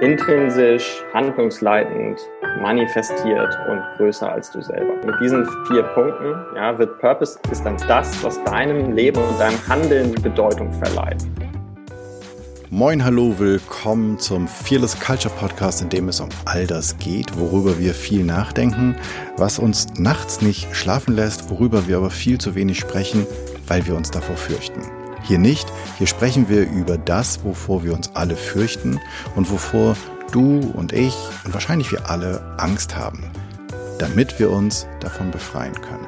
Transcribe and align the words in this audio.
intrinsisch, 0.00 1.02
handlungsleitend, 1.12 2.18
manifestiert 2.60 3.56
und 3.68 3.82
größer 3.96 4.30
als 4.30 4.50
du 4.50 4.60
selber. 4.60 4.94
Mit 5.06 5.20
diesen 5.20 5.46
vier 5.66 5.82
Punkten 5.82 6.34
ja, 6.56 6.76
wird 6.78 6.98
Purpose 6.98 7.38
ist 7.50 7.64
dann 7.64 7.76
das, 7.88 8.22
was 8.24 8.42
deinem 8.44 8.92
Leben 8.92 9.18
und 9.18 9.38
deinem 9.38 9.58
Handeln 9.68 10.14
Bedeutung 10.14 10.72
verleiht. 10.72 11.24
Moin, 12.70 13.04
hallo, 13.04 13.38
willkommen 13.38 14.18
zum 14.18 14.48
Fearless 14.48 14.98
Culture 14.98 15.32
Podcast, 15.38 15.80
in 15.80 15.90
dem 15.90 16.08
es 16.08 16.18
um 16.20 16.28
all 16.44 16.66
das 16.66 16.98
geht, 16.98 17.38
worüber 17.38 17.78
wir 17.78 17.94
viel 17.94 18.24
nachdenken, 18.24 18.96
was 19.36 19.60
uns 19.60 19.86
nachts 19.96 20.42
nicht 20.42 20.74
schlafen 20.74 21.14
lässt, 21.14 21.50
worüber 21.50 21.86
wir 21.86 21.98
aber 21.98 22.10
viel 22.10 22.38
zu 22.38 22.56
wenig 22.56 22.80
sprechen, 22.80 23.26
weil 23.68 23.86
wir 23.86 23.94
uns 23.94 24.10
davor 24.10 24.36
fürchten. 24.36 25.03
Hier 25.26 25.38
nicht, 25.38 25.66
hier 25.96 26.06
sprechen 26.06 26.50
wir 26.50 26.68
über 26.70 26.98
das, 26.98 27.44
wovor 27.44 27.82
wir 27.82 27.94
uns 27.94 28.10
alle 28.12 28.36
fürchten 28.36 29.00
und 29.34 29.50
wovor 29.50 29.96
du 30.32 30.60
und 30.74 30.92
ich 30.92 31.16
und 31.44 31.54
wahrscheinlich 31.54 31.90
wir 31.92 32.10
alle 32.10 32.42
Angst 32.58 32.94
haben, 32.94 33.30
damit 33.98 34.38
wir 34.38 34.50
uns 34.50 34.86
davon 35.00 35.30
befreien 35.30 35.80
können. 35.80 36.04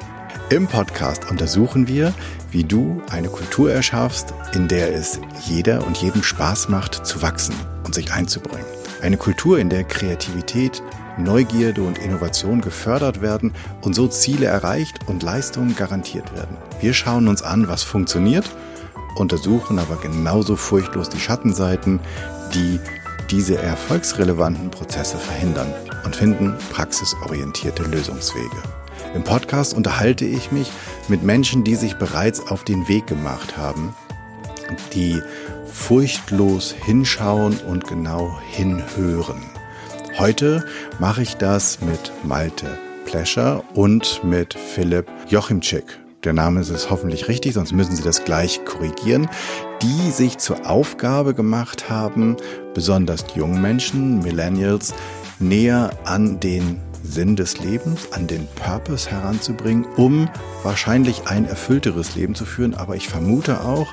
Im 0.51 0.67
Podcast 0.67 1.31
untersuchen 1.31 1.87
wir, 1.87 2.13
wie 2.51 2.63
du 2.63 3.01
eine 3.09 3.29
Kultur 3.29 3.71
erschaffst, 3.71 4.35
in 4.53 4.67
der 4.67 4.93
es 4.93 5.19
jeder 5.47 5.85
und 5.87 5.97
jedem 5.97 6.21
Spaß 6.21 6.69
macht, 6.69 7.03
zu 7.05 7.23
wachsen 7.23 7.55
und 7.85 7.95
sich 7.95 8.13
einzubringen. 8.13 8.67
Eine 9.01 9.17
Kultur, 9.17 9.57
in 9.57 9.69
der 9.69 9.83
Kreativität, 9.83 10.83
Neugierde 11.17 11.81
und 11.81 11.97
Innovation 11.97 12.61
gefördert 12.61 13.21
werden 13.21 13.53
und 13.81 13.95
so 13.95 14.07
Ziele 14.07 14.45
erreicht 14.45 14.99
und 15.07 15.23
Leistungen 15.23 15.75
garantiert 15.75 16.35
werden. 16.35 16.55
Wir 16.79 16.93
schauen 16.93 17.27
uns 17.27 17.41
an, 17.41 17.67
was 17.67 17.81
funktioniert, 17.81 18.45
untersuchen 19.19 19.79
aber 19.79 19.95
genauso 19.97 20.55
furchtlos 20.55 21.09
die 21.09 21.19
Schattenseiten, 21.19 21.99
die 22.53 22.79
diese 23.29 23.57
erfolgsrelevanten 23.57 24.71
Prozesse 24.71 25.17
verhindern 25.17 25.73
und 26.05 26.15
finden 26.15 26.55
praxisorientierte 26.71 27.83
Lösungswege. 27.83 28.55
Im 29.13 29.23
Podcast 29.23 29.73
unterhalte 29.73 30.25
ich 30.25 30.51
mich 30.51 30.71
mit 31.07 31.23
Menschen, 31.23 31.63
die 31.63 31.75
sich 31.75 31.95
bereits 31.95 32.47
auf 32.47 32.63
den 32.63 32.87
Weg 32.87 33.07
gemacht 33.07 33.57
haben, 33.57 33.93
die 34.93 35.21
furchtlos 35.65 36.73
hinschauen 36.85 37.57
und 37.67 37.87
genau 37.87 38.39
hinhören. 38.51 39.41
Heute 40.17 40.65
mache 40.99 41.21
ich 41.21 41.35
das 41.35 41.79
mit 41.81 42.11
Malte 42.23 42.77
Plescher 43.05 43.63
und 43.73 44.23
mit 44.23 44.53
Philipp 44.53 45.07
Jochimczyk. 45.29 46.06
Der 46.27 46.33
Name 46.33 46.59
ist 46.59 46.71
es 46.71 46.89
hoffentlich 46.89 47.29
richtig, 47.29 47.53
sonst 47.53 47.71
müssen 47.71 47.95
Sie 47.95 48.03
das 48.03 48.25
gleich 48.25 48.65
korrigieren. 48.65 49.29
Die 49.81 50.11
sich 50.11 50.37
zur 50.39 50.69
Aufgabe 50.69 51.33
gemacht 51.33 51.89
haben, 51.89 52.35
besonders 52.73 53.23
jungen 53.33 53.61
Menschen, 53.61 54.19
Millennials, 54.19 54.93
näher 55.39 55.91
an 56.03 56.41
den 56.41 56.81
Sinn 57.01 57.37
des 57.37 57.59
Lebens, 57.59 58.11
an 58.11 58.27
den 58.27 58.45
Purpose 58.55 59.09
heranzubringen, 59.09 59.85
um 59.95 60.27
wahrscheinlich 60.63 61.27
ein 61.27 61.45
erfüllteres 61.45 62.17
Leben 62.17 62.35
zu 62.35 62.43
führen, 62.43 62.75
aber 62.75 62.97
ich 62.97 63.07
vermute 63.07 63.61
auch, 63.61 63.87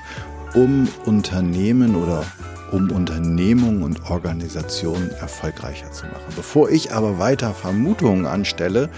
um 0.57 0.89
Unternehmen 1.07 1.95
oder 1.95 2.25
um 2.73 2.91
Unternehmungen 2.91 3.85
und 3.85 4.11
Organisationen 4.11 5.13
erfolgreicher 5.21 5.93
zu 5.93 6.07
machen. 6.07 6.33
Bevor 6.35 6.69
ich 6.69 6.93
aber 6.93 7.21
weiter 7.21 7.55
Vermutungen 7.55 8.27
anstelle 8.27 8.91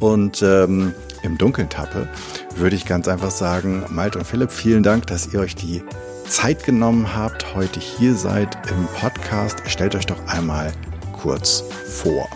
und 0.00 0.42
ähm, 0.42 0.94
im 1.22 1.38
Dunkeln 1.38 1.68
tappe, 1.68 2.08
würde 2.56 2.76
ich 2.76 2.86
ganz 2.86 3.08
einfach 3.08 3.30
sagen, 3.30 3.84
Malte 3.88 4.18
und 4.18 4.24
Philipp, 4.24 4.50
vielen 4.50 4.82
Dank, 4.82 5.06
dass 5.06 5.32
ihr 5.32 5.40
euch 5.40 5.54
die 5.54 5.82
Zeit 6.28 6.64
genommen 6.64 7.14
habt, 7.14 7.54
heute 7.54 7.80
hier 7.80 8.14
seid 8.14 8.56
im 8.70 8.86
Podcast. 8.98 9.62
Stellt 9.66 9.94
euch 9.94 10.06
doch 10.06 10.26
einmal 10.26 10.72
kurz 11.12 11.64
vor. 11.86 12.28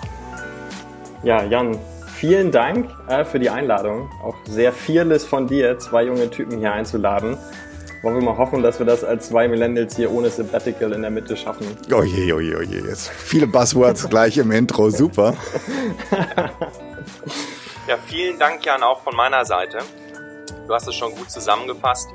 Ja, 1.22 1.43
Jan, 1.44 1.77
vielen 2.15 2.50
Dank 2.53 2.91
äh, 3.09 3.25
für 3.25 3.38
die 3.38 3.50
Einladung. 3.50 4.09
Auch 4.22 4.37
sehr 4.47 4.72
fearless 4.72 5.25
von 5.25 5.47
dir, 5.47 5.78
zwei 5.78 6.04
junge 6.04 6.31
Typen 6.31 6.59
hier 6.59 6.72
einzuladen. 6.72 7.37
Wollen 8.03 8.15
wir 8.15 8.22
mal 8.22 8.37
hoffen, 8.37 8.62
dass 8.62 8.78
wir 8.78 8.87
das 8.87 9.03
als 9.03 9.28
zwei 9.28 9.49
Millennials 9.49 9.97
hier 9.97 10.12
ohne 10.12 10.31
Sabbatical 10.31 10.93
in 10.93 11.03
der 11.03 11.10
Mitte 11.10 11.37
schaffen. 11.37 11.66
Oje, 11.93 12.33
oje, 12.33 12.56
oje. 12.56 12.83
Jetzt 12.87 13.09
viele 13.09 13.49
Buzzwords 13.49 14.09
gleich 14.09 14.38
im 14.38 14.53
Intro. 14.53 14.91
Super. 14.91 15.34
ja, 17.88 17.97
vielen 17.97 18.38
Dank, 18.38 18.65
Jan, 18.65 18.82
auch 18.82 19.03
von 19.03 19.16
meiner 19.16 19.44
Seite. 19.44 19.78
Du 20.66 20.75
hast 20.75 20.87
es 20.87 20.94
schon 20.94 21.15
gut 21.15 21.31
zusammengefasst 21.31 22.09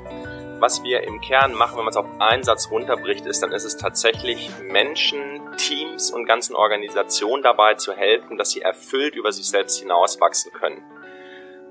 was 0.64 0.82
wir 0.82 1.02
im 1.02 1.20
Kern 1.20 1.52
machen, 1.52 1.76
wenn 1.76 1.84
man 1.84 1.92
es 1.92 1.96
auf 1.98 2.06
einen 2.20 2.42
Satz 2.42 2.70
runterbricht, 2.70 3.26
ist, 3.26 3.42
dann 3.42 3.52
ist 3.52 3.64
es 3.64 3.76
tatsächlich 3.76 4.48
Menschen, 4.62 5.54
Teams 5.58 6.10
und 6.10 6.24
ganzen 6.24 6.56
Organisationen 6.56 7.42
dabei 7.42 7.74
zu 7.74 7.92
helfen, 7.92 8.38
dass 8.38 8.50
sie 8.50 8.62
erfüllt 8.62 9.14
über 9.14 9.30
sich 9.30 9.46
selbst 9.46 9.78
hinauswachsen 9.78 10.52
können. 10.52 10.82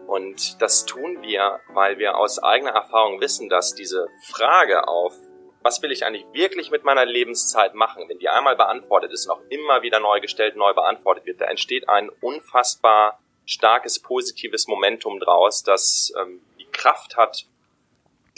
Und 0.05 0.61
das 0.61 0.85
tun 0.85 1.23
wir, 1.23 1.59
weil 1.69 1.97
wir 1.97 2.17
aus 2.17 2.37
eigener 2.37 2.69
Erfahrung 2.69 3.19
wissen, 3.19 3.49
dass 3.49 3.73
diese 3.73 4.07
Frage 4.21 4.87
auf, 4.87 5.15
was 5.63 5.81
will 5.81 5.91
ich 5.91 6.05
eigentlich 6.05 6.27
wirklich 6.31 6.69
mit 6.69 6.83
meiner 6.83 7.05
Lebenszeit 7.05 7.73
machen, 7.73 8.03
wenn 8.09 8.19
die 8.19 8.29
einmal 8.29 8.55
beantwortet 8.55 9.11
ist 9.11 9.25
und 9.25 9.37
auch 9.37 9.41
immer 9.49 9.81
wieder 9.81 10.01
neu 10.01 10.19
gestellt, 10.19 10.55
neu 10.55 10.73
beantwortet 10.75 11.25
wird, 11.25 11.41
da 11.41 11.45
entsteht 11.45 11.89
ein 11.89 12.09
unfassbar 12.21 13.22
starkes 13.45 13.99
positives 13.99 14.67
Momentum 14.67 15.19
draus, 15.19 15.63
das 15.63 16.13
ähm, 16.21 16.41
die 16.59 16.65
Kraft 16.65 17.17
hat, 17.17 17.45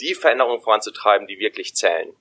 die 0.00 0.14
Veränderungen 0.14 0.60
voranzutreiben, 0.60 1.26
die 1.26 1.38
wirklich 1.38 1.74
zählen. 1.74 2.12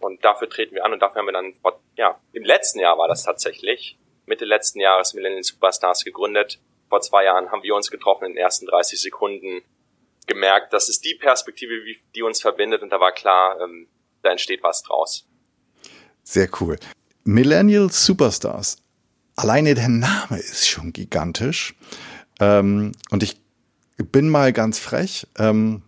Und 0.00 0.24
dafür 0.24 0.48
treten 0.48 0.74
wir 0.74 0.84
an 0.84 0.92
und 0.92 1.00
dafür 1.00 1.20
haben 1.20 1.26
wir 1.26 1.32
dann, 1.32 1.54
ja, 1.96 2.20
im 2.32 2.44
letzten 2.44 2.80
Jahr 2.80 2.98
war 2.98 3.08
das 3.08 3.24
tatsächlich, 3.24 3.96
Mitte 4.26 4.44
letzten 4.44 4.80
Jahres 4.80 5.14
Millennial 5.14 5.42
Superstars 5.42 6.04
gegründet. 6.04 6.58
Vor 6.88 7.00
zwei 7.00 7.24
Jahren 7.24 7.50
haben 7.50 7.62
wir 7.62 7.74
uns 7.74 7.90
getroffen 7.90 8.26
in 8.26 8.32
den 8.32 8.38
ersten 8.38 8.66
30 8.66 9.00
Sekunden, 9.00 9.62
gemerkt, 10.26 10.72
das 10.72 10.88
ist 10.88 11.04
die 11.04 11.14
Perspektive, 11.14 11.74
die 12.14 12.22
uns 12.22 12.40
verbindet 12.40 12.82
und 12.82 12.90
da 12.90 13.00
war 13.00 13.12
klar, 13.12 13.60
ähm, 13.60 13.88
da 14.22 14.30
entsteht 14.30 14.62
was 14.62 14.82
draus. 14.82 15.26
Sehr 16.22 16.48
cool. 16.60 16.78
Millennial 17.24 17.90
Superstars. 17.90 18.78
Alleine 19.36 19.74
der 19.74 19.88
Name 19.88 20.38
ist 20.38 20.68
schon 20.68 20.92
gigantisch. 20.92 21.74
Ähm, 22.40 22.92
und 23.10 23.22
ich 23.22 23.40
bin 23.96 24.28
mal 24.28 24.52
ganz 24.52 24.78
frech. 24.78 25.26
Ähm, 25.38 25.82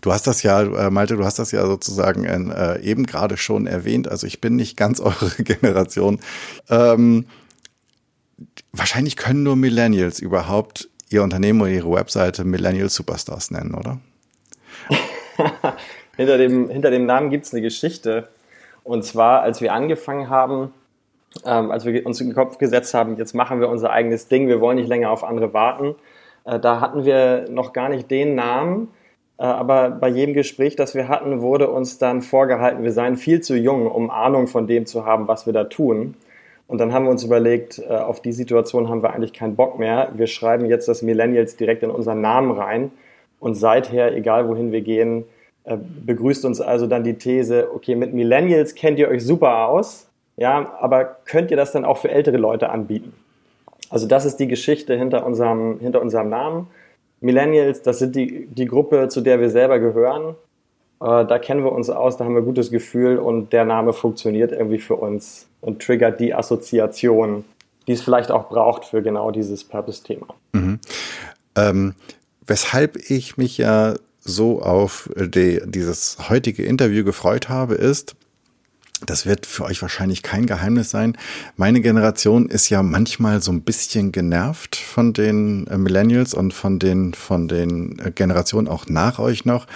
Du 0.00 0.12
hast 0.12 0.26
das 0.26 0.42
ja, 0.42 0.62
äh, 0.62 0.90
Malte, 0.90 1.16
du 1.16 1.24
hast 1.24 1.38
das 1.38 1.52
ja 1.52 1.64
sozusagen 1.66 2.24
in, 2.24 2.50
äh, 2.50 2.78
eben 2.80 3.06
gerade 3.06 3.36
schon 3.36 3.66
erwähnt. 3.66 4.08
Also 4.08 4.26
ich 4.26 4.40
bin 4.40 4.56
nicht 4.56 4.76
ganz 4.76 5.00
eure 5.00 5.30
Generation. 5.38 6.20
Ähm, 6.68 7.26
wahrscheinlich 8.72 9.16
können 9.16 9.42
nur 9.42 9.56
Millennials 9.56 10.20
überhaupt 10.20 10.88
ihr 11.08 11.22
Unternehmen 11.22 11.60
oder 11.60 11.70
ihre 11.70 11.90
Webseite 11.90 12.44
Millennial 12.44 12.88
Superstars 12.88 13.50
nennen, 13.50 13.74
oder? 13.74 13.98
hinter, 16.16 16.38
dem, 16.38 16.68
hinter 16.68 16.90
dem 16.90 17.06
Namen 17.06 17.30
gibt 17.30 17.46
es 17.46 17.52
eine 17.52 17.62
Geschichte. 17.62 18.28
Und 18.84 19.04
zwar, 19.04 19.40
als 19.42 19.60
wir 19.60 19.72
angefangen 19.72 20.28
haben, 20.28 20.72
ähm, 21.44 21.70
als 21.70 21.84
wir 21.84 22.06
uns 22.06 22.20
in 22.20 22.28
den 22.28 22.34
Kopf 22.34 22.58
gesetzt 22.58 22.94
haben, 22.94 23.16
jetzt 23.16 23.34
machen 23.34 23.60
wir 23.60 23.68
unser 23.68 23.90
eigenes 23.90 24.28
Ding, 24.28 24.48
wir 24.48 24.60
wollen 24.60 24.76
nicht 24.76 24.88
länger 24.88 25.10
auf 25.10 25.24
andere 25.24 25.52
warten, 25.52 25.94
äh, 26.44 26.58
da 26.58 26.80
hatten 26.80 27.04
wir 27.04 27.46
noch 27.50 27.72
gar 27.72 27.88
nicht 27.88 28.10
den 28.10 28.34
Namen, 28.34 28.88
äh, 29.38 29.44
aber 29.44 29.90
bei 29.90 30.08
jedem 30.08 30.34
Gespräch, 30.34 30.76
das 30.76 30.94
wir 30.94 31.08
hatten, 31.08 31.40
wurde 31.40 31.68
uns 31.70 31.98
dann 31.98 32.22
vorgehalten, 32.22 32.82
wir 32.82 32.92
seien 32.92 33.16
viel 33.16 33.40
zu 33.40 33.56
jung, 33.56 33.86
um 33.86 34.10
Ahnung 34.10 34.46
von 34.46 34.66
dem 34.66 34.86
zu 34.86 35.04
haben, 35.04 35.28
was 35.28 35.46
wir 35.46 35.52
da 35.52 35.64
tun. 35.64 36.14
Und 36.68 36.78
dann 36.78 36.92
haben 36.92 37.04
wir 37.04 37.10
uns 37.10 37.22
überlegt, 37.22 37.78
äh, 37.78 37.94
auf 37.94 38.20
die 38.20 38.32
Situation 38.32 38.88
haben 38.88 39.02
wir 39.02 39.12
eigentlich 39.12 39.32
keinen 39.32 39.56
Bock 39.56 39.78
mehr. 39.78 40.10
Wir 40.14 40.26
schreiben 40.26 40.66
jetzt 40.66 40.88
das 40.88 41.02
Millennials 41.02 41.56
direkt 41.56 41.82
in 41.82 41.90
unseren 41.90 42.20
Namen 42.20 42.50
rein. 42.50 42.90
Und 43.38 43.54
seither, 43.54 44.16
egal 44.16 44.48
wohin 44.48 44.72
wir 44.72 44.80
gehen, 44.80 45.24
äh, 45.64 45.76
begrüßt 45.76 46.44
uns 46.44 46.60
also 46.60 46.86
dann 46.86 47.04
die 47.04 47.14
These, 47.14 47.68
okay, 47.72 47.94
mit 47.94 48.14
Millennials 48.14 48.74
kennt 48.74 48.98
ihr 48.98 49.08
euch 49.08 49.24
super 49.24 49.68
aus, 49.68 50.05
ja, 50.36 50.76
aber 50.80 51.16
könnt 51.24 51.50
ihr 51.50 51.56
das 51.56 51.72
dann 51.72 51.84
auch 51.84 51.98
für 51.98 52.10
ältere 52.10 52.36
Leute 52.36 52.70
anbieten? 52.70 53.12
Also 53.90 54.06
das 54.06 54.24
ist 54.24 54.36
die 54.36 54.48
Geschichte 54.48 54.96
hinter 54.96 55.24
unserem, 55.24 55.78
hinter 55.80 56.02
unserem 56.02 56.28
Namen. 56.28 56.66
Millennials, 57.20 57.82
das 57.82 57.98
sind 57.98 58.14
die, 58.14 58.46
die 58.46 58.66
Gruppe, 58.66 59.08
zu 59.08 59.20
der 59.20 59.40
wir 59.40 59.50
selber 59.50 59.78
gehören. 59.78 60.34
Äh, 61.00 61.24
da 61.24 61.38
kennen 61.38 61.64
wir 61.64 61.72
uns 61.72 61.88
aus, 61.88 62.16
da 62.16 62.24
haben 62.24 62.34
wir 62.34 62.42
ein 62.42 62.46
gutes 62.46 62.70
Gefühl 62.70 63.18
und 63.18 63.52
der 63.52 63.64
Name 63.64 63.92
funktioniert 63.92 64.52
irgendwie 64.52 64.78
für 64.78 64.96
uns 64.96 65.46
und 65.60 65.82
triggert 65.82 66.20
die 66.20 66.34
Assoziation, 66.34 67.44
die 67.86 67.92
es 67.92 68.02
vielleicht 68.02 68.30
auch 68.30 68.48
braucht 68.48 68.84
für 68.84 69.02
genau 69.02 69.30
dieses 69.30 69.64
Purpose-Thema. 69.64 70.26
Mhm. 70.52 70.80
Ähm, 71.56 71.94
weshalb 72.46 72.96
ich 73.10 73.36
mich 73.36 73.56
ja 73.58 73.94
so 74.20 74.60
auf 74.60 75.08
die, 75.16 75.62
dieses 75.64 76.28
heutige 76.28 76.64
Interview 76.64 77.04
gefreut 77.04 77.48
habe, 77.48 77.74
ist, 77.74 78.16
das 79.04 79.26
wird 79.26 79.44
für 79.44 79.64
euch 79.64 79.82
wahrscheinlich 79.82 80.22
kein 80.22 80.46
Geheimnis 80.46 80.90
sein. 80.90 81.18
Meine 81.56 81.80
Generation 81.80 82.48
ist 82.48 82.70
ja 82.70 82.82
manchmal 82.82 83.42
so 83.42 83.52
ein 83.52 83.62
bisschen 83.62 84.10
genervt 84.10 84.76
von 84.76 85.12
den 85.12 85.66
äh, 85.66 85.76
Millennials 85.76 86.32
und 86.32 86.54
von 86.54 86.78
den, 86.78 87.12
von 87.12 87.48
den 87.48 87.98
äh, 87.98 88.10
Generationen 88.10 88.68
auch 88.68 88.86
nach 88.86 89.18
euch 89.18 89.44
noch, 89.44 89.66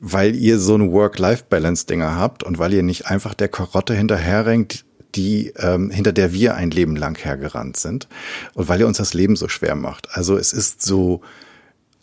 weil 0.00 0.34
ihr 0.34 0.58
so 0.58 0.74
eine 0.74 0.90
Work-Life-Balance-Dinger 0.90 2.16
habt 2.16 2.42
und 2.42 2.58
weil 2.58 2.74
ihr 2.74 2.82
nicht 2.82 3.06
einfach 3.06 3.34
der 3.34 3.48
Karotte 3.48 3.94
hinterherrenkt, 3.94 4.84
die 5.14 5.52
ähm, 5.56 5.90
hinter 5.90 6.12
der 6.12 6.32
wir 6.32 6.54
ein 6.54 6.70
Leben 6.70 6.96
lang 6.96 7.16
hergerannt 7.16 7.76
sind 7.76 8.08
und 8.54 8.68
weil 8.68 8.80
ihr 8.80 8.86
uns 8.86 8.98
das 8.98 9.14
Leben 9.14 9.36
so 9.36 9.48
schwer 9.48 9.74
macht. 9.74 10.08
Also 10.16 10.36
es 10.36 10.52
ist 10.52 10.82
so 10.82 11.22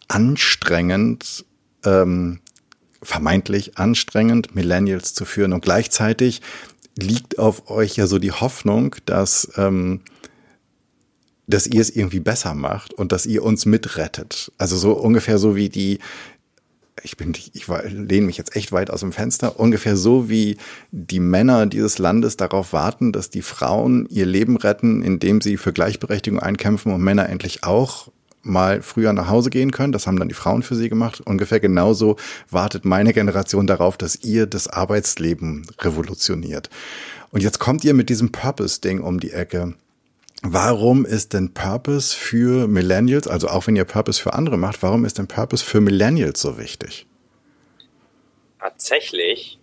anstrengend, 0.07 1.45
ähm, 1.85 2.39
vermeintlich 3.05 3.77
anstrengend, 3.77 4.55
Millennials 4.55 5.13
zu 5.13 5.25
führen 5.25 5.53
und 5.53 5.61
gleichzeitig 5.61 6.41
liegt 6.97 7.39
auf 7.39 7.69
euch 7.69 7.95
ja 7.95 8.07
so 8.07 8.19
die 8.19 8.31
Hoffnung, 8.31 8.95
dass 9.05 9.51
ähm, 9.57 10.01
dass 11.47 11.67
ihr 11.67 11.81
es 11.81 11.95
irgendwie 11.95 12.19
besser 12.19 12.55
macht 12.55 12.93
und 12.93 13.11
dass 13.11 13.27
ihr 13.27 13.43
uns 13.43 13.67
mitrettet. 13.67 14.51
Also 14.57 14.77
so 14.77 14.93
ungefähr 14.93 15.37
so 15.37 15.55
wie 15.55 15.69
die 15.69 15.99
ich 17.03 17.17
bin, 17.17 17.33
ich 17.53 17.67
lehne 17.67 18.25
mich 18.25 18.37
jetzt 18.37 18.55
echt 18.55 18.71
weit 18.71 18.89
aus 18.89 19.01
dem 19.01 19.11
Fenster, 19.11 19.59
ungefähr 19.59 19.97
so 19.97 20.29
wie 20.29 20.57
die 20.91 21.19
Männer 21.19 21.65
dieses 21.65 21.99
Landes 21.99 22.37
darauf 22.37 22.73
warten, 22.73 23.11
dass 23.11 23.29
die 23.29 23.41
Frauen 23.41 24.07
ihr 24.09 24.25
Leben 24.25 24.57
retten, 24.57 25.03
indem 25.03 25.41
sie 25.41 25.57
für 25.57 25.73
Gleichberechtigung 25.73 26.39
einkämpfen 26.39 26.93
und 26.93 27.01
Männer 27.01 27.29
endlich 27.29 27.63
auch 27.63 28.11
mal 28.45 28.81
früher 28.81 29.13
nach 29.13 29.30
Hause 29.30 29.50
gehen 29.50 29.71
können. 29.71 29.92
Das 29.92 30.07
haben 30.07 30.18
dann 30.18 30.30
die 30.30 30.36
Frauen 30.36 30.63
für 30.63 30.75
sie 30.75 30.89
gemacht. 30.89 31.21
Ungefähr 31.25 31.59
genauso 31.59 32.15
wartet 32.50 32.86
meine 32.86 33.13
Generation 33.13 33.68
darauf, 33.68 33.97
dass 33.97 34.24
ihr 34.24 34.45
das 34.45 34.68
Arbeitsleben 34.68 35.68
revolutioniert. 35.80 36.69
Und 37.31 37.42
jetzt 37.42 37.59
kommt 37.59 37.83
ihr 37.83 37.94
mit 37.94 38.09
diesem 38.09 38.31
Purpose-Ding 38.31 39.01
um 39.01 39.19
die 39.19 39.31
Ecke. 39.31 39.74
Warum 40.42 41.06
ist 41.06 41.33
denn 41.33 41.53
Purpose 41.53 42.15
für 42.15 42.68
Millennials, 42.68 43.27
also 43.27 43.47
auch 43.47 43.68
wenn 43.68 43.75
ihr 43.75 43.86
Purpose 43.86 44.21
für 44.21 44.33
andere 44.33 44.57
macht, 44.57 44.83
warum 44.83 45.03
ist 45.06 45.18
denn 45.18 45.27
Purpose 45.27 45.65
für 45.65 45.81
Millennials 45.81 46.39
so 46.39 46.57
wichtig? 46.57 47.07
Tatsächlich 48.59 49.59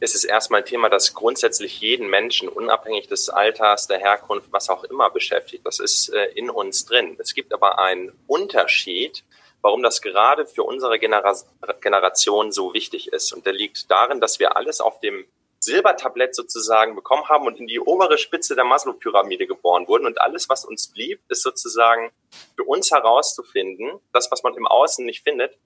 ist 0.00 0.14
es 0.14 0.24
erstmal 0.24 0.60
ein 0.60 0.66
Thema, 0.66 0.88
das 0.88 1.14
grundsätzlich 1.14 1.80
jeden 1.80 2.08
Menschen, 2.08 2.48
unabhängig 2.48 3.08
des 3.08 3.28
Alters, 3.28 3.86
der 3.86 3.98
Herkunft, 3.98 4.52
was 4.52 4.68
auch 4.68 4.84
immer 4.84 5.10
beschäftigt. 5.10 5.64
Das 5.64 5.80
ist 5.80 6.08
äh, 6.10 6.26
in 6.34 6.50
uns 6.50 6.84
drin. 6.84 7.16
Es 7.18 7.34
gibt 7.34 7.52
aber 7.52 7.78
einen 7.78 8.12
Unterschied, 8.26 9.24
warum 9.62 9.82
das 9.82 10.02
gerade 10.02 10.46
für 10.46 10.62
unsere 10.62 10.98
Genera 10.98 11.34
Generation 11.80 12.52
so 12.52 12.74
wichtig 12.74 13.12
ist. 13.12 13.32
Und 13.32 13.46
der 13.46 13.52
liegt 13.52 13.90
darin, 13.90 14.20
dass 14.20 14.38
wir 14.38 14.56
alles 14.56 14.80
auf 14.80 15.00
dem 15.00 15.26
Silbertablett 15.58 16.34
sozusagen 16.34 16.94
bekommen 16.94 17.28
haben 17.28 17.46
und 17.46 17.58
in 17.58 17.66
die 17.66 17.80
obere 17.80 18.18
Spitze 18.18 18.54
der 18.54 18.64
Maslow-Pyramide 18.64 19.46
geboren 19.46 19.88
wurden. 19.88 20.06
Und 20.06 20.20
alles, 20.20 20.48
was 20.48 20.64
uns 20.64 20.88
blieb, 20.88 21.20
ist 21.28 21.42
sozusagen 21.42 22.12
für 22.54 22.64
uns 22.64 22.90
herauszufinden, 22.90 23.98
das, 24.12 24.30
was 24.30 24.42
man 24.42 24.54
im 24.54 24.66
Außen 24.66 25.04
nicht 25.04 25.24
findet, 25.24 25.56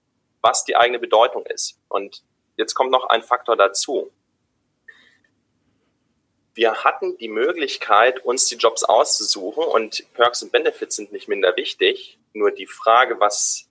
was 0.41 0.65
die 0.65 0.77
eigene 0.77 0.99
Bedeutung 0.99 1.45
ist. 1.47 1.79
Und 1.89 2.23
jetzt 2.57 2.75
kommt 2.75 2.91
noch 2.91 3.09
ein 3.09 3.23
Faktor 3.23 3.57
dazu. 3.57 4.11
Wir 6.61 6.85
hatten 6.85 7.17
die 7.17 7.31
Möglichkeit, 7.31 8.23
uns 8.23 8.45
die 8.45 8.57
Jobs 8.57 8.85
auszusuchen 8.85 9.65
und 9.65 10.05
Perks 10.13 10.43
und 10.43 10.53
Benefits 10.53 10.95
sind 10.95 11.11
nicht 11.11 11.27
minder 11.27 11.57
wichtig. 11.57 12.19
Nur 12.35 12.51
die 12.51 12.67
Frage, 12.67 13.19
was 13.19 13.71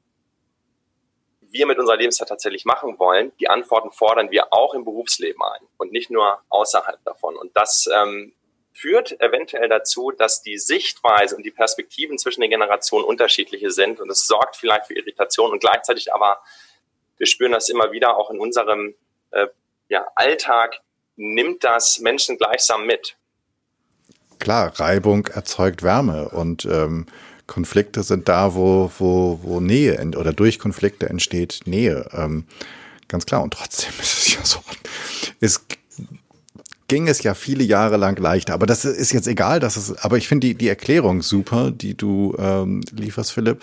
wir 1.39 1.67
mit 1.67 1.77
unserer 1.77 1.97
Lebenszeit 1.97 2.29
tatsächlich 2.29 2.65
machen 2.65 2.97
wollen, 2.97 3.31
die 3.39 3.47
Antworten 3.47 3.91
fordern 3.91 4.31
wir 4.31 4.51
auch 4.51 4.73
im 4.73 4.85
Berufsleben 4.85 5.39
ein 5.39 5.67
und 5.77 5.91
nicht 5.91 6.09
nur 6.09 6.41
außerhalb 6.49 6.97
davon. 7.03 7.37
Und 7.37 7.55
das 7.55 7.87
ähm, 7.93 8.33
führt 8.73 9.21
eventuell 9.21 9.69
dazu, 9.69 10.09
dass 10.09 10.41
die 10.41 10.57
Sichtweise 10.57 11.35
und 11.35 11.43
die 11.43 11.51
Perspektiven 11.51 12.17
zwischen 12.17 12.41
den 12.41 12.49
Generationen 12.49 13.05
unterschiedliche 13.05 13.69
sind 13.69 13.99
und 13.99 14.09
es 14.09 14.25
sorgt 14.25 14.55
vielleicht 14.55 14.87
für 14.87 14.95
Irritation 14.95 15.51
und 15.51 15.59
gleichzeitig 15.59 16.11
aber, 16.11 16.41
wir 17.17 17.27
spüren 17.27 17.51
das 17.51 17.69
immer 17.69 17.91
wieder 17.91 18.17
auch 18.17 18.31
in 18.31 18.39
unserem 18.39 18.95
äh, 19.29 19.45
ja, 19.89 20.07
Alltag, 20.15 20.81
nimmt 21.19 21.63
das 21.63 21.99
Menschen 21.99 22.37
gleichsam 22.37 22.85
mit. 22.87 23.15
Klar, 24.39 24.79
Reibung 24.79 25.27
erzeugt 25.27 25.83
Wärme 25.83 26.29
und 26.29 26.65
ähm, 26.65 27.05
Konflikte 27.45 28.03
sind 28.03 28.29
da, 28.29 28.55
wo, 28.55 28.89
wo, 28.97 29.39
wo 29.43 29.59
Nähe 29.59 29.99
oder 30.17 30.31
durch 30.31 30.59
Konflikte 30.59 31.09
entsteht 31.09 31.61
Nähe. 31.65 32.07
Ähm, 32.13 32.45
ganz 33.07 33.25
klar. 33.25 33.43
Und 33.43 33.53
trotzdem 33.53 33.91
ist 33.99 34.17
es 34.17 34.33
ja 34.33 34.45
so. 34.45 34.59
Es 35.41 35.65
ging 36.87 37.07
es 37.07 37.21
ja 37.21 37.33
viele 37.33 37.63
Jahre 37.63 37.97
lang 37.97 38.17
leichter. 38.17 38.53
Aber 38.53 38.65
das 38.65 38.85
ist 38.85 39.11
jetzt 39.11 39.27
egal, 39.27 39.59
dass 39.59 39.75
es, 39.75 39.93
aber 39.97 40.17
ich 40.17 40.27
finde 40.27 40.47
die, 40.47 40.55
die 40.55 40.69
Erklärung 40.69 41.21
super, 41.21 41.71
die 41.71 41.95
du 41.95 42.35
ähm, 42.39 42.81
lieferst, 42.91 43.33
Philipp. 43.33 43.61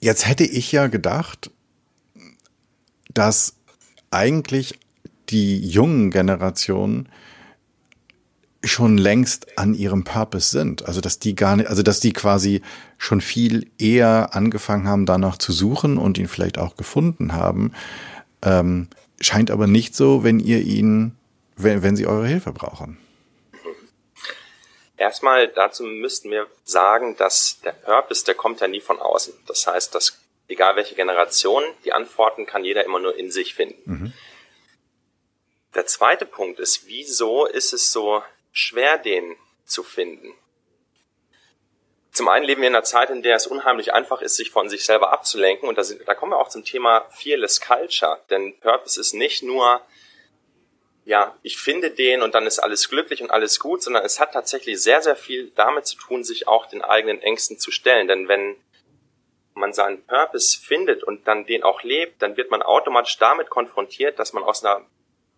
Jetzt 0.00 0.26
hätte 0.26 0.44
ich 0.44 0.72
ja 0.72 0.86
gedacht, 0.86 1.50
dass 3.12 3.54
eigentlich 4.10 4.78
die 5.30 5.66
jungen 5.66 6.10
Generationen 6.10 7.08
schon 8.64 8.98
längst 8.98 9.56
an 9.58 9.74
ihrem 9.74 10.04
Purpose 10.04 10.50
sind. 10.50 10.86
Also 10.86 11.00
dass 11.00 11.18
die 11.18 11.34
gar 11.34 11.56
nicht, 11.56 11.68
also 11.68 11.82
dass 11.82 12.00
die 12.00 12.12
quasi 12.12 12.62
schon 12.96 13.20
viel 13.20 13.70
eher 13.78 14.34
angefangen 14.34 14.88
haben, 14.88 15.06
danach 15.06 15.38
zu 15.38 15.52
suchen 15.52 15.96
und 15.96 16.18
ihn 16.18 16.28
vielleicht 16.28 16.58
auch 16.58 16.76
gefunden 16.76 17.34
haben. 17.34 17.72
Ähm, 18.42 18.88
scheint 19.20 19.50
aber 19.50 19.66
nicht 19.66 19.94
so, 19.94 20.24
wenn 20.24 20.40
ihr 20.40 20.60
ihn, 20.60 21.16
wenn, 21.56 21.82
wenn 21.82 21.96
sie 21.96 22.06
eure 22.06 22.26
Hilfe 22.26 22.52
brauchen. 22.52 22.98
Erstmal 24.96 25.46
dazu 25.46 25.84
müssten 25.84 26.30
wir 26.30 26.48
sagen, 26.64 27.16
dass 27.16 27.60
der 27.64 27.70
Purpose, 27.70 28.24
der 28.24 28.34
kommt 28.34 28.60
ja 28.60 28.66
nie 28.66 28.80
von 28.80 28.98
außen. 28.98 29.32
Das 29.46 29.66
heißt, 29.68 29.94
dass 29.94 30.18
egal 30.48 30.74
welche 30.74 30.96
Generation, 30.96 31.62
die 31.84 31.92
Antworten 31.92 32.46
kann 32.46 32.64
jeder 32.64 32.84
immer 32.84 32.98
nur 32.98 33.16
in 33.16 33.30
sich 33.30 33.54
finden. 33.54 33.90
Mhm. 33.90 34.12
Der 35.74 35.86
zweite 35.86 36.26
Punkt 36.26 36.60
ist, 36.60 36.86
wieso 36.86 37.46
ist 37.46 37.72
es 37.72 37.92
so 37.92 38.22
schwer, 38.52 38.98
den 38.98 39.36
zu 39.64 39.82
finden. 39.82 40.34
Zum 42.10 42.28
einen 42.28 42.44
leben 42.44 42.62
wir 42.62 42.68
in 42.68 42.74
einer 42.74 42.84
Zeit, 42.84 43.10
in 43.10 43.22
der 43.22 43.36
es 43.36 43.46
unheimlich 43.46 43.92
einfach 43.92 44.22
ist, 44.22 44.36
sich 44.36 44.50
von 44.50 44.68
sich 44.68 44.84
selber 44.84 45.12
abzulenken. 45.12 45.68
Und 45.68 45.78
da, 45.78 45.84
sind, 45.84 46.08
da 46.08 46.14
kommen 46.14 46.32
wir 46.32 46.38
auch 46.38 46.48
zum 46.48 46.64
Thema 46.64 47.06
Fearless 47.10 47.60
Culture. 47.60 48.20
Denn 48.30 48.58
Purpose 48.58 48.98
ist 48.98 49.12
nicht 49.12 49.42
nur, 49.42 49.80
ja, 51.04 51.36
ich 51.42 51.58
finde 51.58 51.90
den 51.90 52.22
und 52.22 52.34
dann 52.34 52.46
ist 52.46 52.58
alles 52.58 52.88
glücklich 52.88 53.22
und 53.22 53.30
alles 53.30 53.60
gut, 53.60 53.82
sondern 53.82 54.04
es 54.04 54.18
hat 54.18 54.32
tatsächlich 54.32 54.82
sehr, 54.82 55.00
sehr 55.00 55.16
viel 55.16 55.52
damit 55.54 55.86
zu 55.86 55.96
tun, 55.96 56.24
sich 56.24 56.48
auch 56.48 56.66
den 56.66 56.82
eigenen 56.82 57.22
Ängsten 57.22 57.58
zu 57.58 57.70
stellen. 57.70 58.08
Denn 58.08 58.26
wenn 58.26 58.56
man 59.54 59.72
seinen 59.72 60.04
Purpose 60.04 60.58
findet 60.58 61.04
und 61.04 61.28
dann 61.28 61.46
den 61.46 61.62
auch 61.62 61.82
lebt, 61.82 62.22
dann 62.22 62.36
wird 62.36 62.50
man 62.50 62.62
automatisch 62.62 63.18
damit 63.18 63.50
konfrontiert, 63.50 64.18
dass 64.18 64.32
man 64.32 64.42
aus 64.42 64.64
einer 64.64 64.84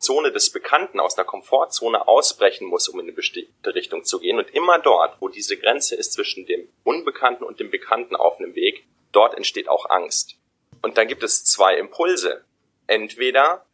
Zone 0.00 0.33
des 0.33 0.50
Bekannten, 0.50 0.99
aus 0.99 1.14
der 1.14 1.26
Komfortzone 1.26 2.09
ausbrechen 2.09 2.66
muss, 2.66 2.88
um 2.88 2.99
in 2.99 3.07
eine 3.07 3.12
bestimmte 3.12 3.75
Richtung 3.75 4.02
zu 4.04 4.19
gehen. 4.19 4.38
Und 4.38 4.50
immer 4.50 4.78
dort, 4.78 5.21
wo 5.21 5.28
diese 5.28 5.59
Grenze 5.59 5.95
ist 5.95 6.14
zwischen 6.14 6.47
dem 6.47 6.69
Unbekannten 6.85 7.45
und 7.45 7.61
dem 7.61 7.71
Bekannten 7.71 8.16
auf 8.16 8.38
einem 8.38 8.54
Weg, 8.54 8.87
dort 9.12 9.35
entsteht 9.35 9.69
auch 9.69 9.90
Angst. 9.90 10.37
Und 10.83 10.97
dann 10.97 11.07
gibt 11.07 11.23
es 11.23 11.45
zwei 11.45 11.76
Impulse. 11.76 12.45
Entweder 12.87 13.66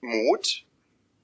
Mut, 0.00 0.64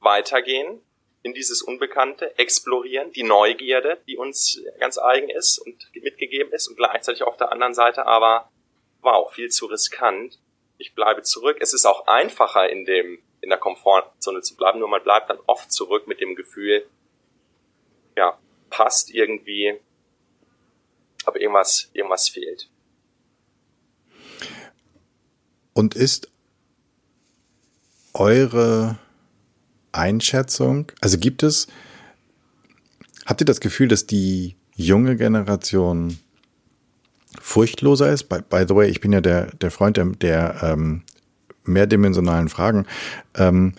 weitergehen 0.00 0.80
in 1.22 1.34
dieses 1.34 1.60
Unbekannte, 1.60 2.38
explorieren, 2.38 3.12
die 3.12 3.24
Neugierde, 3.24 3.98
die 4.06 4.16
uns 4.16 4.62
ganz 4.78 4.96
eigen 4.96 5.28
ist 5.28 5.58
und 5.58 5.76
mitgegeben 5.94 6.50
ist 6.52 6.66
und 6.66 6.76
gleichzeitig 6.76 7.24
auf 7.24 7.36
der 7.36 7.52
anderen 7.52 7.74
Seite 7.74 8.06
aber, 8.06 8.50
wow, 9.02 9.30
viel 9.30 9.50
zu 9.50 9.66
riskant. 9.66 10.38
Ich 10.78 10.94
bleibe 10.94 11.22
zurück. 11.22 11.58
Es 11.60 11.74
ist 11.74 11.84
auch 11.84 12.06
einfacher 12.06 12.70
in 12.70 12.86
dem 12.86 13.22
in 13.40 13.50
der 13.50 13.58
Komfortzone 13.58 14.42
zu 14.42 14.56
bleiben, 14.56 14.78
nur 14.78 14.88
man 14.88 15.02
bleibt 15.02 15.30
dann 15.30 15.38
oft 15.46 15.72
zurück 15.72 16.06
mit 16.06 16.20
dem 16.20 16.34
Gefühl, 16.34 16.86
ja, 18.16 18.38
passt 18.68 19.10
irgendwie, 19.10 19.74
aber 21.24 21.40
irgendwas, 21.40 21.90
irgendwas 21.92 22.28
fehlt. 22.28 22.68
Und 25.72 25.94
ist 25.94 26.30
eure 28.12 28.98
Einschätzung, 29.92 30.92
also 31.00 31.18
gibt 31.18 31.42
es, 31.42 31.66
habt 33.26 33.40
ihr 33.40 33.46
das 33.46 33.60
Gefühl, 33.60 33.88
dass 33.88 34.06
die 34.06 34.56
junge 34.74 35.16
Generation 35.16 36.18
furchtloser 37.40 38.12
ist? 38.12 38.24
By, 38.24 38.40
by 38.42 38.64
the 38.68 38.74
way, 38.74 38.88
ich 38.88 39.00
bin 39.00 39.12
ja 39.12 39.20
der, 39.20 39.46
der 39.56 39.70
Freund 39.70 39.96
der, 39.96 40.06
der 40.06 40.60
ähm, 40.62 41.02
mehrdimensionalen 41.70 42.48
Fragen. 42.48 42.86
Ähm, 43.36 43.72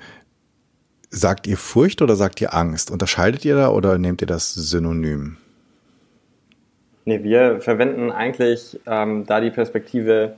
sagt 1.09 1.45
ihr 1.45 1.57
Furcht 1.57 2.01
oder 2.01 2.15
sagt 2.15 2.41
ihr 2.41 2.53
Angst? 2.53 2.89
Unterscheidet 2.89 3.45
ihr 3.45 3.55
da 3.55 3.69
oder 3.69 3.97
nehmt 3.97 4.21
ihr 4.21 4.27
das 4.27 4.53
synonym? 4.53 5.37
Nee, 7.05 7.23
wir 7.23 7.61
verwenden 7.61 8.11
eigentlich 8.11 8.79
ähm, 8.85 9.25
da 9.25 9.41
die 9.41 9.49
Perspektive 9.49 10.35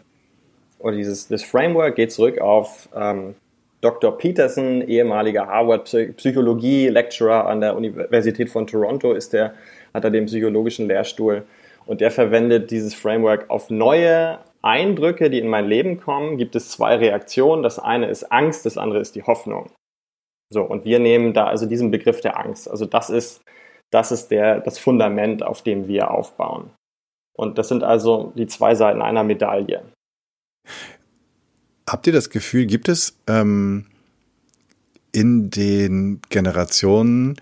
oder 0.79 0.95
dieses 0.95 1.27
das 1.27 1.43
Framework 1.43 1.95
geht 1.95 2.11
zurück 2.11 2.39
auf 2.39 2.89
ähm, 2.95 3.35
Dr. 3.81 4.17
Peterson, 4.17 4.81
ehemaliger 4.81 5.47
Harvard-Psychologie-Lecturer 5.47 7.47
an 7.47 7.59
der 7.59 7.75
Universität 7.75 8.49
von 8.49 8.65
Toronto, 8.65 9.11
ist 9.11 9.33
der, 9.33 9.55
hat 9.93 10.05
er 10.05 10.11
den 10.11 10.25
psychologischen 10.25 10.87
Lehrstuhl 10.87 11.43
und 11.85 11.99
der 11.99 12.11
verwendet 12.11 12.71
dieses 12.71 12.93
Framework 12.93 13.49
auf 13.49 13.69
neue 13.69 14.39
Eindrücke, 14.63 15.29
die 15.29 15.39
in 15.39 15.49
mein 15.49 15.67
Leben 15.67 15.99
kommen, 15.99 16.37
gibt 16.37 16.55
es 16.55 16.69
zwei 16.69 16.95
Reaktionen. 16.95 17.63
Das 17.63 17.79
eine 17.79 18.07
ist 18.07 18.31
Angst, 18.31 18.65
das 18.65 18.77
andere 18.77 18.99
ist 18.99 19.15
die 19.15 19.23
Hoffnung. 19.23 19.69
So, 20.51 20.61
und 20.63 20.85
wir 20.85 20.99
nehmen 20.99 21.33
da 21.33 21.47
also 21.47 21.65
diesen 21.65 21.91
Begriff 21.91 22.21
der 22.21 22.39
Angst. 22.39 22.69
Also 22.69 22.85
das 22.85 23.09
ist, 23.09 23.41
das 23.91 24.11
ist 24.11 24.29
der, 24.29 24.61
das 24.61 24.79
Fundament, 24.79 25.43
auf 25.43 25.63
dem 25.63 25.87
wir 25.87 26.11
aufbauen. 26.11 26.71
Und 27.35 27.57
das 27.57 27.67
sind 27.67 27.83
also 27.83 28.31
die 28.35 28.47
zwei 28.47 28.75
Seiten 28.75 29.01
einer 29.01 29.23
Medaille. 29.23 29.83
Habt 31.89 32.07
ihr 32.07 32.13
das 32.13 32.29
Gefühl, 32.29 32.65
gibt 32.65 32.87
es 32.87 33.17
ähm, 33.27 33.87
in 35.11 35.49
den 35.49 36.21
Generationen 36.29 37.35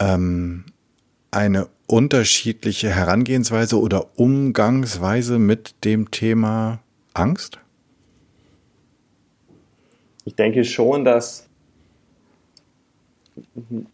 ähm, 0.00 0.64
eine 1.30 1.68
unterschiedliche 1.86 2.90
Herangehensweise 2.90 3.78
oder 3.78 4.06
Umgangsweise 4.16 5.38
mit 5.38 5.84
dem 5.84 6.10
Thema 6.10 6.80
Angst? 7.12 7.58
Ich 10.24 10.34
denke 10.34 10.64
schon, 10.64 11.04
dass 11.04 11.48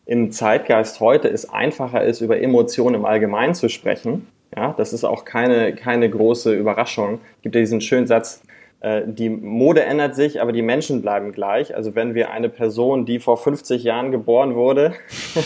im 0.06 0.32
Zeitgeist 0.32 1.00
heute 1.00 1.28
es 1.28 1.48
einfacher 1.48 2.04
ist, 2.04 2.20
über 2.20 2.40
Emotionen 2.40 2.94
im 2.94 3.04
Allgemeinen 3.04 3.54
zu 3.54 3.68
sprechen. 3.68 4.26
Ja, 4.54 4.74
das 4.76 4.92
ist 4.92 5.04
auch 5.04 5.24
keine, 5.24 5.74
keine 5.74 6.10
große 6.10 6.54
Überraschung. 6.54 7.20
Es 7.36 7.42
gibt 7.42 7.54
ja 7.54 7.60
diesen 7.60 7.80
schönen 7.80 8.06
Satz, 8.06 8.42
die 8.82 9.28
Mode 9.28 9.82
ändert 9.82 10.14
sich, 10.14 10.40
aber 10.40 10.52
die 10.52 10.62
Menschen 10.62 11.02
bleiben 11.02 11.32
gleich. 11.32 11.76
Also 11.76 11.94
wenn 11.94 12.14
wir 12.14 12.30
eine 12.30 12.48
Person, 12.48 13.04
die 13.04 13.18
vor 13.18 13.36
50 13.36 13.84
Jahren 13.84 14.10
geboren 14.10 14.54
wurde, 14.54 14.94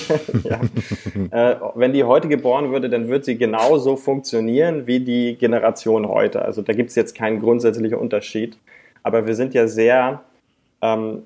ja, 0.45 0.61
äh, 1.31 1.57
wenn 1.75 1.93
die 1.93 2.05
heute 2.05 2.29
geboren 2.29 2.71
würde, 2.71 2.89
dann 2.89 3.09
wird 3.09 3.25
sie 3.25 3.37
genauso 3.37 3.97
funktionieren 3.97 4.87
wie 4.87 5.01
die 5.01 5.35
Generation 5.35 6.09
heute. 6.09 6.43
Also 6.43 6.63
da 6.63 6.73
gibt 6.75 6.91
es 6.91 6.97
jetzt 6.97 7.17
keinen 7.17 7.41
grundsätzlichen 7.41 7.99
Unterschied. 7.99 8.57
Aber 9.03 9.27
wir 9.27 9.35
sind 9.35 9.53
ja 9.53 9.67
sehr, 9.67 10.23
ähm, 10.81 11.25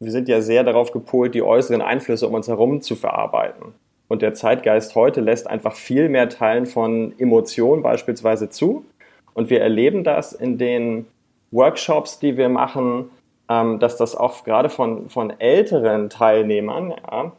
wir 0.00 0.12
sind 0.12 0.28
ja 0.28 0.42
sehr 0.42 0.64
darauf 0.64 0.92
gepolt, 0.92 1.34
die 1.34 1.42
äußeren 1.42 1.80
Einflüsse 1.80 2.28
um 2.28 2.34
uns 2.34 2.48
herum 2.48 2.82
zu 2.82 2.94
verarbeiten. 2.94 3.72
Und 4.06 4.20
der 4.20 4.34
Zeitgeist 4.34 4.94
heute 4.94 5.22
lässt 5.22 5.46
einfach 5.46 5.74
viel 5.74 6.10
mehr 6.10 6.28
Teilen 6.28 6.66
von 6.66 7.14
Emotionen 7.18 7.82
beispielsweise 7.82 8.50
zu. 8.50 8.84
Und 9.32 9.48
wir 9.48 9.62
erleben 9.62 10.04
das 10.04 10.34
in 10.34 10.58
den 10.58 11.06
Workshops, 11.50 12.18
die 12.18 12.36
wir 12.36 12.48
machen, 12.48 13.10
ähm, 13.48 13.78
dass 13.78 13.96
das 13.96 14.14
auch 14.14 14.44
gerade 14.44 14.68
von, 14.68 15.08
von 15.08 15.30
älteren 15.38 16.10
Teilnehmern 16.10 16.90
ja, 16.90 17.32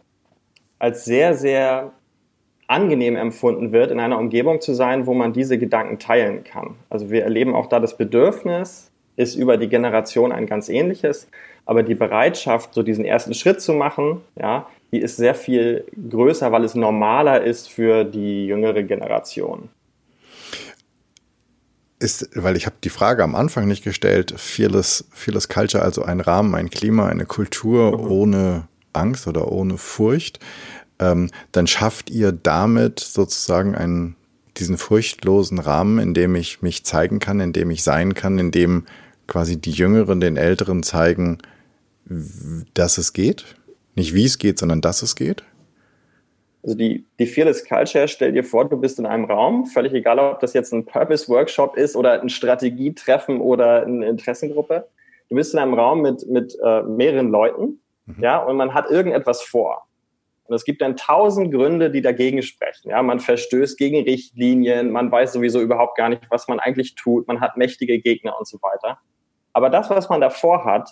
als 0.80 1.06
sehr, 1.06 1.36
sehr 1.36 1.92
angenehm 2.68 3.16
empfunden 3.16 3.72
wird, 3.72 3.92
in 3.92 4.00
einer 4.00 4.20
Umgebung 4.20 4.62
zu 4.62 4.74
sein, 4.74 5.08
wo 5.08 5.14
man 5.14 5.34
diese 5.34 5.58
Gedanken 5.58 5.98
teilen 5.98 6.44
kann. 6.44 6.76
Also 6.90 7.10
wir 7.10 7.24
erleben 7.24 7.56
auch 7.56 7.68
da 7.68 7.80
das 7.80 7.98
Bedürfnis, 7.98 8.92
ist 9.16 9.36
über 9.36 9.58
die 9.58 9.68
Generation 9.68 10.32
ein 10.32 10.46
ganz 10.46 10.70
ähnliches, 10.70 11.30
aber 11.66 11.84
die 11.84 11.96
Bereitschaft, 11.96 12.74
so 12.74 12.84
diesen 12.84 13.06
ersten 13.06 13.34
Schritt 13.34 13.60
zu 13.62 13.74
machen, 13.74 14.22
ja, 14.40 14.68
die 14.92 15.00
ist 15.00 15.18
sehr 15.18 15.36
viel 15.36 15.86
größer, 16.10 16.52
weil 16.52 16.64
es 16.64 16.74
normaler 16.74 17.42
ist 17.42 17.70
für 17.70 18.06
die 18.06 18.48
jüngere 18.48 18.84
Generation 18.84 19.70
ist, 22.00 22.30
weil 22.34 22.56
ich 22.56 22.66
habe 22.66 22.78
die 22.84 22.90
Frage 22.90 23.24
am 23.24 23.36
Anfang 23.36 23.68
nicht 23.68 23.84
gestellt, 23.84 24.34
Fearless, 24.38 25.06
Fearless 25.12 25.50
Culture, 25.50 25.84
also 25.84 26.04
ein 26.04 26.22
Rahmen, 26.22 26.56
ein 26.56 26.70
Klima, 26.70 27.08
eine 27.08 27.26
Kultur 27.26 27.98
mhm. 27.98 28.12
ohne 28.12 28.68
Angst 28.94 29.28
oder 29.28 29.52
ohne 29.52 29.78
Furcht, 29.78 30.40
ähm, 31.00 31.30
dann 31.52 31.68
schafft 31.68 32.10
ihr 32.10 32.32
damit 32.32 33.00
sozusagen 33.00 33.76
einen, 33.76 34.16
diesen 34.58 34.78
furchtlosen 34.78 35.60
Rahmen, 35.60 36.00
in 36.00 36.14
dem 36.14 36.36
ich 36.36 36.62
mich 36.62 36.86
zeigen 36.86 37.20
kann, 37.20 37.40
in 37.40 37.54
dem 37.54 37.70
ich 37.70 37.84
sein 37.84 38.14
kann, 38.14 38.40
in 38.40 38.52
dem 38.52 38.86
quasi 39.28 39.58
die 39.58 39.72
Jüngeren 39.72 40.20
den 40.20 40.38
Älteren 40.38 40.84
zeigen, 40.84 41.38
dass 42.74 42.98
es 42.98 43.14
geht. 43.14 43.56
Nicht 43.96 44.14
wie 44.14 44.26
es 44.26 44.38
geht, 44.38 44.58
sondern 44.60 44.82
dass 44.82 45.02
es 45.02 45.16
geht. 45.16 45.44
Also 46.62 46.76
die, 46.76 47.06
die 47.20 47.26
Fearless 47.26 47.66
Culture, 47.66 48.08
stell 48.08 48.34
dir 48.34 48.44
vor, 48.44 48.68
du 48.68 48.78
bist 48.78 49.00
in 49.00 49.06
einem 49.06 49.26
Raum, 49.26 49.66
völlig 49.66 49.94
egal, 49.94 50.20
ob 50.20 50.40
das 50.42 50.54
jetzt 50.54 50.74
ein 50.74 50.86
Purpose-Workshop 50.86 51.78
ist 51.78 51.96
oder 51.96 52.22
ein 52.22 52.30
Strategietreffen 52.30 53.40
oder 53.40 53.84
eine 53.84 54.08
Interessengruppe. 54.08 54.88
Du 55.30 55.36
bist 55.36 55.54
in 55.54 55.60
einem 55.60 55.74
Raum 55.74 56.02
mit, 56.02 56.28
mit 56.28 56.58
äh, 56.62 56.82
mehreren 56.84 57.30
Leuten, 57.30 57.82
mhm. 58.06 58.22
ja, 58.22 58.40
und 58.40 58.58
man 58.58 58.74
hat 58.74 58.90
irgendetwas 58.90 59.42
vor. 59.42 59.88
Und 60.46 60.56
es 60.56 60.66
gibt 60.66 60.82
dann 60.82 60.98
tausend 60.98 61.54
Gründe, 61.54 61.92
die 61.92 62.02
dagegen 62.02 62.42
sprechen. 62.42 62.90
Ja, 62.90 63.04
man 63.04 63.20
verstößt 63.20 63.78
gegen 63.78 64.04
Richtlinien, 64.04 64.92
man 64.92 65.12
weiß 65.12 65.34
sowieso 65.34 65.62
überhaupt 65.62 65.96
gar 65.96 66.10
nicht, 66.10 66.24
was 66.30 66.48
man 66.48 66.60
eigentlich 66.60 66.96
tut, 66.96 67.28
man 67.28 67.40
hat 67.40 67.56
mächtige 67.56 68.00
Gegner 68.00 68.38
und 68.38 68.48
so 68.48 68.58
weiter. 68.62 68.98
Aber 69.54 69.70
das, 69.70 69.90
was 69.92 70.10
man 70.10 70.22
davor 70.22 70.66
hat, 70.66 70.90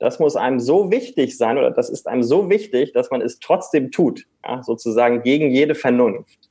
das 0.00 0.18
muss 0.18 0.34
einem 0.34 0.58
so 0.58 0.90
wichtig 0.90 1.36
sein 1.36 1.58
oder 1.58 1.70
das 1.70 1.90
ist 1.90 2.08
einem 2.08 2.22
so 2.22 2.50
wichtig, 2.50 2.92
dass 2.92 3.10
man 3.10 3.20
es 3.20 3.38
trotzdem 3.38 3.90
tut, 3.90 4.26
ja, 4.44 4.62
sozusagen 4.62 5.22
gegen 5.22 5.50
jede 5.50 5.74
Vernunft. 5.74 6.50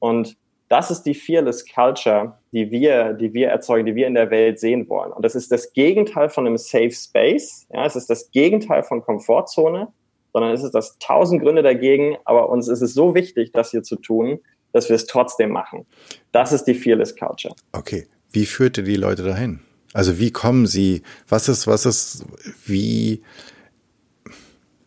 Und 0.00 0.36
das 0.68 0.90
ist 0.90 1.02
die 1.02 1.14
Fearless 1.14 1.64
Culture, 1.66 2.38
die 2.52 2.70
wir, 2.70 3.12
die 3.14 3.32
wir 3.32 3.48
erzeugen, 3.48 3.86
die 3.86 3.94
wir 3.94 4.06
in 4.06 4.14
der 4.14 4.30
Welt 4.30 4.58
sehen 4.58 4.88
wollen. 4.88 5.12
Und 5.12 5.24
das 5.24 5.34
ist 5.34 5.50
das 5.50 5.72
Gegenteil 5.72 6.28
von 6.28 6.46
einem 6.46 6.58
Safe 6.58 6.90
Space. 6.90 7.66
Ja, 7.72 7.86
es 7.86 7.96
ist 7.96 8.10
das 8.10 8.30
Gegenteil 8.30 8.82
von 8.82 9.02
Komfortzone, 9.02 9.88
sondern 10.32 10.52
es 10.52 10.62
ist 10.62 10.74
das 10.74 10.98
tausend 10.98 11.42
Gründe 11.42 11.62
dagegen. 11.62 12.16
Aber 12.24 12.50
uns 12.50 12.68
ist 12.68 12.82
es 12.82 12.94
so 12.94 13.14
wichtig, 13.14 13.52
das 13.52 13.70
hier 13.70 13.82
zu 13.82 13.96
tun, 13.96 14.40
dass 14.72 14.88
wir 14.88 14.96
es 14.96 15.06
trotzdem 15.06 15.50
machen. 15.50 15.86
Das 16.30 16.52
ist 16.52 16.64
die 16.64 16.74
Fearless 16.74 17.16
Culture. 17.16 17.54
Okay. 17.72 18.06
Wie 18.32 18.46
führt 18.46 18.78
ihr 18.78 18.84
die 18.84 18.94
Leute 18.94 19.24
dahin? 19.24 19.60
Also 19.92 20.18
wie 20.18 20.30
kommen 20.30 20.66
Sie, 20.66 21.02
was 21.28 21.48
ist, 21.48 21.66
was 21.66 21.86
ist, 21.86 22.24
wie 22.64 23.22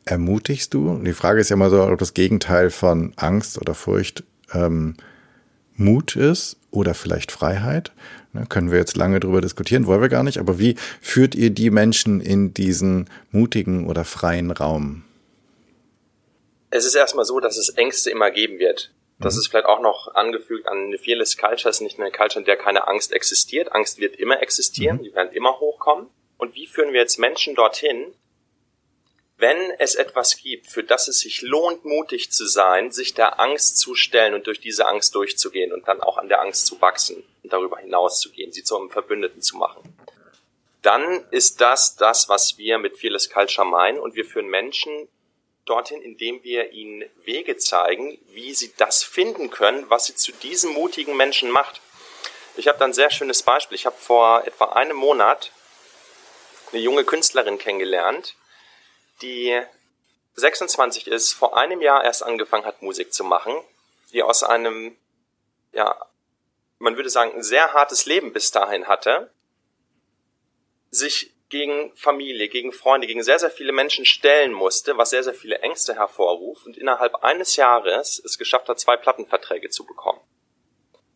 ermutigst 0.06 0.74
du? 0.74 0.98
Die 1.04 1.14
Frage 1.14 1.42
ist 1.42 1.50
ja 1.50 1.56
immer 1.56 1.70
so, 1.70 1.84
ob 1.84 2.00
das 2.00 2.14
Gegenteil 2.14 2.70
von 2.70 3.14
Angst 3.18 3.60
oder 3.60 3.74
Furcht 3.74 4.24
ähm, 4.54 4.96
Mut 5.76 6.16
ist 6.16 6.58
oder 6.72 6.94
vielleicht 6.94 7.32
Freiheit. 7.32 7.92
Ne, 8.32 8.46
können 8.48 8.72
wir 8.72 8.80
jetzt 8.80 8.98
lange 8.98 9.20
drüber 9.20 9.42
diskutieren, 9.42 9.86
wollen 9.86 10.02
wir 10.02 10.10
gar 10.10 10.24
nicht, 10.24 10.38
aber 10.38 10.58
wie 10.60 10.76
führt 11.02 11.36
ihr 11.36 11.50
die 11.50 11.70
Menschen 11.70 12.22
in 12.22 12.54
diesen 12.54 13.10
mutigen 13.32 13.88
oder 13.88 14.06
freien 14.06 14.52
Raum? 14.52 15.04
Es 16.70 16.86
ist 16.86 16.96
erstmal 16.96 17.26
so, 17.26 17.40
dass 17.40 17.58
es 17.58 17.70
Ängste 17.70 18.10
immer 18.10 18.32
geben 18.32 18.58
wird. 18.58 18.93
Das 19.24 19.36
mhm. 19.36 19.40
ist 19.40 19.48
vielleicht 19.48 19.66
auch 19.66 19.80
noch 19.80 20.14
angefügt 20.14 20.68
an 20.68 20.86
eine 20.86 20.98
Fearless 20.98 21.38
Culture, 21.38 21.70
ist 21.70 21.82
nicht 21.82 22.00
eine 22.00 22.12
Culture, 22.12 22.40
in 22.40 22.46
der 22.46 22.58
keine 22.58 22.88
Angst 22.88 23.14
existiert. 23.14 23.72
Angst 23.72 24.00
wird 24.00 24.16
immer 24.16 24.42
existieren, 24.42 24.98
mhm. 24.98 25.04
die 25.04 25.16
werden 25.16 25.34
immer 25.34 25.60
hochkommen. 25.60 26.10
Und 26.38 26.56
wie 26.56 26.68
führen 26.68 26.94
wir 26.94 27.00
jetzt 27.00 27.20
Menschen 27.20 27.56
dorthin, 27.56 28.14
wenn 29.38 29.72
es 29.80 29.96
etwas 29.96 30.38
gibt, 30.38 30.68
für 30.68 30.84
das 30.84 31.08
es 31.08 31.20
sich 31.20 31.42
lohnt, 31.42 31.86
mutig 31.86 32.32
zu 32.32 32.46
sein, 32.46 32.92
sich 32.92 33.14
der 33.14 33.40
Angst 33.40 33.78
zu 33.78 33.96
stellen 33.96 34.34
und 34.36 34.48
durch 34.48 34.60
diese 34.60 34.88
Angst 34.88 35.16
durchzugehen 35.16 35.74
und 35.74 35.88
dann 35.88 36.02
auch 36.02 36.18
an 36.18 36.30
der 36.30 36.42
Angst 36.42 36.66
zu 36.66 36.80
wachsen 36.82 37.24
und 37.44 37.52
darüber 37.52 37.78
hinaus 37.78 38.20
zu 38.20 38.32
gehen, 38.32 38.52
sie 38.52 38.64
zu 38.64 38.78
einem 38.78 38.90
Verbündeten 38.90 39.42
zu 39.42 39.58
machen. 39.58 39.98
Dann 40.82 41.26
ist 41.32 41.62
das 41.62 41.96
das, 41.96 42.30
was 42.30 42.58
wir 42.58 42.78
mit 42.78 42.98
Fearless 42.98 43.30
Culture 43.30 43.68
meinen 43.68 44.00
und 44.00 44.16
wir 44.16 44.26
führen 44.26 44.48
Menschen 44.48 45.08
dorthin, 45.66 46.02
indem 46.02 46.44
wir 46.44 46.72
ihnen 46.72 47.10
Wege 47.24 47.58
zeigen, 47.58 48.18
wie 48.28 48.54
sie 48.54 48.74
das 48.78 49.04
finden 49.04 49.50
können, 49.50 49.90
was 49.90 50.06
sie 50.06 50.16
zu 50.16 50.32
diesem 50.32 50.72
mutigen 50.74 51.16
Menschen 51.16 51.50
macht. 51.50 51.82
Ich 52.56 52.68
habe 52.68 52.78
da 52.78 52.86
ein 52.86 52.94
sehr 52.94 53.10
schönes 53.10 53.44
Beispiel. 53.44 53.76
Ich 53.76 53.86
habe 53.86 53.96
vor 53.96 54.46
etwa 54.46 54.66
einem 54.74 54.98
Monat 54.98 55.52
eine 56.72 56.82
junge 56.82 57.06
Künstlerin 57.06 57.58
kennengelernt, 57.58 58.36
die 59.22 59.62
26 60.36 61.08
ist, 61.08 61.34
vor 61.34 61.58
einem 61.58 61.82
Jahr 61.82 62.04
erst 62.04 62.24
angefangen 62.24 62.66
hat, 62.66 62.82
Musik 62.82 63.14
zu 63.14 63.24
machen, 63.24 63.54
die 64.12 64.24
aus 64.24 64.44
einem, 64.44 64.98
ja, 65.72 65.96
man 66.80 66.96
würde 66.96 67.10
sagen, 67.10 67.34
ein 67.34 67.44
sehr 67.44 67.74
hartes 67.74 68.06
Leben 68.06 68.34
bis 68.34 68.52
dahin 68.52 68.88
hatte, 68.88 69.32
sich 70.90 71.32
gegen 71.54 71.96
Familie, 71.96 72.50
gegen 72.50 72.72
Freunde, 72.72 73.06
gegen 73.06 73.22
sehr, 73.22 73.38
sehr 73.38 73.52
viele 73.52 73.74
Menschen 73.74 74.06
stellen 74.06 74.54
musste, 74.54 74.98
was 74.98 75.12
sehr, 75.12 75.24
sehr 75.24 75.36
viele 75.36 75.60
Ängste 75.60 75.94
hervorruft 75.94 76.66
und 76.66 76.78
innerhalb 76.78 77.24
eines 77.24 77.56
Jahres 77.58 78.20
es 78.26 78.40
geschafft 78.40 78.70
hat, 78.70 78.80
zwei 78.80 78.98
Plattenverträge 78.98 79.70
zu 79.70 79.86
bekommen. 79.86 80.20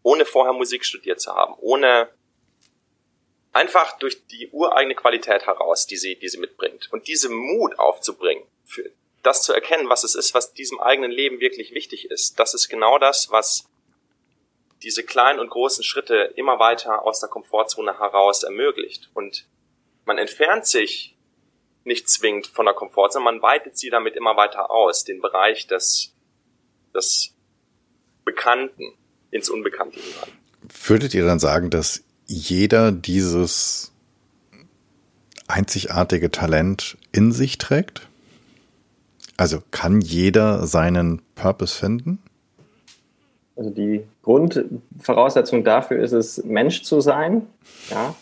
Ohne 0.03 0.25
vorher 0.25 0.53
Musik 0.53 0.85
studiert 0.85 1.19
zu 1.19 1.33
haben, 1.33 1.55
ohne 1.57 2.09
einfach 3.51 3.97
durch 3.97 4.27
die 4.27 4.47
ureigene 4.51 4.93
Qualität 4.93 5.47
heraus, 5.47 5.87
die 5.87 5.97
sie, 5.97 6.19
die 6.19 6.29
sie 6.29 6.37
mitbringt. 6.37 6.87
Und 6.91 7.07
diese 7.07 7.29
Mut 7.29 7.79
aufzubringen, 7.79 8.45
für 8.63 8.91
das 9.23 9.41
zu 9.41 9.53
erkennen, 9.53 9.89
was 9.89 10.03
es 10.03 10.13
ist, 10.13 10.35
was 10.35 10.53
diesem 10.53 10.79
eigenen 10.79 11.09
Leben 11.09 11.39
wirklich 11.39 11.71
wichtig 11.71 12.11
ist, 12.11 12.39
das 12.39 12.53
ist 12.53 12.69
genau 12.69 12.99
das, 12.99 13.31
was 13.31 13.65
diese 14.83 15.03
kleinen 15.03 15.39
und 15.39 15.49
großen 15.49 15.83
Schritte 15.83 16.31
immer 16.35 16.59
weiter 16.59 17.01
aus 17.01 17.21
der 17.21 17.29
Komfortzone 17.29 17.97
heraus 17.97 18.43
ermöglicht. 18.43 19.09
Und 19.15 19.47
man 20.07 20.17
entfernt 20.17 20.65
sich 20.65 21.15
nicht 21.83 22.09
zwingend 22.09 22.47
von 22.47 22.65
der 22.65 22.73
Komfortzone, 22.73 23.23
man 23.23 23.41
weitet 23.41 23.77
sie 23.77 23.89
damit 23.89 24.15
immer 24.15 24.35
weiter 24.35 24.71
aus, 24.71 25.03
den 25.03 25.21
Bereich 25.21 25.67
des, 25.67 26.13
des 26.95 27.33
Bekannten 28.25 28.93
ins 29.31 29.49
Unbekannte 29.49 29.99
hinein. 29.99 30.31
Würdet 30.85 31.13
ihr 31.13 31.25
dann 31.25 31.39
sagen, 31.39 31.69
dass 31.69 32.03
jeder 32.25 32.91
dieses 32.91 33.91
einzigartige 35.47 36.31
Talent 36.31 36.97
in 37.11 37.31
sich 37.31 37.57
trägt? 37.57 38.07
Also 39.37 39.61
kann 39.71 40.01
jeder 40.01 40.65
seinen 40.67 41.21
Purpose 41.35 41.77
finden? 41.77 42.19
Also 43.55 43.69
die 43.69 44.03
Grundvoraussetzung 44.23 45.63
dafür 45.63 46.01
ist 46.03 46.11
es, 46.11 46.43
Mensch 46.43 46.83
zu 46.83 47.01
sein. 47.01 47.47
Ja? 47.89 48.15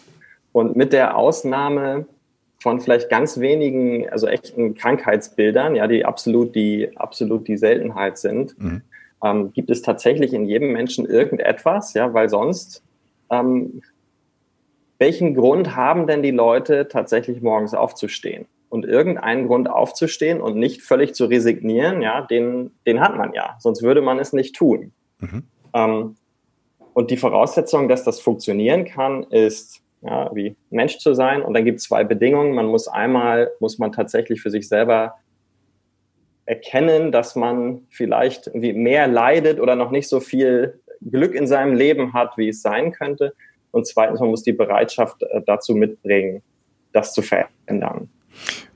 Und 0.55 0.77
mit 0.77 0.93
der 0.93 1.17
Ausnahme 1.17 2.05
von 2.61 2.79
vielleicht 2.79 3.09
ganz 3.09 3.41
wenigen, 3.41 4.09
also 4.09 4.25
echten 4.25 4.73
Krankheitsbildern, 4.73 5.75
ja, 5.75 5.85
die 5.85 6.05
absolut 6.05 6.55
die, 6.55 6.95
absolut 6.95 7.49
die 7.49 7.57
Seltenheit 7.57 8.17
sind, 8.17 8.57
mhm. 8.57 8.81
ähm, 9.21 9.51
gibt 9.51 9.69
es 9.69 9.81
tatsächlich 9.81 10.33
in 10.33 10.45
jedem 10.45 10.71
Menschen 10.71 11.05
irgendetwas, 11.05 11.93
ja, 11.93 12.13
weil 12.13 12.29
sonst, 12.29 12.83
ähm, 13.29 13.81
welchen 14.97 15.35
Grund 15.35 15.75
haben 15.75 16.07
denn 16.07 16.23
die 16.23 16.31
Leute 16.31 16.87
tatsächlich 16.87 17.41
morgens 17.41 17.73
aufzustehen? 17.73 18.45
Und 18.69 18.85
irgendeinen 18.85 19.47
Grund 19.47 19.69
aufzustehen 19.69 20.39
und 20.39 20.55
nicht 20.55 20.83
völlig 20.83 21.15
zu 21.15 21.25
resignieren, 21.25 22.01
ja, 22.01 22.21
den, 22.21 22.71
den 22.87 23.01
hat 23.01 23.17
man 23.17 23.33
ja, 23.33 23.57
sonst 23.59 23.83
würde 23.83 24.01
man 24.01 24.19
es 24.19 24.31
nicht 24.31 24.55
tun. 24.55 24.93
Mhm. 25.19 25.43
Ähm, 25.73 26.15
und 26.93 27.11
die 27.11 27.17
Voraussetzung, 27.17 27.89
dass 27.89 28.05
das 28.05 28.21
funktionieren 28.21 28.85
kann, 28.85 29.23
ist, 29.23 29.81
ja, 30.05 30.29
wie 30.33 30.55
Mensch 30.69 30.99
zu 30.99 31.13
sein. 31.13 31.41
Und 31.41 31.53
dann 31.53 31.65
gibt 31.65 31.79
es 31.79 31.85
zwei 31.85 32.03
Bedingungen. 32.03 32.53
Man 32.53 32.67
muss 32.67 32.87
einmal, 32.87 33.51
muss 33.59 33.79
man 33.79 33.91
tatsächlich 33.91 34.41
für 34.41 34.51
sich 34.51 34.67
selber 34.67 35.15
erkennen, 36.45 37.11
dass 37.11 37.35
man 37.35 37.87
vielleicht 37.89 38.47
irgendwie 38.47 38.73
mehr 38.73 39.07
leidet 39.07 39.59
oder 39.59 39.75
noch 39.75 39.89
nicht 39.89 40.07
so 40.07 40.19
viel 40.19 40.79
Glück 41.01 41.33
in 41.33 41.47
seinem 41.47 41.73
Leben 41.73 42.13
hat, 42.13 42.37
wie 42.37 42.49
es 42.49 42.61
sein 42.61 42.91
könnte. 42.91 43.33
Und 43.71 43.87
zweitens, 43.87 44.19
man 44.19 44.29
muss 44.29 44.43
die 44.43 44.53
Bereitschaft 44.53 45.23
äh, 45.23 45.41
dazu 45.45 45.73
mitbringen, 45.73 46.43
das 46.93 47.13
zu 47.13 47.21
verändern. 47.21 48.09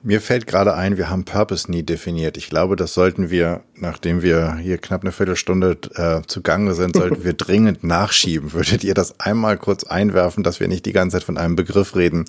Mir 0.02 0.22
fällt 0.22 0.48
gerade 0.48 0.76
ein, 0.76 0.98
wir 0.98 1.10
haben 1.10 1.26
Purpose 1.26 1.70
nie 1.70 1.84
definiert. 1.84 2.38
Ich 2.38 2.50
glaube, 2.50 2.78
das 2.78 2.94
sollten 2.94 3.30
wir, 3.30 3.64
nachdem 3.76 4.22
wir 4.22 4.56
hier 4.56 4.78
knapp 4.78 5.02
eine 5.02 5.12
Viertelstunde 5.12 5.78
äh, 5.96 6.26
zugange 6.26 6.74
sind, 6.74 6.96
sollten 6.96 7.26
wir 7.26 7.34
dringend 7.38 7.84
nachschieben. 7.84 8.54
Würdet 8.54 8.86
ihr 8.86 8.94
das 8.94 9.20
einmal 9.20 9.58
kurz 9.58 9.84
einwerfen, 9.84 10.44
dass 10.44 10.62
wir 10.62 10.70
nicht 10.70 10.86
die 10.86 10.94
ganze 10.94 11.18
Zeit 11.18 11.26
von 11.26 11.38
einem 11.38 11.58
Begriff 11.58 11.98
reden, 11.98 12.24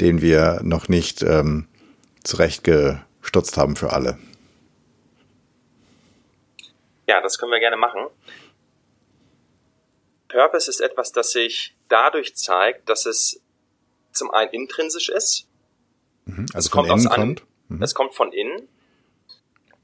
den 0.00 0.22
wir 0.22 0.60
noch 0.62 0.88
nicht 0.88 1.22
ähm, 1.22 1.68
zurechtgestutzt 2.24 3.58
haben 3.58 3.76
für 3.76 3.92
alle? 3.92 4.18
Ja, 7.06 7.20
das 7.20 7.36
können 7.36 7.52
wir 7.52 7.60
gerne 7.60 7.76
machen. 7.76 8.06
Purpose 10.28 10.70
ist 10.70 10.80
etwas, 10.80 11.12
das 11.12 11.32
sich 11.32 11.76
dadurch 11.88 12.34
zeigt, 12.36 12.88
dass 12.88 13.04
es 13.04 13.42
zum 14.12 14.30
einen 14.30 14.50
intrinsisch 14.52 15.10
ist, 15.10 15.46
Mhm, 16.24 16.46
also 16.54 16.66
es 16.66 16.70
kommt 16.70 16.90
aus 16.90 17.08
kommt? 17.08 17.44
Mhm. 17.68 17.82
Es 17.82 17.94
kommt 17.94 18.14
von 18.14 18.32
innen. 18.32 18.68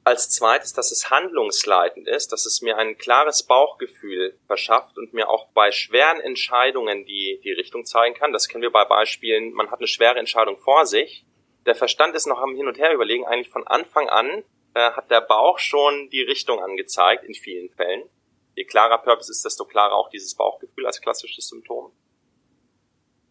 Als 0.05 0.31
zweites, 0.31 0.73
dass 0.73 0.91
es 0.91 1.11
handlungsleitend 1.11 2.09
ist, 2.09 2.33
dass 2.33 2.47
es 2.47 2.63
mir 2.63 2.79
ein 2.79 2.97
klares 2.97 3.43
Bauchgefühl 3.43 4.39
verschafft 4.47 4.97
und 4.97 5.13
mir 5.13 5.29
auch 5.29 5.49
bei 5.49 5.71
schweren 5.71 6.21
Entscheidungen 6.21 7.05
die, 7.05 7.41
die 7.45 7.53
Richtung 7.53 7.85
zeigen 7.85 8.15
kann. 8.15 8.33
Das 8.33 8.49
kennen 8.49 8.63
wir 8.63 8.73
bei 8.73 8.87
Beispielen, 8.87 9.53
man 9.53 9.71
hat 9.71 9.81
eine 9.81 9.87
schwere 9.87 10.19
Entscheidung 10.19 10.59
vor 10.59 10.87
sich. 10.87 11.27
Der 11.67 11.75
Verstand 11.75 12.15
ist 12.15 12.27
noch 12.27 12.41
am 12.41 12.55
Hin 12.55 12.67
und 12.67 12.79
Her 12.79 12.95
überlegen. 12.95 13.27
Eigentlich 13.27 13.53
von 13.53 13.67
Anfang 13.67 14.09
an 14.09 14.45
äh, 14.73 14.93
hat 14.93 15.11
der 15.11 15.21
Bauch 15.21 15.59
schon 15.59 16.09
die 16.09 16.23
Richtung 16.23 16.61
angezeigt, 16.61 17.25
in 17.25 17.35
vielen 17.35 17.69
Fällen. 17.69 18.09
Je 18.57 18.65
klarer 18.65 18.99
Purpose 18.99 19.31
ist, 19.31 19.45
desto 19.45 19.67
klarer 19.67 19.95
auch 19.95 20.09
dieses 20.09 20.35
Bauchgefühl 20.35 20.87
als 20.87 21.01
klassisches 21.01 21.49
Symptom. 21.49 21.93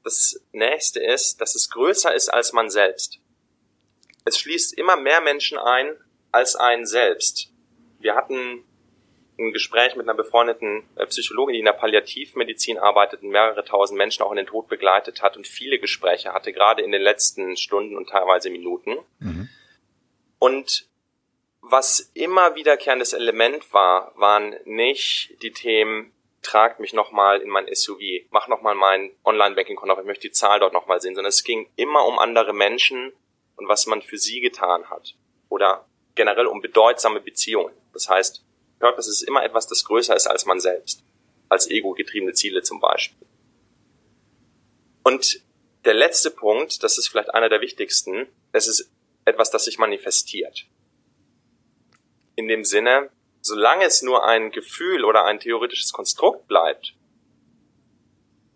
Das 0.07 0.39
nächste 0.53 1.01
ist, 1.01 1.41
dass 1.41 1.53
es 1.53 1.69
größer 1.69 2.15
ist 2.15 2.29
als 2.29 2.53
man 2.53 2.69
selbst. 2.69 3.19
Es 4.23 4.39
schließt 4.39 4.77
immer 4.77 4.95
mehr 4.95 5.19
Menschen 5.19 5.57
ein 5.57 5.97
als 6.31 6.55
einen 6.55 6.85
selbst. 6.85 7.51
Wir 7.99 8.15
hatten 8.15 8.63
ein 9.37 9.51
Gespräch 9.51 9.97
mit 9.97 10.07
einer 10.07 10.15
befreundeten 10.15 10.83
äh, 10.95 11.05
Psychologin, 11.07 11.55
die 11.55 11.59
in 11.59 11.65
der 11.65 11.73
Palliativmedizin 11.73 12.77
arbeitet 12.77 13.21
und 13.21 13.31
mehrere 13.31 13.65
tausend 13.65 13.97
Menschen 13.97 14.23
auch 14.23 14.31
in 14.31 14.37
den 14.37 14.45
Tod 14.45 14.69
begleitet 14.69 15.21
hat 15.21 15.35
und 15.35 15.45
viele 15.45 15.77
Gespräche 15.77 16.31
hatte, 16.31 16.53
gerade 16.53 16.83
in 16.83 16.93
den 16.93 17.01
letzten 17.01 17.57
Stunden 17.57 17.97
und 17.97 18.07
teilweise 18.07 18.49
Minuten. 18.49 18.99
Mhm. 19.19 19.49
Und 20.39 20.87
was 21.59 22.11
immer 22.13 22.55
wiederkehrendes 22.55 23.11
Element 23.11 23.73
war, 23.73 24.13
waren 24.15 24.55
nicht 24.63 25.35
die 25.41 25.51
Themen, 25.51 26.13
tragt 26.47 26.79
mich 26.79 26.93
nochmal 26.93 27.41
in 27.41 27.49
mein 27.49 27.67
SUV, 27.73 27.99
mach 28.31 28.47
nochmal 28.47 28.73
mein 28.73 29.11
Online-Banking-Konto 29.25 29.93
auf, 29.93 29.99
ich 29.99 30.05
möchte 30.05 30.27
die 30.29 30.31
Zahl 30.31 30.61
dort 30.61 30.71
nochmal 30.71 31.01
sehen, 31.01 31.13
sondern 31.13 31.29
es 31.29 31.43
ging 31.43 31.69
immer 31.75 32.05
um 32.05 32.17
andere 32.19 32.53
Menschen 32.53 33.11
und 33.57 33.67
was 33.67 33.85
man 33.85 34.01
für 34.01 34.17
sie 34.17 34.39
getan 34.39 34.89
hat. 34.89 35.15
Oder 35.49 35.85
generell 36.15 36.47
um 36.47 36.61
bedeutsame 36.61 37.19
Beziehungen. 37.19 37.73
Das 37.91 38.07
heißt, 38.07 38.45
Purpose 38.79 39.09
ist 39.09 39.23
immer 39.23 39.43
etwas, 39.43 39.67
das 39.67 39.83
größer 39.83 40.15
ist 40.15 40.27
als 40.27 40.45
man 40.45 40.61
selbst. 40.61 41.03
Als 41.49 41.69
ego-getriebene 41.69 42.33
Ziele 42.33 42.61
zum 42.61 42.79
Beispiel. 42.79 43.27
Und 45.03 45.41
der 45.83 45.93
letzte 45.93 46.31
Punkt, 46.31 46.81
das 46.81 46.97
ist 46.97 47.09
vielleicht 47.09 47.33
einer 47.33 47.49
der 47.49 47.61
wichtigsten, 47.61 48.27
es 48.53 48.67
ist 48.67 48.89
etwas, 49.25 49.51
das 49.51 49.65
sich 49.65 49.79
manifestiert. 49.79 50.65
In 52.35 52.47
dem 52.47 52.63
Sinne, 52.63 53.09
solange 53.47 53.85
es 53.85 54.01
nur 54.01 54.25
ein 54.25 54.51
Gefühl 54.51 55.05
oder 55.05 55.25
ein 55.25 55.39
theoretisches 55.39 55.93
Konstrukt 55.93 56.47
bleibt, 56.47 56.93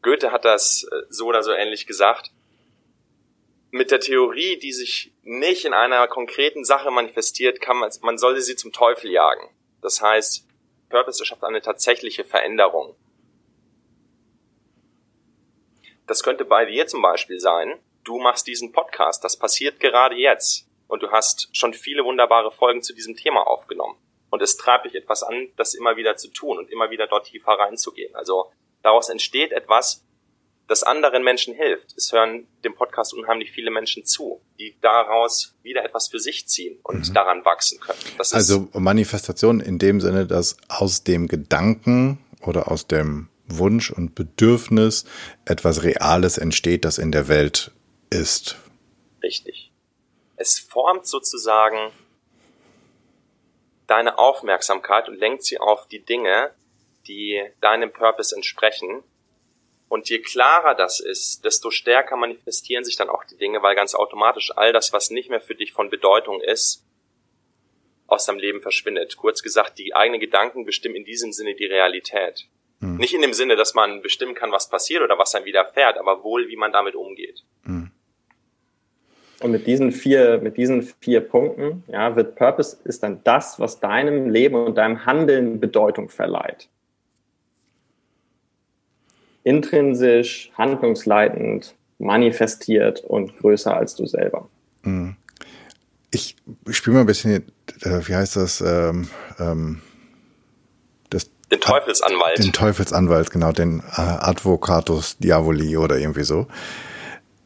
Goethe 0.01 0.31
hat 0.31 0.45
das 0.45 0.83
äh, 0.83 1.03
so 1.09 1.27
oder 1.27 1.43
so 1.43 1.51
ähnlich 1.51 1.87
gesagt, 1.87 2.31
mit 3.71 3.89
der 3.89 4.01
Theorie, 4.01 4.57
die 4.57 4.73
sich 4.73 5.13
nicht 5.23 5.63
in 5.63 5.73
einer 5.73 6.07
konkreten 6.07 6.65
Sache 6.65 6.91
manifestiert, 6.91 7.61
kann 7.61 7.77
man, 7.77 7.89
man 8.01 8.17
sollte 8.17 8.41
sie 8.41 8.57
zum 8.57 8.73
Teufel 8.73 9.09
jagen. 9.09 9.49
Das 9.81 10.01
heißt, 10.01 10.45
Purpose 10.89 11.23
schafft 11.23 11.43
eine 11.43 11.61
tatsächliche 11.61 12.25
Veränderung. 12.25 12.95
Das 16.05 16.23
könnte 16.23 16.43
bei 16.43 16.65
dir 16.65 16.87
zum 16.87 17.01
Beispiel 17.01 17.39
sein, 17.39 17.79
du 18.03 18.19
machst 18.19 18.45
diesen 18.47 18.73
Podcast, 18.73 19.23
das 19.23 19.39
passiert 19.39 19.79
gerade 19.79 20.15
jetzt 20.15 20.67
und 20.87 21.01
du 21.01 21.11
hast 21.11 21.47
schon 21.55 21.73
viele 21.73 22.03
wunderbare 22.03 22.51
Folgen 22.51 22.83
zu 22.83 22.93
diesem 22.93 23.15
Thema 23.15 23.47
aufgenommen. 23.47 23.95
Und 24.31 24.41
es 24.41 24.57
treibt 24.57 24.85
dich 24.85 24.95
etwas 24.95 25.21
an, 25.21 25.49
das 25.57 25.75
immer 25.75 25.97
wieder 25.97 26.15
zu 26.15 26.29
tun 26.29 26.57
und 26.57 26.71
immer 26.71 26.89
wieder 26.89 27.05
dort 27.05 27.27
tiefer 27.27 27.51
reinzugehen. 27.51 28.15
Also 28.15 28.51
daraus 28.81 29.09
entsteht 29.09 29.51
etwas, 29.51 30.03
das 30.67 30.83
anderen 30.83 31.23
Menschen 31.23 31.53
hilft. 31.53 31.93
Es 31.97 32.13
hören 32.13 32.47
dem 32.63 32.73
Podcast 32.73 33.13
unheimlich 33.13 33.51
viele 33.51 33.71
Menschen 33.71 34.05
zu, 34.05 34.41
die 34.57 34.77
daraus 34.79 35.53
wieder 35.63 35.83
etwas 35.83 36.07
für 36.07 36.19
sich 36.19 36.47
ziehen 36.47 36.79
und 36.83 37.09
mhm. 37.09 37.13
daran 37.13 37.43
wachsen 37.43 37.81
können. 37.81 37.99
Das 38.17 38.33
also 38.33 38.69
Manifestation 38.71 39.59
in 39.59 39.79
dem 39.79 39.99
Sinne, 39.99 40.25
dass 40.25 40.55
aus 40.69 41.03
dem 41.03 41.27
Gedanken 41.27 42.19
oder 42.39 42.71
aus 42.71 42.87
dem 42.87 43.27
Wunsch 43.47 43.91
und 43.91 44.15
Bedürfnis 44.15 45.03
etwas 45.43 45.83
Reales 45.83 46.37
entsteht, 46.37 46.85
das 46.85 46.99
in 46.99 47.11
der 47.11 47.27
Welt 47.27 47.71
ist. 48.09 48.55
Richtig. 49.21 49.73
Es 50.37 50.57
formt 50.57 51.05
sozusagen 51.05 51.91
deine 53.91 54.17
Aufmerksamkeit 54.17 55.09
und 55.09 55.19
lenkt 55.19 55.43
sie 55.43 55.59
auf 55.59 55.85
die 55.89 56.03
Dinge, 56.03 56.55
die 57.07 57.43
deinem 57.59 57.91
Purpose 57.91 58.33
entsprechen. 58.33 59.03
Und 59.89 60.09
je 60.09 60.19
klarer 60.19 60.75
das 60.75 61.01
ist, 61.01 61.43
desto 61.43 61.71
stärker 61.71 62.15
manifestieren 62.15 62.85
sich 62.85 62.95
dann 62.95 63.09
auch 63.09 63.25
die 63.25 63.35
Dinge, 63.35 63.61
weil 63.61 63.75
ganz 63.75 63.93
automatisch 63.93 64.55
all 64.55 64.71
das, 64.71 64.93
was 64.93 65.09
nicht 65.09 65.29
mehr 65.29 65.41
für 65.41 65.55
dich 65.55 65.73
von 65.73 65.89
Bedeutung 65.89 66.39
ist, 66.39 66.85
aus 68.07 68.25
deinem 68.25 68.39
Leben 68.39 68.61
verschwindet. 68.61 69.17
Kurz 69.17 69.43
gesagt, 69.43 69.77
die 69.77 69.93
eigenen 69.93 70.21
Gedanken 70.21 70.63
bestimmen 70.63 70.95
in 70.95 71.03
diesem 71.03 71.33
Sinne 71.33 71.53
die 71.55 71.65
Realität. 71.65 72.47
Hm. 72.79 72.95
Nicht 72.95 73.13
in 73.13 73.21
dem 73.21 73.33
Sinne, 73.33 73.57
dass 73.57 73.73
man 73.73 74.01
bestimmen 74.01 74.35
kann, 74.35 74.53
was 74.53 74.69
passiert 74.69 75.03
oder 75.03 75.17
was 75.17 75.35
einem 75.35 75.45
widerfährt, 75.45 75.97
aber 75.97 76.23
wohl, 76.23 76.47
wie 76.47 76.55
man 76.55 76.71
damit 76.71 76.95
umgeht. 76.95 77.43
Und 79.41 79.51
mit 79.51 79.65
diesen 79.65 79.91
vier, 79.91 80.39
mit 80.41 80.55
diesen 80.57 80.83
vier 80.99 81.21
Punkten, 81.21 81.83
ja, 81.87 82.15
wird 82.15 82.35
Purpose 82.35 82.77
ist 82.83 83.01
dann 83.01 83.21
das, 83.23 83.59
was 83.59 83.79
deinem 83.79 84.29
Leben 84.29 84.55
und 84.55 84.77
deinem 84.77 85.05
Handeln 85.05 85.59
Bedeutung 85.59 86.09
verleiht. 86.09 86.69
Intrinsisch, 89.43 90.51
handlungsleitend, 90.55 91.73
manifestiert 91.97 93.03
und 93.03 93.35
größer 93.39 93.75
als 93.75 93.95
du 93.95 94.05
selber. 94.05 94.47
Mhm. 94.83 95.15
Ich 96.13 96.35
spiele 96.69 96.95
mal 96.95 96.99
ein 97.01 97.05
bisschen, 97.07 97.47
äh, 97.81 97.99
wie 98.07 98.15
heißt 98.15 98.35
das, 98.35 98.61
ähm, 98.61 99.07
ähm, 99.39 99.81
das 101.09 101.31
den 101.51 101.61
Teufelsanwalt. 101.61 102.37
Den 102.37 102.53
Teufelsanwalt, 102.53 103.31
genau, 103.31 103.53
den 103.53 103.79
äh, 103.79 104.01
Advocatus 104.01 105.17
Diavoli 105.17 105.77
oder 105.77 105.97
irgendwie 105.97 106.23
so. 106.23 106.47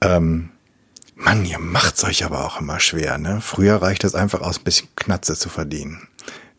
Ähm, 0.02 0.50
Mann, 1.16 1.46
ihr 1.46 1.60
macht's 1.60 2.04
euch 2.04 2.24
aber 2.26 2.46
auch 2.46 2.60
immer 2.60 2.80
schwer, 2.80 3.18
ne? 3.18 3.40
Früher 3.42 3.76
reicht 3.82 4.04
es 4.04 4.16
einfach 4.16 4.42
aus, 4.42 4.60
ein 4.60 4.64
bisschen 4.64 4.90
Knatze 4.96 5.36
zu 5.36 5.50
verdienen. 5.50 6.08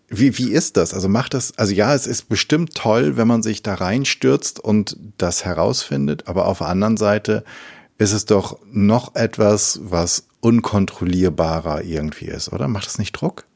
Wie, 0.09 0.39
wie 0.39 0.53
ist 0.53 0.77
das? 0.77 0.95
Also 0.95 1.09
macht 1.09 1.35
das, 1.35 1.57
also 1.59 1.75
ja, 1.75 1.95
es 1.95 2.07
ist 2.07 2.29
bestimmt 2.29 2.75
toll, 2.75 3.17
wenn 3.17 3.29
man 3.29 3.43
sich 3.43 3.63
da 3.63 3.75
reinstürzt 3.75 4.61
und 4.61 4.97
das 5.19 5.45
herausfindet, 5.45 6.29
aber 6.29 6.47
auf 6.47 6.59
der 6.59 6.69
anderen 6.69 6.97
Seite 6.97 7.45
ist 7.99 8.13
es 8.13 8.25
doch 8.25 8.59
noch 8.67 9.15
etwas, 9.15 9.81
was 9.83 10.29
unkontrollierbarer 10.41 11.83
irgendwie 11.83 12.27
ist, 12.27 12.53
oder? 12.53 12.69
Macht 12.69 12.87
das 12.87 12.99
nicht 12.99 13.13
Druck? 13.13 13.47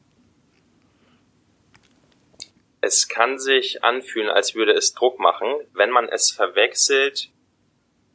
es 2.81 3.07
kann 3.07 3.39
sich 3.39 3.83
anfühlen, 3.83 4.29
als 4.29 4.55
würde 4.55 4.73
es 4.73 4.93
Druck 4.93 5.19
machen, 5.19 5.47
wenn 5.73 5.91
man 5.91 6.09
es 6.09 6.31
verwechselt 6.31 7.29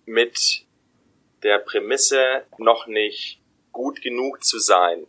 mit 0.05 0.66
der 1.47 1.59
Prämisse, 1.61 2.45
noch 2.59 2.89
nicht 2.89 3.41
gut 3.73 4.03
genug 4.03 4.43
zu 4.43 4.59
sein. 4.59 5.07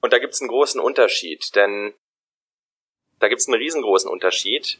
Und 0.00 0.12
da 0.12 0.18
gibt 0.18 0.34
es 0.34 0.40
einen 0.40 0.50
großen 0.50 0.80
Unterschied, 0.80 1.56
denn 1.56 1.94
da 3.18 3.28
gibt 3.28 3.40
es 3.40 3.48
einen 3.48 3.56
riesengroßen 3.56 4.10
Unterschied. 4.10 4.78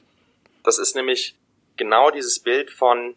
Das 0.63 0.79
ist 0.79 0.95
nämlich 0.95 1.35
genau 1.77 2.11
dieses 2.11 2.41
Bild 2.41 2.71
von, 2.71 3.17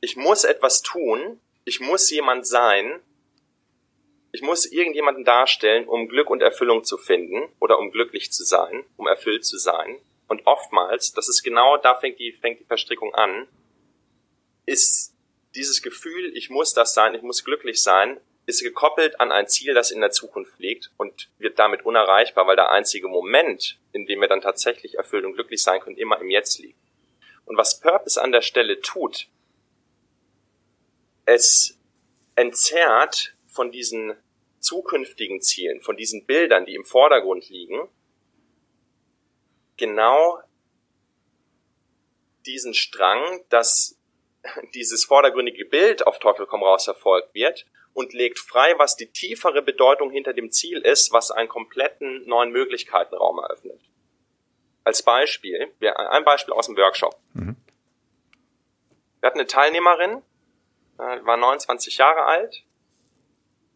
ich 0.00 0.16
muss 0.16 0.44
etwas 0.44 0.82
tun, 0.82 1.40
ich 1.64 1.80
muss 1.80 2.10
jemand 2.10 2.46
sein, 2.46 3.00
ich 4.32 4.42
muss 4.42 4.66
irgendjemanden 4.66 5.24
darstellen, 5.24 5.86
um 5.86 6.08
Glück 6.08 6.28
und 6.28 6.42
Erfüllung 6.42 6.82
zu 6.82 6.98
finden 6.98 7.48
oder 7.60 7.78
um 7.78 7.92
glücklich 7.92 8.32
zu 8.32 8.42
sein, 8.42 8.84
um 8.96 9.06
erfüllt 9.06 9.44
zu 9.46 9.58
sein. 9.58 9.96
Und 10.26 10.44
oftmals, 10.46 11.12
das 11.12 11.28
ist 11.28 11.44
genau, 11.44 11.76
da 11.76 11.94
fängt 11.94 12.18
die, 12.18 12.32
fängt 12.32 12.58
die 12.58 12.64
Verstrickung 12.64 13.14
an, 13.14 13.46
ist 14.66 15.14
dieses 15.54 15.82
Gefühl, 15.82 16.36
ich 16.36 16.50
muss 16.50 16.72
das 16.74 16.94
sein, 16.94 17.14
ich 17.14 17.22
muss 17.22 17.44
glücklich 17.44 17.82
sein, 17.82 18.20
ist 18.46 18.62
gekoppelt 18.62 19.20
an 19.20 19.32
ein 19.32 19.48
Ziel, 19.48 19.74
das 19.74 19.90
in 19.90 20.00
der 20.00 20.10
Zukunft 20.10 20.58
liegt 20.58 20.90
und 20.96 21.30
wird 21.38 21.58
damit 21.58 21.84
unerreichbar, 21.84 22.46
weil 22.46 22.56
der 22.56 22.70
einzige 22.70 23.08
Moment, 23.08 23.78
in 23.92 24.06
dem 24.06 24.20
wir 24.20 24.28
dann 24.28 24.42
tatsächlich 24.42 24.96
erfüllt 24.96 25.24
und 25.24 25.34
glücklich 25.34 25.62
sein 25.62 25.80
können, 25.80 25.96
immer 25.96 26.20
im 26.20 26.30
Jetzt 26.30 26.58
liegt. 26.58 26.78
Und 27.46 27.56
was 27.56 27.80
Purpose 27.80 28.20
an 28.20 28.32
der 28.32 28.42
Stelle 28.42 28.80
tut, 28.80 29.28
es 31.24 31.78
entzerrt 32.34 33.34
von 33.46 33.70
diesen 33.70 34.14
zukünftigen 34.58 35.40
Zielen, 35.40 35.80
von 35.80 35.96
diesen 35.96 36.26
Bildern, 36.26 36.66
die 36.66 36.74
im 36.74 36.84
Vordergrund 36.84 37.48
liegen, 37.48 37.88
genau 39.76 40.40
diesen 42.46 42.74
Strang, 42.74 43.44
dass 43.48 43.98
dieses 44.74 45.04
vordergründige 45.04 45.64
Bild 45.64 46.06
auf 46.06 46.18
Teufel 46.18 46.46
komm 46.46 46.62
raus 46.62 46.84
verfolgt 46.84 47.34
wird 47.34 47.66
und 47.92 48.12
legt 48.12 48.38
frei, 48.38 48.74
was 48.78 48.96
die 48.96 49.06
tiefere 49.06 49.62
Bedeutung 49.62 50.10
hinter 50.10 50.32
dem 50.32 50.50
Ziel 50.50 50.78
ist, 50.80 51.12
was 51.12 51.30
einen 51.30 51.48
kompletten 51.48 52.26
neuen 52.26 52.50
Möglichkeitenraum 52.50 53.38
eröffnet. 53.38 53.80
Als 54.82 55.02
Beispiel, 55.02 55.72
ein 55.80 56.24
Beispiel 56.24 56.52
aus 56.52 56.66
dem 56.66 56.76
Workshop. 56.76 57.16
Mhm. 57.32 57.56
Wir 59.20 59.28
hatten 59.28 59.38
eine 59.38 59.46
Teilnehmerin, 59.46 60.22
äh, 60.98 61.24
war 61.24 61.36
29 61.36 61.96
Jahre 61.96 62.24
alt 62.24 62.64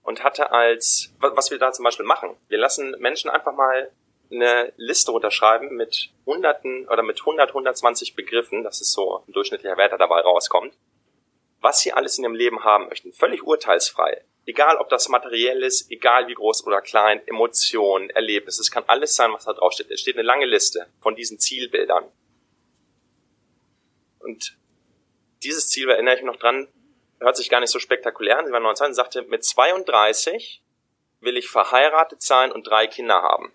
und 0.03 0.23
hatte 0.23 0.51
als, 0.51 1.15
was 1.21 1.51
wir 1.51 1.59
da 1.59 1.73
zum 1.73 1.85
Beispiel 1.85 2.05
machen, 2.05 2.37
wir 2.49 2.59
lassen 2.59 2.95
Menschen 2.99 3.31
einfach 3.31 3.55
mal 3.55 3.91
eine 4.31 4.73
Liste 4.77 5.11
runterschreiben 5.11 5.75
mit 5.75 6.11
hunderten 6.27 6.88
oder 6.88 7.03
mit 7.03 7.21
100, 7.21 7.51
120 7.51 8.14
Begriffen, 8.14 8.62
das 8.64 8.81
ist 8.81 8.93
so 8.93 9.25
ein 9.27 9.33
durchschnittlicher 9.33 9.77
Wert, 9.77 9.93
der 9.93 9.99
dabei 9.99 10.21
rauskommt 10.21 10.75
was 11.61 11.81
sie 11.81 11.93
alles 11.93 12.19
in 12.19 12.25
ihrem 12.25 12.35
Leben 12.35 12.64
haben 12.64 12.88
möchten. 12.88 13.12
Völlig 13.12 13.43
urteilsfrei. 13.43 14.23
Egal, 14.47 14.79
ob 14.79 14.88
das 14.88 15.09
materiell 15.09 15.62
ist, 15.62 15.91
egal 15.91 16.29
wie 16.29 16.35
groß 16.35 16.67
oder 16.67 16.81
klein, 16.81 17.21
Emotionen, 17.27 18.09
Erlebnisse, 18.11 18.62
es 18.62 18.71
kann 18.71 18.85
alles 18.87 19.14
sein, 19.14 19.33
was 19.33 19.45
da 19.45 19.53
drauf 19.53 19.73
steht. 19.73 19.91
Es 19.91 20.01
steht 20.01 20.17
eine 20.17 20.27
lange 20.27 20.47
Liste 20.47 20.87
von 21.01 21.14
diesen 21.14 21.38
Zielbildern. 21.38 22.05
Und 24.21 24.57
dieses 25.43 25.69
Ziel, 25.69 25.88
erinnere 25.91 26.14
ich 26.14 26.23
mich 26.23 26.33
noch 26.33 26.41
dran, 26.41 26.69
hört 27.21 27.37
sich 27.37 27.51
gar 27.51 27.61
nicht 27.61 27.71
so 27.71 27.79
spektakulär 27.79 28.38
an. 28.38 28.47
Sie 28.47 28.53
war 28.53 28.61
19 28.61 28.87
und 28.87 28.95
sagte, 28.95 29.23
mit 29.23 29.45
32 29.45 30.62
will 31.21 31.37
ich 31.37 31.49
verheiratet 31.49 32.23
sein 32.23 32.53
und 32.53 32.67
drei 32.67 32.87
Kinder 32.87 33.23
haben. 33.23 33.53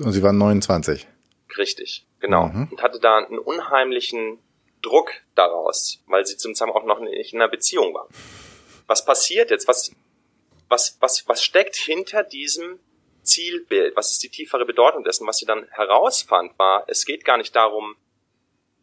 Und 0.00 0.12
sie 0.12 0.22
waren 0.22 0.38
29. 0.38 1.06
Richtig, 1.56 2.06
genau. 2.20 2.46
Mhm. 2.46 2.68
Und 2.70 2.82
hatte 2.82 2.98
da 2.98 3.18
einen 3.18 3.38
unheimlichen 3.38 4.38
Druck 4.82 5.12
daraus, 5.34 6.02
weil 6.06 6.26
sie 6.26 6.36
zum 6.36 6.54
Zeitpunkt 6.54 6.80
auch 6.80 6.86
noch 6.86 7.00
nicht 7.00 7.32
in 7.32 7.40
einer 7.40 7.50
Beziehung 7.50 7.94
war. 7.94 8.08
Was 8.86 9.04
passiert 9.04 9.50
jetzt? 9.50 9.66
Was, 9.68 9.92
was, 10.68 10.96
was, 11.00 11.28
was 11.28 11.42
steckt 11.42 11.76
hinter 11.76 12.22
diesem 12.22 12.78
Zielbild? 13.22 13.96
Was 13.96 14.10
ist 14.10 14.22
die 14.22 14.28
tiefere 14.28 14.66
Bedeutung 14.66 15.04
dessen? 15.04 15.26
Was 15.26 15.38
sie 15.38 15.46
dann 15.46 15.66
herausfand, 15.70 16.58
war, 16.58 16.84
es 16.88 17.06
geht 17.06 17.24
gar 17.24 17.38
nicht 17.38 17.54
darum, 17.56 17.96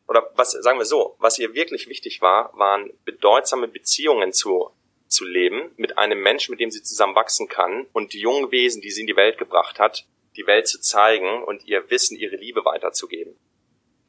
oder 0.07 0.29
was, 0.35 0.51
sagen 0.51 0.77
wir 0.77 0.85
so, 0.85 1.15
was 1.19 1.39
ihr 1.39 1.53
wirklich 1.53 1.87
wichtig 1.87 2.21
war, 2.21 2.51
waren 2.57 2.91
bedeutsame 3.05 3.67
Beziehungen 3.67 4.33
zu, 4.33 4.71
zu 5.07 5.23
leben 5.23 5.71
mit 5.77 5.97
einem 5.97 6.21
Menschen, 6.21 6.51
mit 6.51 6.59
dem 6.59 6.71
sie 6.71 6.83
zusammen 6.83 7.15
wachsen 7.15 7.47
kann 7.47 7.85
und 7.93 8.13
die 8.13 8.19
jungen 8.19 8.51
Wesen, 8.51 8.81
die 8.81 8.91
sie 8.91 9.01
in 9.01 9.07
die 9.07 9.15
Welt 9.15 9.37
gebracht 9.37 9.79
hat, 9.79 10.05
die 10.35 10.47
Welt 10.47 10.67
zu 10.67 10.79
zeigen 10.79 11.43
und 11.43 11.65
ihr 11.65 11.89
Wissen, 11.89 12.17
ihre 12.17 12.35
Liebe 12.35 12.63
weiterzugeben. 12.65 13.37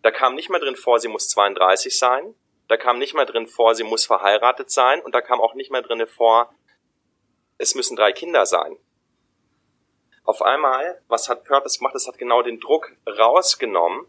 Da 0.02 0.11
kam 0.11 0.35
nicht 0.35 0.50
mehr 0.50 0.61
drin 0.61 0.76
vor, 0.76 0.98
sie 0.98 1.08
muss 1.08 1.28
32 1.28 1.96
sein. 1.96 2.35
Da 2.68 2.76
kam 2.76 2.98
nicht 2.98 3.14
mehr 3.14 3.26
drin 3.26 3.46
vor, 3.46 3.74
sie 3.74 3.85
muss 3.85 4.06
verheiratet 4.06 4.70
sein. 4.70 5.00
Und 5.00 5.14
da 5.14 5.20
kam 5.20 5.40
auch 5.40 5.54
nicht 5.54 5.70
mehr 5.70 5.82
drin 5.82 6.06
vor, 6.06 6.54
es 7.58 7.74
müssen 7.74 7.96
drei 7.96 8.12
Kinder 8.12 8.46
sein. 8.46 8.76
Auf 10.24 10.42
einmal, 10.42 11.02
was 11.08 11.28
hat 11.28 11.44
Purpose 11.44 11.78
gemacht? 11.78 11.94
Es 11.94 12.06
hat 12.06 12.18
genau 12.18 12.42
den 12.42 12.61
Druck 12.61 12.92
rausgenommen, 13.06 14.06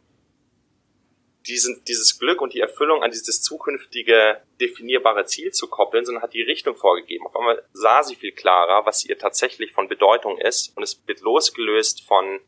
diesen, 1.47 1.83
dieses 1.85 2.19
Glück 2.19 2.41
und 2.41 2.53
die 2.53 2.59
Erfüllung 2.59 3.03
an 3.03 3.11
dieses 3.11 3.41
zukünftige 3.41 4.41
definierbare 4.61 5.25
Ziel 5.25 5.51
zu 5.51 5.67
koppeln, 5.67 6.05
sondern 6.05 6.23
hat 6.23 6.33
die 6.33 6.41
Richtung 6.41 6.75
vorgegeben. 6.75 7.25
Auf 7.25 7.35
einmal 7.35 7.63
sah 7.73 8.03
sie 8.03 8.15
viel 8.15 8.31
klarer, 8.31 8.85
was 8.85 9.03
ihr 9.05 9.17
tatsächlich 9.17 9.71
von 9.71 9.87
Bedeutung 9.87 10.37
ist 10.37 10.75
und 10.75 10.83
es 10.83 11.01
wird 11.05 11.21
losgelöst 11.21 12.03
von 12.07 12.39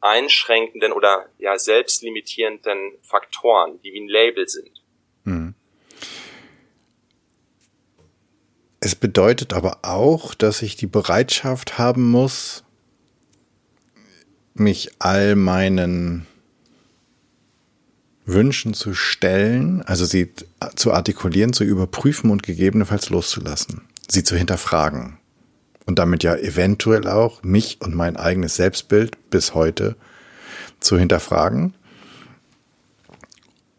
einschränkenden 0.00 0.92
oder 0.92 1.28
ja 1.38 1.58
selbstlimitierenden 1.58 2.98
Faktoren, 3.02 3.80
die 3.82 3.92
wie 3.92 4.00
ein 4.00 4.08
Label 4.08 4.48
sind. 4.48 4.82
Hm. 5.24 5.54
Es 8.80 8.94
bedeutet 8.94 9.54
aber 9.54 9.78
auch, 9.82 10.34
dass 10.34 10.60
ich 10.60 10.76
die 10.76 10.86
Bereitschaft 10.86 11.78
haben 11.78 12.10
muss, 12.10 12.64
mich 14.52 14.90
all 14.98 15.36
meinen 15.36 16.26
Wünschen 18.26 18.74
zu 18.74 18.94
stellen, 18.94 19.82
also 19.82 20.04
sie 20.04 20.32
zu 20.76 20.92
artikulieren, 20.92 21.52
zu 21.52 21.64
überprüfen 21.64 22.30
und 22.30 22.42
gegebenenfalls 22.42 23.10
loszulassen, 23.10 23.82
sie 24.08 24.24
zu 24.24 24.36
hinterfragen 24.36 25.18
und 25.86 25.98
damit 25.98 26.22
ja 26.22 26.34
eventuell 26.36 27.06
auch 27.06 27.42
mich 27.42 27.80
und 27.80 27.94
mein 27.94 28.16
eigenes 28.16 28.56
Selbstbild 28.56 29.30
bis 29.30 29.54
heute 29.54 29.96
zu 30.80 30.98
hinterfragen 30.98 31.74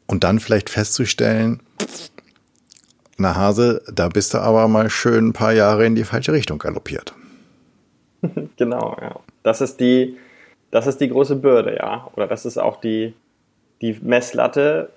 und 0.08 0.24
dann 0.24 0.40
vielleicht 0.40 0.70
festzustellen, 0.70 1.62
na 3.18 3.36
Hase, 3.36 3.82
da 3.92 4.10
bist 4.10 4.34
du 4.34 4.40
aber 4.40 4.68
mal 4.68 4.90
schön 4.90 5.30
ein 5.30 5.34
paar 5.34 5.54
Jahre 5.54 5.86
in 5.86 5.96
die 5.96 6.04
falsche 6.04 6.34
Richtung 6.34 6.60
galoppiert. 6.60 7.14
Genau, 8.58 8.98
ja. 9.00 9.20
Das 9.44 9.62
ist 9.62 9.80
die, 9.80 10.18
das 10.72 10.88
ist 10.88 11.00
die 11.00 11.10
große 11.10 11.36
Bürde, 11.36 11.76
ja. 11.76 12.10
Oder 12.16 12.26
das 12.26 12.46
ist 12.46 12.58
auch 12.58 12.82
die, 12.82 13.14
die 13.86 14.00
Messlatte, 14.02 14.90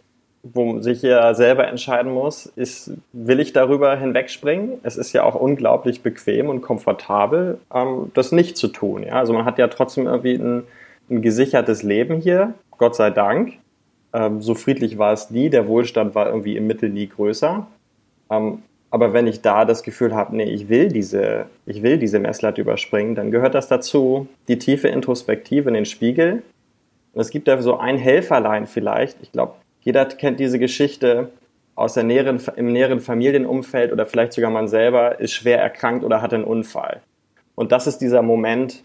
wo 0.43 0.81
sich 0.81 1.03
ja 1.03 1.35
selber 1.35 1.69
entscheiden 1.69 2.13
muss, 2.13 2.47
ist, 2.47 2.93
will 3.13 3.41
ich 3.41 3.53
darüber 3.53 3.97
hinwegspringen? 3.97 4.79
Es 4.83 4.97
ist 4.97 5.13
ja 5.13 5.25
auch 5.25 5.35
unglaublich 5.35 6.03
bequem 6.03 6.49
und 6.49 6.63
komfortabel, 6.63 7.59
ähm, 7.75 8.11
das 8.15 8.33
nicht 8.33 8.57
zu 8.57 8.69
tun. 8.69 9.03
Ja? 9.03 9.15
Also 9.15 9.33
man 9.33 9.45
hat 9.45 9.59
ja 9.59 9.69
trotzdem 9.69 10.07
irgendwie 10.07 10.35
ein, 10.35 10.63
ein 11.11 11.23
gesichertes 11.23 11.83
Leben 11.83 12.21
hier, 12.21 12.55
Gott 12.79 12.95
sei 12.95 13.11
Dank. 13.11 13.55
Ähm, 14.13 14.41
so 14.41 14.55
friedlich 14.55 14.97
war 14.97 15.13
es 15.13 15.31
nie, 15.31 15.51
der 15.51 15.69
Wohlstand 15.69 16.15
war 16.15 16.27
irgendwie 16.27 16.57
im 16.57 16.67
Mittel 16.67 16.89
nie 16.89 17.09
größer. 17.09 17.67
Ähm, 18.31 18.63
aber 18.91 19.13
wenn 19.13 19.27
ich 19.27 19.43
da 19.43 19.65
das 19.65 19.83
Gefühl 19.83 20.15
habe, 20.15 20.35
nee, 20.35 20.51
ich 20.51 20.69
will 20.71 20.89
diese, 20.89 21.47
ich 21.67 21.83
will 21.83 21.99
diese 21.99 22.19
Messlatte 22.19 22.63
überspringen, 22.63 23.15
dann 23.15 23.31
gehört 23.31 23.55
das 23.55 23.69
dazu, 23.69 24.29
die 24.49 24.59
tiefe 24.59 24.89
Introspektive 24.89 25.69
in 25.69 25.75
den 25.75 25.85
Spiegel. 25.85 26.43
Und 27.13 27.21
es 27.21 27.31
gibt 27.31 27.49
da 27.49 27.61
so 27.63 27.79
ein 27.79 27.97
Helferlein 27.97 28.67
vielleicht. 28.67 29.19
Ich 29.23 29.33
glaube, 29.33 29.55
jeder 29.81 30.05
kennt 30.07 30.41
diese 30.41 30.59
Geschichte 30.59 31.31
aus 31.75 31.95
der 31.95 32.03
näheren, 32.03 32.41
im 32.57 32.73
näheren 32.73 33.01
Familienumfeld 33.01 33.93
oder 33.93 34.05
vielleicht 34.05 34.33
sogar 34.33 34.51
man 34.51 34.69
selber 34.69 35.21
ist 35.21 35.33
schwer 35.33 35.61
erkrankt 35.61 36.05
oder 36.05 36.21
hat 36.21 36.35
einen 36.35 36.45
Unfall. 36.45 37.01
Und 37.55 37.73
das 37.73 37.87
ist 37.87 37.99
dieser 37.99 38.23
Moment, 38.23 38.83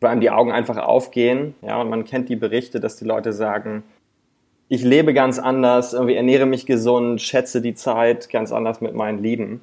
wo 0.00 0.06
einem 0.06 0.20
die 0.20 0.30
Augen 0.30 0.52
einfach 0.52 0.78
aufgehen. 0.78 1.54
Ja, 1.62 1.80
und 1.80 1.90
man 1.90 2.04
kennt 2.04 2.28
die 2.28 2.36
Berichte, 2.36 2.80
dass 2.80 2.96
die 2.96 3.04
Leute 3.04 3.32
sagen, 3.32 3.82
ich 4.68 4.82
lebe 4.82 5.14
ganz 5.14 5.38
anders, 5.38 5.92
irgendwie 5.92 6.16
ernähre 6.16 6.46
mich 6.46 6.66
gesund, 6.66 7.20
schätze 7.20 7.60
die 7.60 7.74
Zeit 7.74 8.30
ganz 8.30 8.52
anders 8.52 8.80
mit 8.80 8.94
meinen 8.94 9.22
Lieben. 9.22 9.60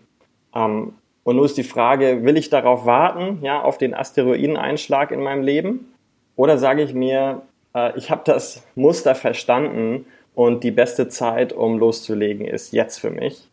Ähm, 0.56 0.94
und 1.24 1.36
nur 1.38 1.46
ist 1.46 1.58
die 1.58 1.64
Frage, 1.64 2.24
will 2.24 2.38
ich 2.38 2.50
darauf 2.50 2.86
warten, 2.86 3.40
ja, 3.42 3.62
auf 3.62 3.78
den 3.78 3.94
Asteroideneinschlag 3.94 5.12
in 5.12 5.22
meinem 5.22 5.42
Leben? 5.42 5.94
Oder 6.36 6.58
sage 6.58 6.84
ich 6.84 6.94
mir, 6.94 7.42
äh, 7.74 7.98
ich 7.98 8.10
habe 8.10 8.22
das 8.26 8.64
Muster 8.76 9.16
verstanden 9.16 10.06
und 10.36 10.64
die 10.64 10.72
beste 10.72 11.08
Zeit, 11.08 11.54
um 11.54 11.78
loszulegen, 11.78 12.46
ist 12.46 12.74
jetzt 12.74 13.00
für 13.00 13.12
mich. 13.12 13.50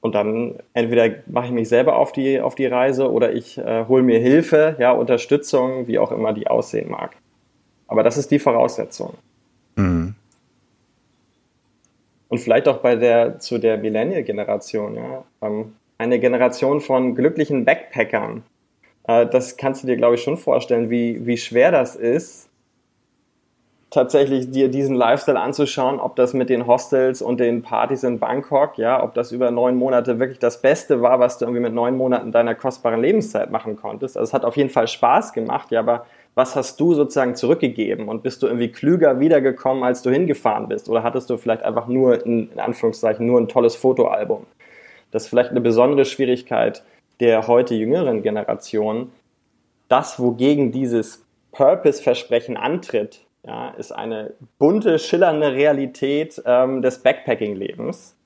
Und 0.00 0.16
dann 0.16 0.58
entweder 0.74 1.14
mache 1.26 1.46
ich 1.46 1.52
mich 1.52 1.68
selber 1.68 1.96
auf 1.96 2.12
die, 2.12 2.40
auf 2.40 2.56
die 2.56 2.66
Reise 2.66 3.10
oder 3.10 3.32
ich 3.32 3.56
äh, 3.58 3.86
hole 3.86 4.02
mir 4.02 4.18
Hilfe, 4.18 4.74
ja, 4.78 4.90
Unterstützung, 4.90 5.86
wie 5.86 5.98
auch 5.98 6.10
immer 6.10 6.32
die 6.32 6.48
aussehen 6.48 6.90
mag. 6.90 7.16
Aber 7.86 8.02
das 8.02 8.16
ist 8.16 8.30
die 8.30 8.40
Voraussetzung. 8.40 9.14
Mhm. 9.76 10.14
Und 12.28 12.38
vielleicht 12.38 12.66
auch 12.66 12.78
bei 12.78 12.96
der, 12.96 13.38
zu 13.38 13.58
der 13.58 13.76
Millennial-Generation, 13.78 14.96
ja. 14.96 15.24
Ähm, 15.42 15.74
eine 15.98 16.18
Generation 16.18 16.80
von 16.80 17.14
glücklichen 17.14 17.64
Backpackern. 17.64 18.42
Äh, 19.04 19.26
das 19.26 19.56
kannst 19.56 19.82
du 19.82 19.86
dir, 19.86 19.96
glaube 19.96 20.16
ich, 20.16 20.22
schon 20.22 20.36
vorstellen, 20.36 20.90
wie, 20.90 21.24
wie 21.26 21.36
schwer 21.36 21.70
das 21.70 21.94
ist, 21.94 22.48
tatsächlich 23.92 24.50
dir 24.50 24.68
diesen 24.68 24.96
Lifestyle 24.96 25.38
anzuschauen, 25.38 26.00
ob 26.00 26.16
das 26.16 26.32
mit 26.32 26.48
den 26.48 26.66
Hostels 26.66 27.20
und 27.20 27.38
den 27.38 27.62
Partys 27.62 28.02
in 28.02 28.18
Bangkok, 28.18 28.78
ja, 28.78 29.02
ob 29.02 29.14
das 29.14 29.32
über 29.32 29.50
neun 29.50 29.76
Monate 29.76 30.18
wirklich 30.18 30.38
das 30.38 30.62
Beste 30.62 31.02
war, 31.02 31.20
was 31.20 31.38
du 31.38 31.44
irgendwie 31.44 31.60
mit 31.60 31.74
neun 31.74 31.96
Monaten 31.96 32.32
deiner 32.32 32.54
kostbaren 32.54 33.02
Lebenszeit 33.02 33.50
machen 33.50 33.76
konntest. 33.76 34.16
Also 34.16 34.30
es 34.30 34.34
hat 34.34 34.44
auf 34.46 34.56
jeden 34.56 34.70
Fall 34.70 34.88
Spaß 34.88 35.34
gemacht, 35.34 35.70
ja, 35.70 35.80
aber 35.80 36.06
was 36.34 36.56
hast 36.56 36.80
du 36.80 36.94
sozusagen 36.94 37.36
zurückgegeben 37.36 38.08
und 38.08 38.22
bist 38.22 38.42
du 38.42 38.46
irgendwie 38.46 38.72
klüger 38.72 39.20
wiedergekommen, 39.20 39.84
als 39.84 40.00
du 40.00 40.10
hingefahren 40.10 40.68
bist? 40.68 40.88
Oder 40.88 41.02
hattest 41.02 41.28
du 41.28 41.36
vielleicht 41.36 41.62
einfach 41.62 41.86
nur, 41.86 42.24
in, 42.24 42.50
in 42.50 42.60
Anführungszeichen, 42.60 43.26
nur 43.26 43.38
ein 43.38 43.48
tolles 43.48 43.76
Fotoalbum? 43.76 44.46
Das 45.10 45.24
ist 45.24 45.28
vielleicht 45.28 45.50
eine 45.50 45.60
besondere 45.60 46.06
Schwierigkeit 46.06 46.82
der 47.20 47.46
heute 47.46 47.74
jüngeren 47.74 48.22
Generation. 48.22 49.12
Das, 49.88 50.18
wogegen 50.18 50.72
dieses 50.72 51.22
Purpose-Versprechen 51.52 52.56
antritt, 52.56 53.20
ja, 53.46 53.70
ist 53.70 53.92
eine 53.92 54.34
bunte, 54.58 54.98
schillernde 54.98 55.52
Realität 55.52 56.40
ähm, 56.46 56.82
des 56.82 56.98
Backpacking-Lebens, 56.98 58.16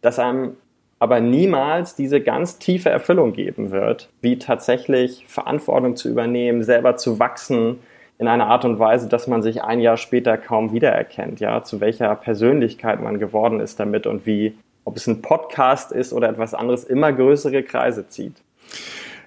das 0.00 0.18
einem 0.18 0.56
aber 1.02 1.18
niemals 1.18 1.96
diese 1.96 2.20
ganz 2.20 2.60
tiefe 2.60 2.88
Erfüllung 2.88 3.32
geben 3.32 3.72
wird, 3.72 4.08
wie 4.20 4.38
tatsächlich 4.38 5.24
Verantwortung 5.26 5.96
zu 5.96 6.08
übernehmen, 6.08 6.62
selber 6.62 6.96
zu 6.96 7.18
wachsen 7.18 7.80
in 8.18 8.28
einer 8.28 8.46
Art 8.46 8.64
und 8.64 8.78
Weise, 8.78 9.08
dass 9.08 9.26
man 9.26 9.42
sich 9.42 9.64
ein 9.64 9.80
Jahr 9.80 9.96
später 9.96 10.38
kaum 10.38 10.72
wiedererkennt, 10.72 11.40
ja, 11.40 11.64
zu 11.64 11.80
welcher 11.80 12.14
Persönlichkeit 12.14 13.02
man 13.02 13.18
geworden 13.18 13.58
ist 13.58 13.80
damit 13.80 14.06
und 14.06 14.26
wie, 14.26 14.56
ob 14.84 14.96
es 14.96 15.08
ein 15.08 15.22
Podcast 15.22 15.90
ist 15.90 16.12
oder 16.12 16.28
etwas 16.28 16.54
anderes, 16.54 16.84
immer 16.84 17.12
größere 17.12 17.64
Kreise 17.64 18.06
zieht. 18.06 18.36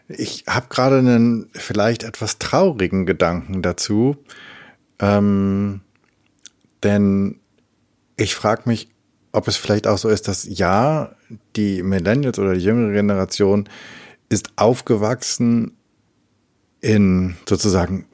Ich 0.08 0.46
habe 0.48 0.68
gerade 0.70 1.00
einen 1.00 1.50
vielleicht 1.52 2.06
etwas 2.06 2.40
traurigen 2.40 3.06
Gedanken 3.06 3.62
dazu, 3.62 4.16
ähm, 5.00 5.82
denn 6.84 7.40
ich 8.18 8.36
frage 8.36 8.64
mich, 8.66 8.90
ob 9.32 9.48
es 9.48 9.58
vielleicht 9.58 9.88
auch 9.88 9.98
so 9.98 10.10
ist, 10.10 10.28
dass 10.28 10.48
ja, 10.48 11.16
die 11.56 11.84
Millennials 11.84 12.40
oder 12.40 12.54
die 12.54 12.64
jüngere 12.64 12.94
Generation 12.94 13.68
ist 14.30 14.54
aufgewachsen 14.56 15.76
in 16.82 17.36
sozusagen 17.48 18.06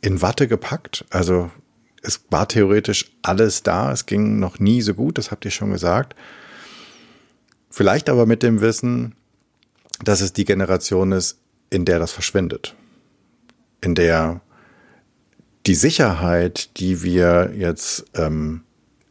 in 0.00 0.20
Watte 0.20 0.48
gepackt. 0.48 1.06
Also 1.10 1.50
es 2.02 2.24
war 2.30 2.46
theoretisch 2.46 3.12
alles 3.22 3.62
da. 3.62 3.90
Es 3.90 4.06
ging 4.06 4.38
noch 4.38 4.58
nie 4.58 4.82
so 4.82 4.94
gut, 4.94 5.16
das 5.16 5.30
habt 5.30 5.44
ihr 5.44 5.50
schon 5.50 5.70
gesagt. 5.70 6.14
Vielleicht 7.70 8.08
aber 8.08 8.26
mit 8.26 8.42
dem 8.42 8.60
Wissen, 8.60 9.14
dass 10.04 10.20
es 10.20 10.32
die 10.32 10.44
Generation 10.44 11.12
ist, 11.12 11.38
in 11.70 11.84
der 11.84 11.98
das 11.98 12.12
verschwindet. 12.12 12.74
In 13.80 13.94
der 13.94 14.42
die 15.66 15.74
Sicherheit, 15.74 16.78
die 16.78 17.02
wir 17.02 17.52
jetzt 17.56 18.04
ähm, 18.14 18.62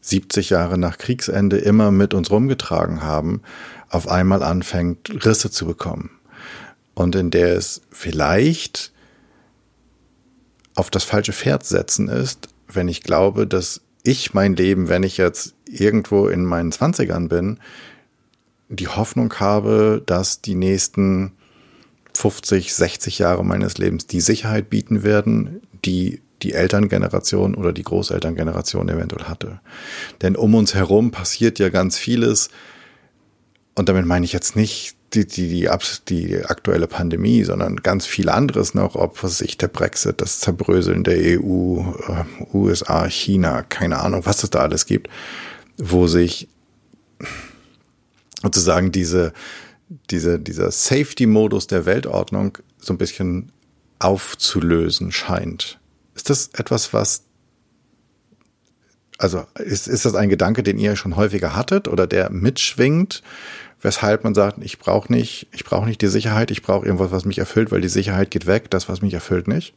70 0.02 0.50
Jahre 0.50 0.78
nach 0.78 0.98
Kriegsende 0.98 1.58
immer 1.58 1.92
mit 1.92 2.14
uns 2.14 2.30
rumgetragen 2.30 3.02
haben, 3.02 3.42
auf 3.90 4.08
einmal 4.08 4.44
anfängt, 4.44 5.26
Risse 5.26 5.50
zu 5.50 5.66
bekommen. 5.66 6.12
Und 6.94 7.16
in 7.16 7.32
der 7.32 7.56
es 7.56 7.82
vielleicht 7.90 8.92
auf 10.76 10.90
das 10.90 11.04
falsche 11.04 11.34
Pferd 11.34 11.66
setzen 11.66 12.08
ist, 12.08 12.50
wenn 12.68 12.88
ich 12.88 13.02
glaube, 13.04 13.48
dass 13.48 13.82
ich 14.04 14.34
mein 14.34 14.56
Leben, 14.56 14.90
wenn 14.90 15.04
ich 15.04 15.18
jetzt 15.18 15.54
irgendwo 15.66 16.28
in 16.28 16.44
meinen 16.44 16.72
Zwanzigern 16.72 17.30
bin, 17.30 17.60
die 18.70 18.88
Hoffnung 18.88 19.34
habe, 19.36 20.02
dass 20.06 20.42
die 20.42 20.56
nächsten 20.56 21.34
50, 22.16 22.74
60 22.74 23.20
Jahre 23.20 23.46
meines 23.46 23.78
Lebens 23.78 24.08
die 24.08 24.22
Sicherheit 24.22 24.70
bieten 24.70 25.04
werden, 25.04 25.62
die 25.86 26.23
die 26.44 26.54
Elterngeneration 26.54 27.56
oder 27.56 27.74
die 27.74 27.84
Großelterngeneration 27.84 28.90
eventuell 28.90 29.26
hatte. 29.26 29.60
Denn 30.22 30.36
um 30.36 30.54
uns 30.56 30.74
herum 30.74 31.12
passiert 31.12 31.60
ja 31.60 31.70
ganz 31.70 31.98
vieles. 31.98 32.50
Und 33.76 33.90
damit 33.90 34.06
meine 34.06 34.26
ich 34.26 34.34
jetzt 34.34 34.56
nicht 34.56 34.96
die, 35.14 35.28
die, 35.28 35.48
die, 35.48 35.70
die 36.08 36.46
aktuelle 36.46 36.88
Pandemie, 36.88 37.44
sondern 37.44 37.78
ganz 37.78 38.06
viel 38.06 38.30
anderes 38.30 38.74
noch, 38.74 38.96
ob 38.96 39.24
was 39.24 39.38
sich 39.38 39.58
der 39.58 39.68
Brexit, 39.68 40.22
das 40.22 40.40
Zerbröseln 40.40 41.04
der 41.04 41.40
EU, 41.40 41.82
äh, 41.82 42.26
USA, 42.54 43.08
China, 43.08 43.64
keine 43.64 44.00
Ahnung, 44.00 44.26
was 44.26 44.44
es 44.44 44.50
da 44.50 44.60
alles 44.60 44.86
gibt, 44.86 45.10
wo 45.78 46.08
sich 46.08 46.48
sozusagen 48.42 48.92
diese, 48.92 49.34
diese, 50.10 50.40
dieser 50.40 50.72
Safety-Modus 50.72 51.68
der 51.68 51.86
Weltordnung 51.86 52.58
so 52.80 52.94
ein 52.94 52.98
bisschen 52.98 53.52
aufzulösen 54.00 55.12
scheint. 55.12 55.80
Ist 56.16 56.30
das 56.30 56.50
etwas, 56.54 56.94
was 56.94 57.26
also 59.18 59.46
ist, 59.56 59.88
ist 59.88 60.06
das 60.06 60.16
ein 60.16 60.30
Gedanke, 60.30 60.64
den 60.64 60.78
ihr 60.78 60.96
schon 60.96 61.16
häufiger 61.16 61.56
hattet 61.56 61.88
oder 61.88 62.08
der 62.08 62.30
mitschwingt, 62.30 63.24
weshalb 63.82 64.24
man 64.24 64.34
sagt, 64.34 64.58
ich 64.62 64.80
brauche 64.80 65.12
nicht, 65.12 65.48
ich 65.52 65.64
brauche 65.64 65.86
nicht 65.86 66.02
die 66.02 66.08
Sicherheit, 66.08 66.52
ich 66.52 66.62
brauche 66.62 66.86
irgendwas, 66.86 67.12
was 67.12 67.26
mich 67.26 67.38
erfüllt, 67.38 67.72
weil 67.72 67.82
die 67.82 67.90
Sicherheit 67.90 68.32
geht 68.32 68.48
weg, 68.48 68.70
das, 68.70 68.90
was 68.90 69.02
mich 69.02 69.14
erfüllt, 69.14 69.48
nicht? 69.48 69.74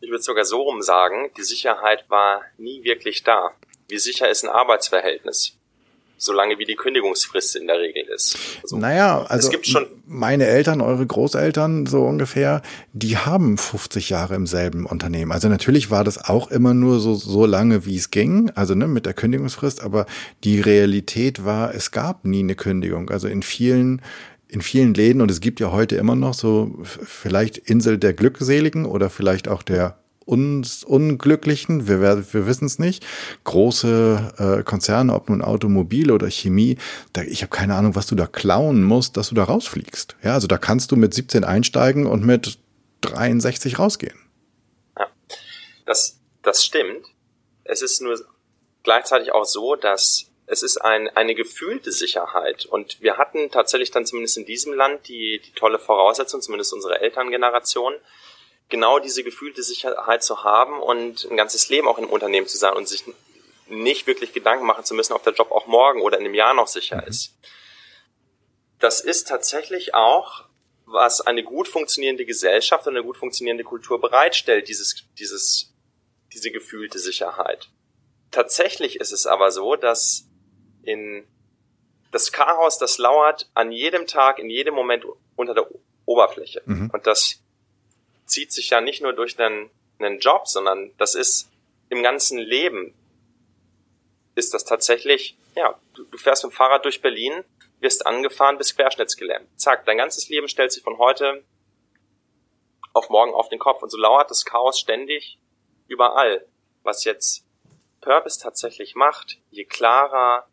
Ich 0.00 0.10
würde 0.10 0.22
sogar 0.22 0.44
so 0.44 0.62
rum 0.62 0.82
sagen, 0.82 1.30
die 1.36 1.42
Sicherheit 1.42 2.04
war 2.08 2.42
nie 2.58 2.82
wirklich 2.82 3.22
da. 3.22 3.52
Wie 3.88 3.98
sicher 3.98 4.28
ist 4.28 4.44
ein 4.44 4.50
Arbeitsverhältnis? 4.50 5.56
Solange 6.22 6.58
wie 6.58 6.64
die 6.64 6.76
Kündigungsfrist 6.76 7.56
in 7.56 7.66
der 7.66 7.80
Regel 7.80 8.04
ist. 8.14 8.38
Also, 8.62 8.76
naja, 8.76 9.24
also 9.28 9.46
es 9.46 9.50
gibt 9.50 9.66
schon 9.66 9.86
meine 10.06 10.46
Eltern, 10.46 10.80
eure 10.80 11.04
Großeltern 11.04 11.86
so 11.86 12.02
ungefähr, 12.04 12.62
die 12.92 13.16
haben 13.16 13.58
50 13.58 14.10
Jahre 14.10 14.34
im 14.34 14.46
selben 14.46 14.86
Unternehmen. 14.86 15.32
Also 15.32 15.48
natürlich 15.48 15.90
war 15.90 16.04
das 16.04 16.24
auch 16.24 16.50
immer 16.50 16.74
nur 16.74 17.00
so, 17.00 17.14
so 17.14 17.44
lange, 17.44 17.86
wie 17.86 17.96
es 17.96 18.10
ging, 18.10 18.50
also 18.54 18.74
ne, 18.74 18.86
mit 18.86 19.04
der 19.04 19.14
Kündigungsfrist, 19.14 19.82
aber 19.82 20.06
die 20.44 20.60
Realität 20.60 21.44
war, 21.44 21.74
es 21.74 21.90
gab 21.90 22.24
nie 22.24 22.40
eine 22.40 22.54
Kündigung. 22.54 23.10
Also 23.10 23.28
in 23.28 23.42
vielen 23.42 24.00
in 24.48 24.60
vielen 24.60 24.92
Läden 24.92 25.22
und 25.22 25.30
es 25.30 25.40
gibt 25.40 25.60
ja 25.60 25.72
heute 25.72 25.96
immer 25.96 26.14
noch 26.14 26.34
so 26.34 26.78
vielleicht 26.82 27.56
Insel 27.56 27.96
der 27.96 28.12
Glückseligen 28.12 28.84
oder 28.84 29.08
vielleicht 29.08 29.48
auch 29.48 29.62
der 29.62 30.01
uns 30.26 30.84
Unglücklichen, 30.84 31.88
wir, 31.88 32.00
wir 32.00 32.46
wissen 32.46 32.66
es 32.66 32.78
nicht, 32.78 33.04
große 33.44 34.58
äh, 34.60 34.62
Konzerne, 34.62 35.14
ob 35.14 35.28
nun 35.28 35.42
Automobil 35.42 36.10
oder 36.10 36.30
Chemie, 36.30 36.78
da, 37.12 37.22
ich 37.22 37.42
habe 37.42 37.50
keine 37.50 37.74
Ahnung, 37.74 37.94
was 37.94 38.06
du 38.06 38.14
da 38.14 38.26
klauen 38.26 38.82
musst, 38.82 39.16
dass 39.16 39.28
du 39.28 39.34
da 39.34 39.44
rausfliegst. 39.44 40.16
Ja, 40.22 40.34
also 40.34 40.46
da 40.46 40.58
kannst 40.58 40.92
du 40.92 40.96
mit 40.96 41.14
17 41.14 41.44
einsteigen 41.44 42.06
und 42.06 42.24
mit 42.24 42.58
63 43.02 43.78
rausgehen. 43.78 44.18
Ja, 44.98 45.08
das, 45.86 46.18
das 46.42 46.64
stimmt. 46.64 47.06
Es 47.64 47.82
ist 47.82 48.00
nur 48.00 48.18
gleichzeitig 48.82 49.32
auch 49.32 49.44
so, 49.44 49.76
dass 49.76 50.32
es 50.46 50.62
ist 50.62 50.78
ein, 50.78 51.08
eine 51.16 51.34
gefühlte 51.34 51.92
Sicherheit. 51.92 52.66
Und 52.66 53.00
wir 53.00 53.16
hatten 53.16 53.50
tatsächlich 53.50 53.90
dann 53.90 54.04
zumindest 54.04 54.36
in 54.36 54.44
diesem 54.44 54.74
Land 54.74 55.08
die, 55.08 55.40
die 55.44 55.52
tolle 55.52 55.78
Voraussetzung, 55.78 56.42
zumindest 56.42 56.74
unsere 56.74 57.00
Elterngeneration, 57.00 57.94
genau 58.72 58.98
diese 58.98 59.22
gefühlte 59.22 59.62
Sicherheit 59.62 60.24
zu 60.24 60.42
haben 60.42 60.80
und 60.80 61.28
ein 61.30 61.36
ganzes 61.36 61.68
Leben 61.68 61.86
auch 61.86 61.98
im 61.98 62.08
Unternehmen 62.08 62.48
zu 62.48 62.58
sein 62.58 62.72
und 62.74 62.88
sich 62.88 63.04
nicht 63.68 64.08
wirklich 64.08 64.32
Gedanken 64.32 64.66
machen 64.66 64.84
zu 64.84 64.94
müssen, 64.94 65.12
ob 65.12 65.22
der 65.22 65.34
Job 65.34 65.52
auch 65.52 65.66
morgen 65.68 66.00
oder 66.00 66.18
in 66.18 66.24
einem 66.24 66.34
Jahr 66.34 66.54
noch 66.54 66.66
sicher 66.66 67.02
mhm. 67.02 67.08
ist. 67.08 67.34
Das 68.80 69.00
ist 69.00 69.28
tatsächlich 69.28 69.94
auch, 69.94 70.46
was 70.86 71.20
eine 71.20 71.44
gut 71.44 71.68
funktionierende 71.68 72.26
Gesellschaft 72.26 72.86
und 72.86 72.96
eine 72.96 73.04
gut 73.04 73.16
funktionierende 73.16 73.62
Kultur 73.62 74.00
bereitstellt, 74.00 74.66
dieses, 74.68 75.04
dieses, 75.18 75.72
diese 76.32 76.50
gefühlte 76.50 76.98
Sicherheit. 76.98 77.70
Tatsächlich 78.30 78.96
ist 78.96 79.12
es 79.12 79.26
aber 79.26 79.52
so, 79.52 79.76
dass 79.76 80.26
in 80.82 81.28
das 82.10 82.32
Chaos, 82.32 82.78
das 82.78 82.98
lauert 82.98 83.50
an 83.54 83.70
jedem 83.70 84.06
Tag, 84.06 84.38
in 84.38 84.50
jedem 84.50 84.74
Moment 84.74 85.04
unter 85.36 85.54
der 85.54 85.68
Oberfläche. 86.04 86.62
Mhm. 86.64 86.90
Und 86.92 87.06
das 87.06 87.41
zieht 88.32 88.52
sich 88.52 88.70
ja 88.70 88.80
nicht 88.80 89.02
nur 89.02 89.12
durch 89.12 89.38
einen, 89.38 89.70
einen 89.98 90.18
Job, 90.18 90.48
sondern 90.48 90.92
das 90.96 91.14
ist 91.14 91.50
im 91.90 92.02
ganzen 92.02 92.38
Leben 92.38 92.94
ist 94.34 94.54
das 94.54 94.64
tatsächlich, 94.64 95.36
ja, 95.54 95.78
du, 95.94 96.04
du 96.04 96.16
fährst 96.16 96.42
mit 96.42 96.52
dem 96.52 96.56
Fahrrad 96.56 96.84
durch 96.84 97.02
Berlin, 97.02 97.44
wirst 97.80 98.06
angefahren, 98.06 98.56
bist 98.56 98.76
querschnittsgelähmt. 98.76 99.48
Zack, 99.60 99.84
dein 99.84 99.98
ganzes 99.98 100.28
Leben 100.28 100.48
stellt 100.48 100.72
sich 100.72 100.82
von 100.82 100.96
heute 100.98 101.44
auf 102.94 103.10
morgen 103.10 103.34
auf 103.34 103.48
den 103.48 103.58
Kopf. 103.58 103.82
Und 103.82 103.90
so 103.90 103.98
lauert 103.98 104.30
das 104.30 104.44
Chaos 104.44 104.78
ständig 104.78 105.38
überall. 105.88 106.46
Was 106.82 107.04
jetzt 107.04 107.44
Purpose 108.00 108.40
tatsächlich 108.40 108.94
macht, 108.94 109.38
je 109.50 109.64
klarer 109.64 110.46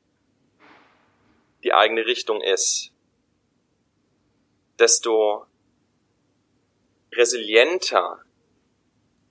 die 1.63 1.73
eigene 1.73 2.05
Richtung 2.05 2.41
ist, 2.41 2.91
desto 4.77 5.45
resilienter 7.11 8.23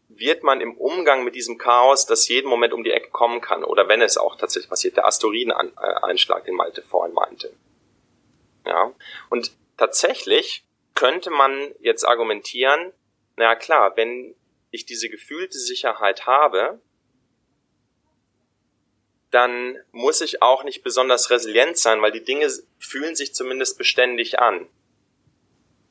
wird 0.08 0.42
man 0.42 0.60
im 0.60 0.76
Umgang 0.76 1.24
mit 1.24 1.34
diesem 1.34 1.58
Chaos, 1.58 2.06
das 2.06 2.28
jeden 2.28 2.48
Moment 2.48 2.72
um 2.72 2.82
die 2.82 2.90
Ecke 2.90 3.10
kommen 3.10 3.40
kann, 3.40 3.62
oder 3.62 3.88
wenn 3.88 4.02
es 4.02 4.16
auch 4.16 4.36
tatsächlich 4.36 4.68
passiert, 4.68 4.96
der 4.96 5.06
Asteroideneinschlag, 5.06 6.44
den 6.44 6.54
Malte 6.54 6.82
vorhin 6.82 7.14
meinte. 7.14 7.52
Ja. 8.66 8.92
Und 9.30 9.52
tatsächlich 9.76 10.64
könnte 10.94 11.30
man 11.30 11.72
jetzt 11.80 12.04
argumentieren, 12.04 12.92
na 13.36 13.54
klar, 13.54 13.96
wenn 13.96 14.34
ich 14.70 14.84
diese 14.84 15.08
gefühlte 15.08 15.58
Sicherheit 15.58 16.26
habe, 16.26 16.80
dann 19.30 19.78
muss 19.92 20.20
ich 20.20 20.42
auch 20.42 20.64
nicht 20.64 20.82
besonders 20.82 21.30
resilient 21.30 21.76
sein, 21.76 22.00
weil 22.02 22.12
die 22.12 22.24
Dinge 22.24 22.48
fühlen 22.78 23.14
sich 23.14 23.34
zumindest 23.34 23.78
beständig 23.78 24.38
an. 24.38 24.66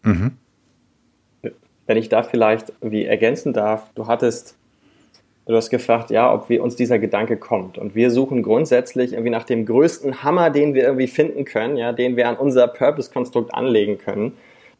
Mhm. 0.02 0.38
Wenn 1.88 1.98
ich 1.98 2.10
da 2.10 2.22
vielleicht 2.22 2.74
wie 2.82 3.06
ergänzen 3.06 3.54
darf, 3.54 3.90
du 3.96 4.08
hattest, 4.08 4.56
du 5.46 5.56
hast 5.56 5.70
gefragt, 5.70 6.12
ja, 6.12 6.32
ob 6.32 6.50
wir 6.50 6.62
uns 6.62 6.76
dieser 6.76 7.00
Gedanke 7.00 7.38
kommt. 7.38 7.78
Und 7.78 7.96
wir 7.96 8.12
suchen 8.12 8.44
grundsätzlich 8.44 9.14
irgendwie 9.14 9.32
nach 9.32 9.46
dem 9.46 9.66
größten 9.66 10.24
Hammer, 10.24 10.50
den 10.50 10.74
wir 10.74 10.84
irgendwie 10.84 11.08
finden 11.08 11.46
können, 11.46 11.78
ja, 11.78 11.94
den 11.94 12.18
wir 12.18 12.28
an 12.28 12.36
unser 12.36 12.68
Purpose-Konstrukt 12.68 13.54
anlegen 13.54 13.98
können. 13.98 14.34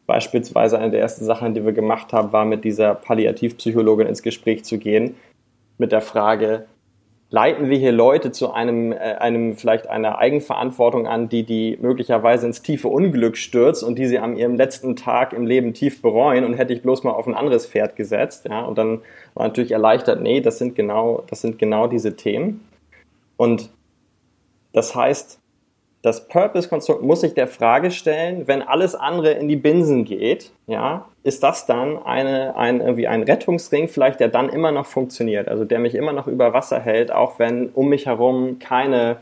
Beispielsweise 0.06 0.78
eine 0.78 0.90
der 0.90 1.00
ersten 1.00 1.24
Sachen, 1.24 1.54
die 1.54 1.64
wir 1.64 1.72
gemacht 1.72 2.12
haben, 2.12 2.32
war 2.32 2.44
mit 2.44 2.64
dieser 2.64 2.94
Palliativpsychologin 2.94 4.06
ins 4.06 4.22
Gespräch 4.22 4.64
zu 4.64 4.78
gehen, 4.78 5.16
mit 5.78 5.92
der 5.92 6.00
Frage, 6.00 6.66
leiten 7.30 7.68
wir 7.68 7.76
hier 7.78 7.92
Leute 7.92 8.32
zu 8.32 8.52
einem, 8.52 8.92
äh, 8.92 8.96
einem 8.96 9.56
vielleicht 9.56 9.88
einer 9.88 10.18
Eigenverantwortung 10.18 11.06
an, 11.06 11.28
die 11.28 11.42
die 11.44 11.78
möglicherweise 11.80 12.46
ins 12.46 12.62
tiefe 12.62 12.88
Unglück 12.88 13.36
stürzt 13.36 13.84
und 13.84 13.98
die 13.98 14.06
sie 14.06 14.18
an 14.18 14.36
ihrem 14.36 14.56
letzten 14.56 14.96
Tag 14.96 15.32
im 15.32 15.46
Leben 15.46 15.74
tief 15.74 16.00
bereuen 16.00 16.44
und 16.44 16.54
hätte 16.54 16.72
ich 16.72 16.82
bloß 16.82 17.04
mal 17.04 17.12
auf 17.12 17.26
ein 17.26 17.34
anderes 17.34 17.66
Pferd 17.66 17.96
gesetzt, 17.96 18.46
ja, 18.48 18.62
und 18.62 18.78
dann 18.78 19.02
war 19.34 19.46
natürlich 19.46 19.72
erleichtert, 19.72 20.22
nee, 20.22 20.40
das 20.40 20.58
sind 20.58 20.74
genau, 20.74 21.24
das 21.28 21.42
sind 21.42 21.58
genau 21.58 21.86
diese 21.86 22.16
Themen. 22.16 22.66
Und 23.36 23.70
das 24.72 24.94
heißt, 24.94 25.38
das 26.02 26.28
Purpose-Konstrukt 26.28 27.02
muss 27.02 27.20
sich 27.20 27.34
der 27.34 27.48
Frage 27.48 27.90
stellen, 27.90 28.46
wenn 28.46 28.62
alles 28.62 28.94
andere 28.94 29.32
in 29.32 29.48
die 29.48 29.56
Binsen 29.56 30.04
geht, 30.04 30.52
ja, 30.66 31.06
ist 31.28 31.42
das 31.42 31.66
dann 31.66 32.02
eine, 32.02 32.56
ein, 32.56 32.80
irgendwie 32.80 33.06
ein 33.06 33.22
Rettungsring 33.22 33.88
vielleicht, 33.88 34.18
der 34.18 34.28
dann 34.28 34.48
immer 34.48 34.72
noch 34.72 34.86
funktioniert, 34.86 35.46
also 35.46 35.64
der 35.64 35.78
mich 35.78 35.94
immer 35.94 36.12
noch 36.12 36.26
über 36.26 36.54
Wasser 36.54 36.80
hält, 36.80 37.12
auch 37.12 37.38
wenn 37.38 37.68
um 37.68 37.90
mich 37.90 38.06
herum 38.06 38.58
keine, 38.58 39.18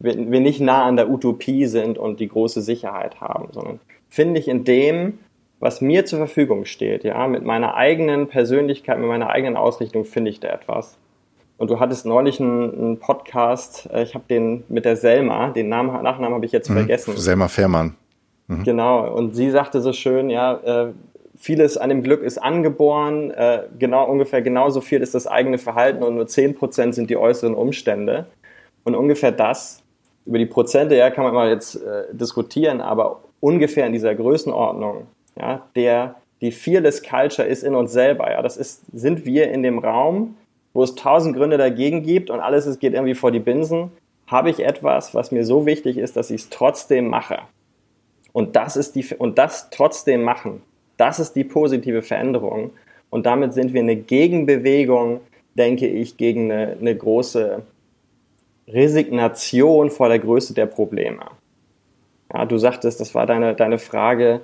wir, 0.00 0.30
wir 0.30 0.40
nicht 0.40 0.60
nah 0.60 0.84
an 0.84 0.96
der 0.96 1.08
Utopie 1.08 1.66
sind 1.66 1.96
und 1.96 2.18
die 2.18 2.28
große 2.28 2.60
Sicherheit 2.60 3.20
haben, 3.20 3.48
sondern 3.52 3.78
finde 4.08 4.40
ich 4.40 4.48
in 4.48 4.64
dem, 4.64 5.20
was 5.60 5.80
mir 5.80 6.04
zur 6.04 6.18
Verfügung 6.18 6.64
steht, 6.64 7.04
ja, 7.04 7.26
mit 7.28 7.44
meiner 7.44 7.74
eigenen 7.74 8.26
Persönlichkeit, 8.26 8.98
mit 8.98 9.08
meiner 9.08 9.30
eigenen 9.30 9.56
Ausrichtung 9.56 10.04
finde 10.04 10.30
ich 10.30 10.40
da 10.40 10.48
etwas. 10.48 10.98
Und 11.56 11.70
du 11.70 11.78
hattest 11.78 12.04
neulich 12.04 12.40
einen, 12.40 12.74
einen 12.74 12.98
Podcast, 12.98 13.88
äh, 13.92 14.02
ich 14.02 14.14
habe 14.14 14.24
den 14.28 14.64
mit 14.68 14.84
der 14.84 14.96
Selma, 14.96 15.50
den 15.50 15.68
Namen, 15.68 16.02
Nachnamen 16.02 16.34
habe 16.34 16.44
ich 16.44 16.52
jetzt 16.52 16.68
mhm, 16.68 16.74
vergessen. 16.74 17.16
Selma 17.16 17.46
Fährmann. 17.46 17.94
Mhm. 18.48 18.64
Genau, 18.64 19.08
und 19.14 19.34
sie 19.34 19.50
sagte 19.50 19.80
so 19.80 19.92
schön, 19.92 20.30
ja, 20.30 20.54
äh, 20.54 20.92
vieles 21.36 21.76
an 21.76 21.88
dem 21.88 22.02
Glück 22.02 22.22
ist 22.22 22.38
angeboren, 22.38 23.30
äh, 23.30 23.62
genau 23.78 24.08
ungefähr 24.08 24.42
genauso 24.42 24.80
viel 24.80 25.00
ist 25.00 25.14
das 25.14 25.26
eigene 25.26 25.58
Verhalten 25.58 26.02
und 26.02 26.14
nur 26.14 26.26
10% 26.26 26.92
sind 26.92 27.10
die 27.10 27.16
äußeren 27.16 27.54
Umstände. 27.54 28.26
Und 28.84 28.94
ungefähr 28.94 29.32
das, 29.32 29.82
über 30.26 30.38
die 30.38 30.46
Prozente, 30.46 30.96
ja, 30.96 31.10
kann 31.10 31.24
man 31.24 31.34
mal 31.34 31.50
jetzt 31.50 31.76
äh, 31.76 32.04
diskutieren, 32.12 32.80
aber 32.80 33.22
ungefähr 33.40 33.86
in 33.86 33.92
dieser 33.92 34.14
Größenordnung, 34.14 35.06
ja, 35.38 35.66
der, 35.74 36.16
die 36.40 36.52
Fearless 36.52 37.02
Culture 37.02 37.46
ist 37.46 37.62
in 37.62 37.74
uns 37.74 37.92
selber, 37.92 38.30
ja, 38.30 38.42
das 38.42 38.56
ist, 38.56 38.82
sind 38.92 39.24
wir 39.24 39.50
in 39.50 39.62
dem 39.62 39.78
Raum, 39.78 40.36
wo 40.72 40.82
es 40.82 40.94
tausend 40.94 41.36
Gründe 41.36 41.58
dagegen 41.58 42.02
gibt 42.02 42.30
und 42.30 42.40
alles 42.40 42.66
es 42.66 42.78
geht 42.78 42.94
irgendwie 42.94 43.14
vor 43.14 43.30
die 43.30 43.40
Binsen, 43.40 43.90
habe 44.26 44.50
ich 44.50 44.60
etwas, 44.60 45.14
was 45.14 45.30
mir 45.32 45.44
so 45.44 45.66
wichtig 45.66 45.98
ist, 45.98 46.16
dass 46.16 46.30
ich 46.30 46.42
es 46.42 46.50
trotzdem 46.50 47.08
mache. 47.08 47.40
Und 48.32 48.56
das 48.56 48.76
ist 48.76 48.96
die, 48.96 49.04
und 49.16 49.38
das 49.38 49.70
trotzdem 49.70 50.22
machen, 50.22 50.62
das 50.96 51.18
ist 51.18 51.34
die 51.34 51.44
positive 51.44 52.02
Veränderung. 52.02 52.70
Und 53.10 53.26
damit 53.26 53.54
sind 53.54 53.72
wir 53.72 53.80
eine 53.80 53.96
Gegenbewegung, 53.96 55.20
denke 55.54 55.86
ich, 55.86 56.16
gegen 56.16 56.50
eine, 56.50 56.76
eine 56.80 56.96
große 56.96 57.62
Resignation 58.68 59.90
vor 59.90 60.08
der 60.08 60.18
Größe 60.18 60.54
der 60.54 60.66
Probleme. 60.66 61.22
Ja, 62.32 62.44
du 62.46 62.58
sagtest, 62.58 63.00
das 63.00 63.14
war 63.14 63.26
deine, 63.26 63.54
deine 63.54 63.78
Frage, 63.78 64.40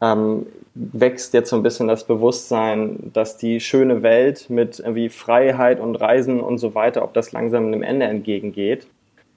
ähm, 0.00 0.46
wächst 0.74 1.34
jetzt 1.34 1.50
so 1.50 1.56
ein 1.56 1.62
bisschen 1.62 1.88
das 1.88 2.06
Bewusstsein, 2.06 3.10
dass 3.12 3.36
die 3.36 3.60
schöne 3.60 4.02
Welt 4.02 4.50
mit 4.50 4.80
irgendwie 4.80 5.08
Freiheit 5.08 5.78
und 5.78 5.96
Reisen 5.96 6.40
und 6.40 6.58
so 6.58 6.74
weiter, 6.74 7.04
ob 7.04 7.14
das 7.14 7.32
langsam 7.32 7.66
einem 7.66 7.82
Ende 7.82 8.06
entgegengeht. 8.06 8.86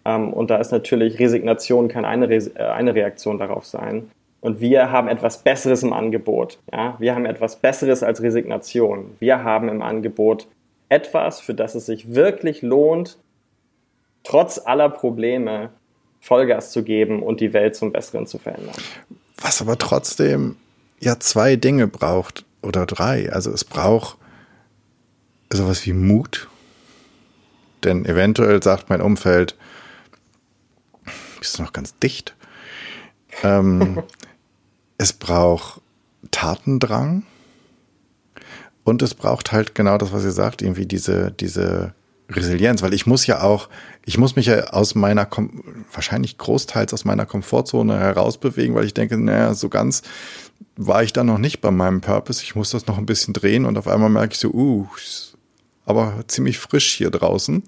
Ähm, 0.06 0.34
und 0.34 0.49
da 0.49 0.58
ist 0.58 0.71
natürlich 0.71 1.19
Resignation 1.19 1.89
kann 1.89 2.06
eine, 2.06 2.30
Re 2.30 2.38
äh, 2.56 2.63
eine 2.63 2.95
Reaktion 2.95 3.38
darauf 3.38 3.65
sein. 3.65 4.10
Und 4.47 4.62
wir 4.62 4.93
haben 4.93 5.10
etwas 5.10 5.43
Besseres 5.43 5.83
im 5.83 5.91
Angebot. 5.91 6.57
Ja? 6.71 6.95
Wir 6.99 7.15
haben 7.15 7.25
etwas 7.25 7.57
Besseres 7.57 8.01
als 8.01 8.21
Resignation. 8.21 9.13
Wir 9.19 9.43
haben 9.43 9.67
im 9.67 9.81
Angebot 9.81 10.47
etwas, 10.88 11.41
für 11.41 11.53
das 11.53 11.75
es 11.75 11.88
sich 11.88 12.15
wirklich 12.15 12.62
lohnt, 12.62 13.17
trotz 14.23 14.57
aller 14.57 14.88
Probleme 14.88 15.71
Vollgas 16.21 16.71
zu 16.71 16.83
geben 16.83 17.23
und 17.23 17.41
die 17.41 17.51
Welt 17.51 17.75
zum 17.75 17.91
Besseren 17.91 18.25
zu 18.25 18.38
verändern. 18.38 18.77
Was 19.38 19.62
aber 19.62 19.77
trotzdem 19.77 20.55
ja 21.01 21.19
zwei 21.19 21.57
Dinge 21.57 21.88
braucht 21.88 22.45
oder 22.62 22.86
drei. 22.86 23.29
Also 23.29 23.51
es 23.51 23.65
braucht 23.65 24.17
sowas 25.49 25.86
wie 25.86 25.91
Mut, 25.91 26.47
denn 27.83 28.05
eventuell 28.05 28.63
sagt 28.63 28.89
mein 28.89 29.01
Umfeld, 29.01 29.57
bist 31.38 31.60
du 31.60 31.63
noch 31.63 31.73
ganz 31.73 31.99
dicht. 31.99 32.33
Ähm, 33.43 34.03
es 34.97 35.13
braucht 35.13 35.81
Tatendrang 36.31 37.23
und 38.83 39.01
es 39.01 39.13
braucht 39.13 39.51
halt 39.51 39.75
genau 39.75 39.97
das, 39.97 40.12
was 40.12 40.23
ihr 40.23 40.31
sagt, 40.31 40.62
irgendwie 40.62 40.86
diese, 40.86 41.31
diese 41.31 41.93
Resilienz, 42.29 42.81
weil 42.81 42.93
ich 42.93 43.05
muss 43.05 43.25
ja 43.25 43.41
auch, 43.41 43.69
ich 44.05 44.17
muss 44.17 44.36
mich 44.36 44.47
ja 44.47 44.67
aus 44.67 44.95
meiner, 44.95 45.27
wahrscheinlich 45.93 46.38
großteils 46.38 46.93
aus 46.93 47.05
meiner 47.05 47.25
Komfortzone 47.25 47.97
herausbewegen, 47.97 48.75
weil 48.75 48.86
ich 48.86 48.93
denke, 48.93 49.17
naja, 49.17 49.53
so 49.53 49.69
ganz 49.69 50.03
war 50.75 51.03
ich 51.03 51.13
da 51.13 51.23
noch 51.23 51.38
nicht 51.38 51.62
bei 51.62 51.71
meinem 51.71 52.01
Purpose. 52.01 52.43
Ich 52.43 52.55
muss 52.55 52.71
das 52.71 52.88
noch 52.88 52.97
ein 52.97 53.05
bisschen 53.05 53.33
drehen 53.33 53.65
und 53.65 53.77
auf 53.77 53.88
einmal 53.88 54.10
merke 54.10 54.33
ich 54.33 54.39
so, 54.39 54.49
uh, 54.51 54.88
aber 55.86 56.23
ziemlich 56.27 56.60
frisch 56.60 56.93
hier 56.93 57.10
draußen. 57.10 57.63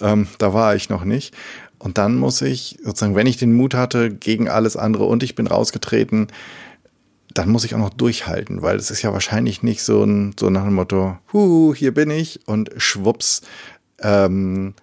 Ähm, 0.00 0.28
da 0.38 0.54
war 0.54 0.74
ich 0.74 0.88
noch 0.88 1.04
nicht. 1.04 1.36
Und 1.80 1.96
dann 1.96 2.16
muss 2.16 2.42
ich, 2.42 2.78
sozusagen, 2.84 3.16
wenn 3.16 3.26
ich 3.26 3.38
den 3.38 3.54
Mut 3.54 3.74
hatte 3.74 4.10
gegen 4.14 4.48
alles 4.48 4.76
andere 4.76 5.04
und 5.06 5.22
ich 5.22 5.34
bin 5.34 5.46
rausgetreten, 5.46 6.28
dann 7.32 7.48
muss 7.48 7.64
ich 7.64 7.74
auch 7.74 7.78
noch 7.78 7.94
durchhalten, 7.94 8.60
weil 8.60 8.76
es 8.76 8.90
ist 8.90 9.02
ja 9.02 9.12
wahrscheinlich 9.12 9.62
nicht 9.62 9.82
so 9.82 10.04
ein, 10.04 10.34
so 10.38 10.50
nach 10.50 10.64
dem 10.64 10.74
Motto, 10.74 11.16
hu, 11.32 11.74
hier 11.74 11.94
bin 11.94 12.10
ich 12.10 12.40
und 12.46 12.70
schwupps, 12.76 13.40
ähm, 14.00 14.74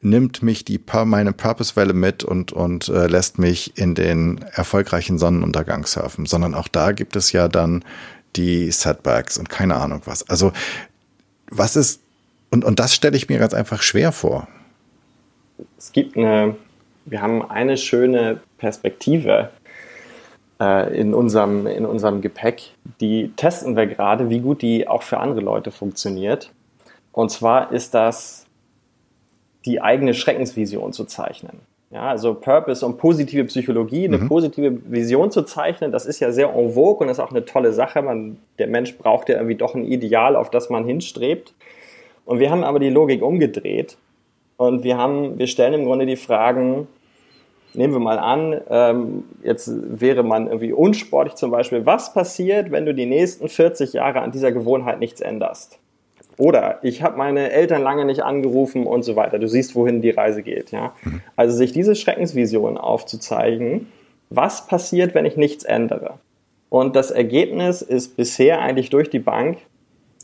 nimmt 0.00 0.42
mich 0.42 0.64
die 0.64 0.80
meine 1.04 1.32
Purpose-Welle 1.32 1.94
mit 1.94 2.22
und, 2.22 2.52
und 2.52 2.88
äh, 2.88 3.08
lässt 3.08 3.40
mich 3.40 3.76
in 3.76 3.96
den 3.96 4.38
erfolgreichen 4.52 5.18
Sonnenuntergang 5.18 5.84
surfen, 5.84 6.26
sondern 6.26 6.54
auch 6.54 6.68
da 6.68 6.92
gibt 6.92 7.16
es 7.16 7.32
ja 7.32 7.48
dann 7.48 7.84
die 8.36 8.70
Setbacks 8.70 9.36
und 9.36 9.48
keine 9.48 9.76
Ahnung 9.76 10.02
was. 10.04 10.28
Also 10.28 10.52
was 11.50 11.74
ist, 11.74 12.00
und, 12.50 12.64
und 12.64 12.78
das 12.78 12.94
stelle 12.94 13.16
ich 13.16 13.28
mir 13.28 13.38
ganz 13.38 13.52
einfach 13.52 13.82
schwer 13.82 14.12
vor. 14.12 14.46
Es 15.78 15.92
gibt 15.92 16.16
eine, 16.16 16.56
wir 17.04 17.22
haben 17.22 17.48
eine 17.48 17.76
schöne 17.76 18.40
Perspektive 18.58 19.50
äh, 20.60 20.98
in, 20.98 21.14
unserem, 21.14 21.66
in 21.66 21.86
unserem 21.86 22.20
Gepäck, 22.20 22.72
die 23.00 23.32
testen 23.36 23.76
wir 23.76 23.86
gerade, 23.86 24.30
wie 24.30 24.40
gut 24.40 24.62
die 24.62 24.86
auch 24.86 25.02
für 25.02 25.18
andere 25.18 25.40
Leute 25.40 25.70
funktioniert. 25.70 26.50
Und 27.12 27.30
zwar 27.30 27.72
ist 27.72 27.94
das 27.94 28.46
die 29.64 29.80
eigene 29.80 30.14
Schreckensvision 30.14 30.92
zu 30.92 31.04
zeichnen. 31.04 31.60
Ja, 31.90 32.02
also 32.02 32.34
Purpose 32.34 32.86
und 32.86 32.98
positive 32.98 33.44
Psychologie, 33.44 34.04
eine 34.04 34.18
mhm. 34.18 34.28
positive 34.28 34.78
Vision 34.84 35.32
zu 35.32 35.42
zeichnen, 35.42 35.90
das 35.90 36.06
ist 36.06 36.20
ja 36.20 36.30
sehr 36.30 36.54
en 36.54 36.72
vogue 36.72 37.04
und 37.04 37.10
ist 37.10 37.18
auch 37.18 37.32
eine 37.32 37.44
tolle 37.44 37.72
Sache. 37.72 38.00
Man, 38.00 38.38
der 38.60 38.68
Mensch 38.68 38.96
braucht 38.96 39.28
ja 39.28 39.34
irgendwie 39.36 39.56
doch 39.56 39.74
ein 39.74 39.84
Ideal, 39.84 40.36
auf 40.36 40.50
das 40.50 40.70
man 40.70 40.84
hinstrebt. 40.84 41.52
Und 42.24 42.38
wir 42.38 42.50
haben 42.50 42.62
aber 42.62 42.78
die 42.78 42.90
Logik 42.90 43.22
umgedreht 43.22 43.96
und 44.60 44.84
wir 44.84 44.98
haben, 44.98 45.38
wir 45.38 45.46
stellen 45.46 45.72
im 45.72 45.86
Grunde 45.86 46.04
die 46.04 46.16
Fragen, 46.16 46.86
nehmen 47.72 47.94
wir 47.94 48.00
mal 48.00 48.18
an, 48.18 48.60
ähm, 48.68 49.24
jetzt 49.42 49.70
wäre 49.72 50.22
man 50.22 50.48
irgendwie 50.48 50.74
unsportlich 50.74 51.34
zum 51.36 51.50
Beispiel, 51.50 51.86
was 51.86 52.12
passiert, 52.12 52.70
wenn 52.70 52.84
du 52.84 52.92
die 52.92 53.06
nächsten 53.06 53.48
40 53.48 53.94
Jahre 53.94 54.20
an 54.20 54.32
dieser 54.32 54.52
Gewohnheit 54.52 55.00
nichts 55.00 55.22
änderst? 55.22 55.78
Oder 56.36 56.78
ich 56.82 57.02
habe 57.02 57.16
meine 57.16 57.50
Eltern 57.50 57.82
lange 57.82 58.04
nicht 58.04 58.22
angerufen 58.22 58.86
und 58.86 59.02
so 59.02 59.16
weiter. 59.16 59.38
Du 59.38 59.48
siehst, 59.48 59.74
wohin 59.74 60.02
die 60.02 60.10
Reise 60.10 60.42
geht. 60.42 60.72
Ja? 60.72 60.92
Also 61.36 61.56
sich 61.56 61.72
diese 61.72 61.94
Schreckensvision 61.94 62.76
aufzuzeigen, 62.76 63.90
was 64.28 64.66
passiert, 64.66 65.14
wenn 65.14 65.24
ich 65.24 65.38
nichts 65.38 65.64
ändere. 65.64 66.18
Und 66.68 66.96
das 66.96 67.10
Ergebnis 67.10 67.80
ist 67.80 68.14
bisher 68.14 68.60
eigentlich 68.60 68.90
durch 68.90 69.08
die 69.08 69.20
Bank, 69.20 69.56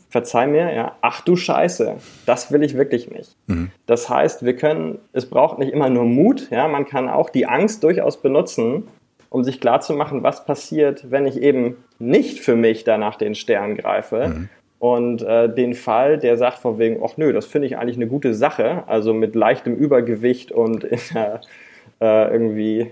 verzeih 0.09 0.47
mir, 0.47 0.73
ja, 0.73 0.95
ach 1.01 1.21
du 1.21 1.35
Scheiße, 1.35 1.95
das 2.25 2.51
will 2.51 2.63
ich 2.63 2.77
wirklich 2.77 3.11
nicht. 3.11 3.35
Mhm. 3.47 3.71
Das 3.85 4.09
heißt, 4.09 4.45
wir 4.45 4.55
können, 4.55 4.99
es 5.13 5.29
braucht 5.29 5.59
nicht 5.59 5.73
immer 5.73 5.89
nur 5.89 6.05
Mut, 6.05 6.49
ja, 6.49 6.67
man 6.67 6.85
kann 6.85 7.09
auch 7.09 7.29
die 7.29 7.45
Angst 7.45 7.83
durchaus 7.83 8.21
benutzen, 8.21 8.87
um 9.29 9.43
sich 9.43 9.59
klarzumachen, 9.59 10.23
was 10.23 10.45
passiert, 10.45 11.11
wenn 11.11 11.25
ich 11.25 11.41
eben 11.41 11.77
nicht 11.99 12.39
für 12.39 12.55
mich 12.55 12.83
da 12.83 12.97
nach 12.97 13.17
den 13.17 13.35
Sternen 13.35 13.75
greife. 13.75 14.27
Mhm. 14.27 14.49
Und 14.79 15.23
äh, 15.23 15.53
den 15.53 15.73
Fall, 15.73 16.19
der 16.19 16.37
sagt 16.37 16.59
von 16.59 16.77
wegen, 16.77 17.01
ach 17.03 17.17
nö, 17.17 17.33
das 17.33 17.47
finde 17.47 17.67
ich 17.67 17.77
eigentlich 17.77 17.95
eine 17.95 18.07
gute 18.07 18.35
Sache, 18.35 18.83
also 18.87 19.13
mit 19.13 19.35
leichtem 19.35 19.75
Übergewicht 19.75 20.51
und 20.51 20.83
in 20.83 20.99
einer 21.15 21.41
äh, 21.99 22.31
irgendwie 22.31 22.91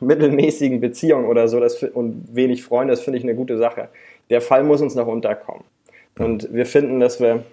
mittelmäßigen 0.00 0.80
Beziehung 0.80 1.26
oder 1.26 1.46
so 1.48 1.60
das, 1.60 1.82
und 1.82 2.34
wenig 2.34 2.64
Freunde, 2.64 2.92
das 2.92 3.02
finde 3.02 3.18
ich 3.18 3.24
eine 3.24 3.34
gute 3.34 3.58
Sache. 3.58 3.88
Der 4.30 4.40
Fall 4.40 4.64
muss 4.64 4.80
uns 4.80 4.94
noch 4.94 5.06
unterkommen. 5.06 5.64
Und 6.24 6.52
wir 6.52 6.66
finden, 6.66 7.00
dass 7.00 7.20
wir, 7.20 7.44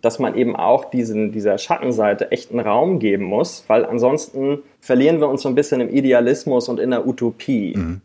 dass 0.00 0.18
man 0.18 0.34
eben 0.34 0.56
auch 0.56 0.86
diesen, 0.86 1.32
dieser 1.32 1.58
Schattenseite 1.58 2.30
echten 2.30 2.60
Raum 2.60 2.98
geben 2.98 3.24
muss, 3.24 3.64
weil 3.68 3.84
ansonsten 3.84 4.58
verlieren 4.80 5.20
wir 5.20 5.28
uns 5.28 5.42
so 5.42 5.48
ein 5.48 5.54
bisschen 5.54 5.80
im 5.80 5.88
Idealismus 5.88 6.68
und 6.68 6.80
in 6.80 6.90
der 6.90 7.06
Utopie. 7.06 7.74
Mhm. 7.76 8.00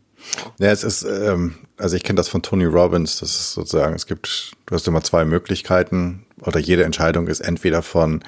Ja, 0.58 0.70
es 0.70 0.84
ist, 0.84 1.02
ähm, 1.02 1.54
also 1.78 1.96
ich 1.96 2.02
kenne 2.02 2.18
das 2.18 2.28
von 2.28 2.42
Tony 2.42 2.66
Robbins, 2.66 3.20
das 3.20 3.30
ist 3.30 3.52
sozusagen, 3.54 3.94
es 3.94 4.06
gibt, 4.06 4.52
du 4.66 4.74
hast 4.74 4.86
immer 4.86 5.02
zwei 5.02 5.24
Möglichkeiten 5.24 6.26
oder 6.44 6.58
jede 6.58 6.84
Entscheidung 6.84 7.26
ist 7.26 7.40
entweder 7.40 7.82
von 7.82 8.22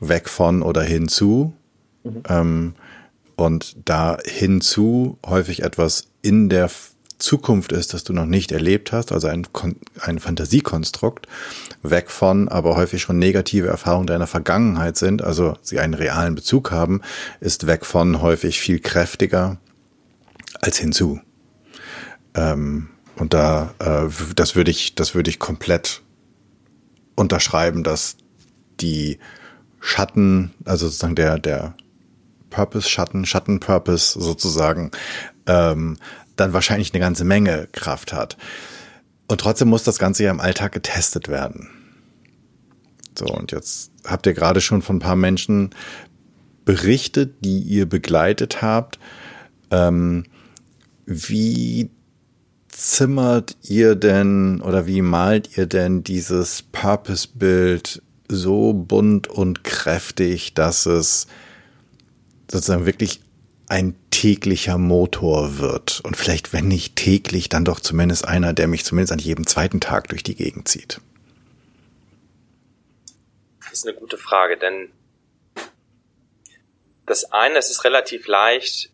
weg 0.00 0.28
von 0.28 0.62
oder 0.62 0.82
hinzu. 0.82 1.52
Mhm. 2.04 2.22
Ähm, 2.28 2.74
und 3.36 3.76
da 3.84 4.16
hinzu 4.24 5.18
häufig 5.24 5.62
etwas 5.62 6.08
in 6.22 6.48
der 6.48 6.70
Zukunft 7.18 7.72
ist, 7.72 7.94
das 7.94 8.04
du 8.04 8.12
noch 8.12 8.26
nicht 8.26 8.52
erlebt 8.52 8.92
hast, 8.92 9.10
also 9.10 9.28
ein, 9.28 9.46
ein 10.00 10.18
Fantasiekonstrukt, 10.18 11.26
weg 11.82 12.10
von, 12.10 12.48
aber 12.48 12.76
häufig 12.76 13.00
schon 13.00 13.18
negative 13.18 13.68
Erfahrungen 13.68 14.06
deiner 14.06 14.26
Vergangenheit 14.26 14.96
sind, 14.96 15.22
also 15.22 15.56
sie 15.62 15.78
einen 15.80 15.94
realen 15.94 16.34
Bezug 16.34 16.70
haben, 16.70 17.00
ist 17.40 17.66
weg 17.66 17.86
von 17.86 18.20
häufig 18.20 18.60
viel 18.60 18.80
kräftiger 18.80 19.58
als 20.60 20.78
hinzu. 20.78 21.20
Ähm, 22.34 22.88
und 23.16 23.32
da, 23.32 23.74
äh, 23.78 24.08
das 24.34 24.54
würde 24.54 24.70
ich, 24.70 24.94
das 24.94 25.14
würde 25.14 25.30
ich 25.30 25.38
komplett 25.38 26.02
unterschreiben, 27.14 27.82
dass 27.82 28.18
die 28.80 29.18
Schatten, 29.80 30.52
also 30.64 30.86
sozusagen 30.86 31.14
der, 31.14 31.38
der 31.38 31.74
Purpose, 32.50 32.88
Schatten, 32.88 33.24
Schatten-Purpose 33.24 34.20
sozusagen, 34.20 34.90
ähm, 35.46 35.98
dann 36.36 36.52
wahrscheinlich 36.52 36.92
eine 36.92 37.00
ganze 37.00 37.24
Menge 37.24 37.68
Kraft 37.72 38.12
hat. 38.12 38.36
Und 39.28 39.40
trotzdem 39.40 39.68
muss 39.68 39.82
das 39.82 39.98
Ganze 39.98 40.24
ja 40.24 40.30
im 40.30 40.40
Alltag 40.40 40.72
getestet 40.72 41.28
werden. 41.28 41.68
So, 43.18 43.26
und 43.26 43.52
jetzt 43.52 43.90
habt 44.04 44.26
ihr 44.26 44.34
gerade 44.34 44.60
schon 44.60 44.82
von 44.82 44.96
ein 44.96 45.00
paar 45.00 45.16
Menschen 45.16 45.70
berichtet, 46.64 47.36
die 47.44 47.60
ihr 47.60 47.86
begleitet 47.88 48.60
habt. 48.62 48.98
Ähm, 49.70 50.24
wie 51.06 51.90
zimmert 52.68 53.56
ihr 53.62 53.94
denn 53.94 54.60
oder 54.60 54.86
wie 54.86 55.00
malt 55.00 55.56
ihr 55.56 55.66
denn 55.66 56.04
dieses 56.04 56.62
Purpose-Bild 56.62 58.02
so 58.28 58.74
bunt 58.74 59.28
und 59.28 59.64
kräftig, 59.64 60.52
dass 60.54 60.84
es 60.84 61.26
sozusagen 62.50 62.86
wirklich 62.86 63.22
ein 63.68 63.94
täglicher 64.16 64.78
Motor 64.78 65.58
wird. 65.58 66.00
Und 66.02 66.16
vielleicht, 66.16 66.54
wenn 66.54 66.68
nicht 66.68 66.96
täglich, 66.96 67.50
dann 67.50 67.66
doch 67.66 67.80
zumindest 67.80 68.26
einer, 68.26 68.54
der 68.54 68.66
mich 68.66 68.82
zumindest 68.82 69.12
an 69.12 69.18
jedem 69.18 69.46
zweiten 69.46 69.78
Tag 69.78 70.08
durch 70.08 70.22
die 70.22 70.34
Gegend 70.34 70.68
zieht. 70.68 71.02
Das 73.60 73.74
ist 73.74 73.86
eine 73.86 73.94
gute 73.94 74.16
Frage, 74.16 74.56
denn 74.56 74.90
das 77.04 77.30
eine, 77.30 77.58
es 77.58 77.70
ist 77.70 77.84
relativ 77.84 78.26
leicht, 78.26 78.90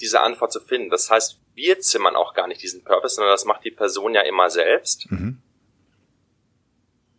diese 0.00 0.20
Antwort 0.20 0.52
zu 0.52 0.60
finden. 0.60 0.88
Das 0.88 1.10
heißt, 1.10 1.40
wir 1.56 1.80
zimmern 1.80 2.14
auch 2.14 2.32
gar 2.32 2.46
nicht 2.46 2.62
diesen 2.62 2.84
Purpose, 2.84 3.16
sondern 3.16 3.34
das 3.34 3.44
macht 3.46 3.64
die 3.64 3.72
Person 3.72 4.14
ja 4.14 4.20
immer 4.20 4.50
selbst. 4.50 5.10
Mhm. 5.10 5.38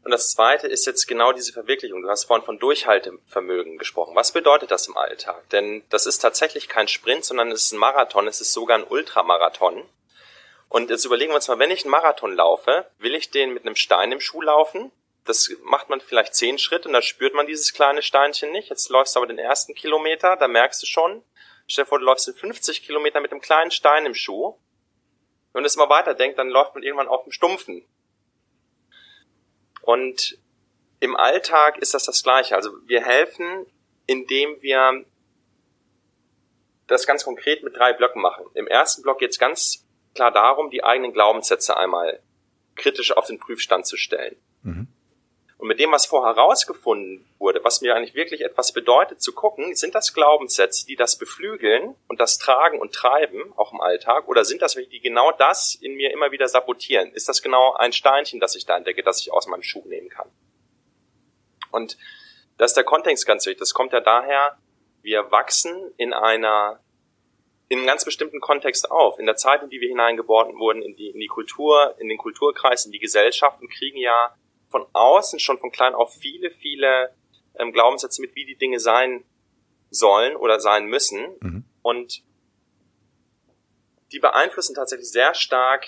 Und 0.06 0.12
das 0.12 0.32
zweite 0.32 0.68
ist 0.68 0.86
jetzt 0.86 1.08
genau 1.08 1.32
diese 1.34 1.52
Verwirklichung. 1.52 2.04
Du 2.04 2.10
hast 2.10 2.26
vorhin 2.26 2.46
von 2.46 2.60
Durchhaltevermögen 2.60 3.80
gesprochen. 3.80 4.16
Was 4.16 4.34
bedeutet 4.34 4.70
das 4.70 4.88
im 4.88 4.96
Alltag? 4.96 5.50
Denn 5.50 5.84
das 5.90 6.06
ist 6.06 6.20
tatsächlich 6.20 6.70
kein 6.70 6.88
Sprint, 6.88 7.26
sondern 7.26 7.52
es 7.52 7.64
ist 7.66 7.72
ein 7.72 7.80
Marathon. 7.80 8.28
Es 8.28 8.40
ist 8.40 8.54
sogar 8.54 8.78
ein 8.78 8.84
Ultramarathon. 8.84 9.84
Und 10.70 10.92
jetzt 10.92 11.06
überlegen 11.06 11.32
wir 11.32 11.38
uns 11.38 11.48
mal, 11.48 11.58
wenn 11.58 11.72
ich 11.72 11.86
einen 11.86 11.92
Marathon 11.92 12.36
laufe, 12.36 12.86
will 13.00 13.16
ich 13.16 13.32
den 13.32 13.52
mit 13.52 13.66
einem 13.66 13.76
Stein 13.76 14.12
im 14.12 14.22
Schuh 14.22 14.44
laufen? 14.44 14.92
Das 15.26 15.50
macht 15.64 15.90
man 15.90 16.00
vielleicht 16.00 16.36
zehn 16.36 16.60
Schritte 16.60 16.88
und 16.88 16.94
da 16.94 17.02
spürt 17.02 17.34
man 17.34 17.48
dieses 17.48 17.74
kleine 17.74 18.04
Steinchen 18.04 18.52
nicht. 18.52 18.70
Jetzt 18.70 18.90
läufst 18.90 19.16
du 19.16 19.20
aber 19.20 19.28
den 19.28 19.40
ersten 19.40 19.74
Kilometer, 19.74 20.38
da 20.38 20.48
merkst 20.48 20.84
du 20.84 20.86
schon. 20.86 21.24
Stell 21.66 21.86
dir 21.86 21.90
vor, 21.90 21.98
du 21.98 22.06
läufst 22.06 22.28
in 22.28 22.36
50 22.36 22.86
Kilometer 22.86 23.22
mit 23.22 23.32
einem 23.32 23.42
kleinen 23.42 23.72
Stein 23.72 24.06
im 24.06 24.14
Schuh. 24.14 24.56
Wenn 25.52 25.62
man 25.62 25.64
das 25.64 25.78
mal 25.78 25.90
weiterdenkt, 25.90 26.38
dann 26.38 26.50
läuft 26.50 26.76
man 26.76 26.84
irgendwann 26.84 27.08
auf 27.08 27.24
dem 27.24 27.32
Stumpfen. 27.32 27.88
Und 29.86 30.40
im 31.00 31.16
Alltag 31.16 31.78
ist 31.78 31.94
das 31.94 32.06
das 32.06 32.24
Gleiche. 32.24 32.56
Also 32.56 32.72
wir 32.88 33.04
helfen, 33.04 33.68
indem 34.08 34.62
wir 34.62 35.06
das 36.88 37.06
ganz 37.06 37.24
konkret 37.24 37.64
mit 37.64 37.76
drei 37.76 37.94
Blöcken 37.94 38.22
machen. 38.22 38.46
Im 38.56 38.68
ersten 38.68 39.04
Block 39.04 39.20
geht 39.20 39.32
es 39.32 39.40
ganz 39.40 39.86
klar 40.16 40.32
darum, 40.32 40.72
die 40.72 40.84
eigenen 40.84 41.14
Glaubenssätze 41.14 41.78
einmal 41.78 42.20
kritisch 42.76 43.16
auf 43.16 43.28
den 43.28 43.40
Prüfstand 43.40 43.86
zu 43.86 43.96
stellen. 43.96 44.36
Mhm. 44.64 44.88
Und 45.66 45.70
mit 45.70 45.80
dem, 45.80 45.92
was 45.92 46.06
vorher 46.06 46.36
herausgefunden 46.36 47.28
wurde, 47.40 47.64
was 47.64 47.82
mir 47.82 47.96
eigentlich 47.96 48.14
wirklich 48.14 48.42
etwas 48.42 48.72
bedeutet, 48.72 49.20
zu 49.20 49.34
gucken, 49.34 49.74
sind 49.74 49.96
das 49.96 50.14
Glaubenssätze, 50.14 50.86
die 50.86 50.96
das 50.96 51.18
beflügeln 51.18 51.96
und 52.08 52.20
das 52.20 52.38
tragen 52.38 52.80
und 52.80 52.94
treiben, 52.94 53.52
auch 53.56 53.74
im 53.74 53.82
Alltag, 53.82 54.28
oder 54.28 54.46
sind 54.46 54.62
das 54.62 54.76
welche, 54.76 54.92
die 54.92 55.00
genau 55.00 55.32
das 55.32 55.74
in 55.74 55.96
mir 55.96 56.12
immer 56.12 56.30
wieder 56.32 56.48
sabotieren? 56.48 57.12
Ist 57.14 57.28
das 57.30 57.42
genau 57.42 57.74
ein 57.74 57.94
Steinchen, 57.94 58.40
das 58.40 58.56
ich 58.56 58.68
da 58.68 58.78
entdecke, 58.78 59.02
das 59.02 59.20
ich 59.22 59.34
aus 59.34 59.48
meinem 59.48 59.64
Schuh 59.64 59.82
nehmen 59.88 60.08
kann? 60.08 60.30
Und 61.72 61.98
das 62.60 62.70
ist 62.70 62.78
der 62.78 62.84
Kontext 62.84 63.26
ganz 63.26 63.48
wichtig. 63.48 63.58
Das 63.58 63.74
kommt 63.74 63.92
ja 63.92 64.02
daher, 64.02 64.60
wir 65.02 65.32
wachsen 65.32 65.92
in 65.98 66.14
einer 66.14 66.80
in 67.70 67.80
einem 67.80 67.88
ganz 67.88 68.06
bestimmten 68.06 68.40
Kontext 68.40 68.92
auf. 68.92 69.18
In 69.18 69.26
der 69.26 69.36
Zeit, 69.36 69.64
in 69.64 69.72
die 69.72 69.82
wir 69.82 69.90
hineingeboren 69.90 70.60
wurden, 70.60 70.84
in 70.84 70.96
die, 70.96 71.10
in 71.10 71.20
die 71.20 71.26
Kultur, 71.26 71.96
in 71.98 72.08
den 72.08 72.20
Kulturkreis, 72.20 72.86
in 72.86 72.92
die 72.92 73.00
Gesellschaft 73.00 73.60
und 73.60 73.72
kriegen 73.72 73.98
ja 73.98 74.36
von 74.70 74.86
außen 74.94 75.40
schon 75.40 75.60
von 75.60 75.72
klein 75.72 75.94
auf 75.94 76.14
viele, 76.14 76.52
viele 76.52 77.14
ähm, 77.58 77.72
Glaubenssätze 77.72 78.22
mit, 78.22 78.36
wie 78.36 78.46
die 78.46 78.58
Dinge 78.58 78.80
sein 78.80 79.24
sollen 79.90 80.36
oder 80.36 80.60
sein 80.60 80.86
müssen. 80.86 81.36
Mhm. 81.40 81.66
Und 81.82 82.24
die 84.12 84.20
beeinflussen 84.20 84.76
tatsächlich 84.76 85.10
sehr 85.10 85.34
stark 85.34 85.86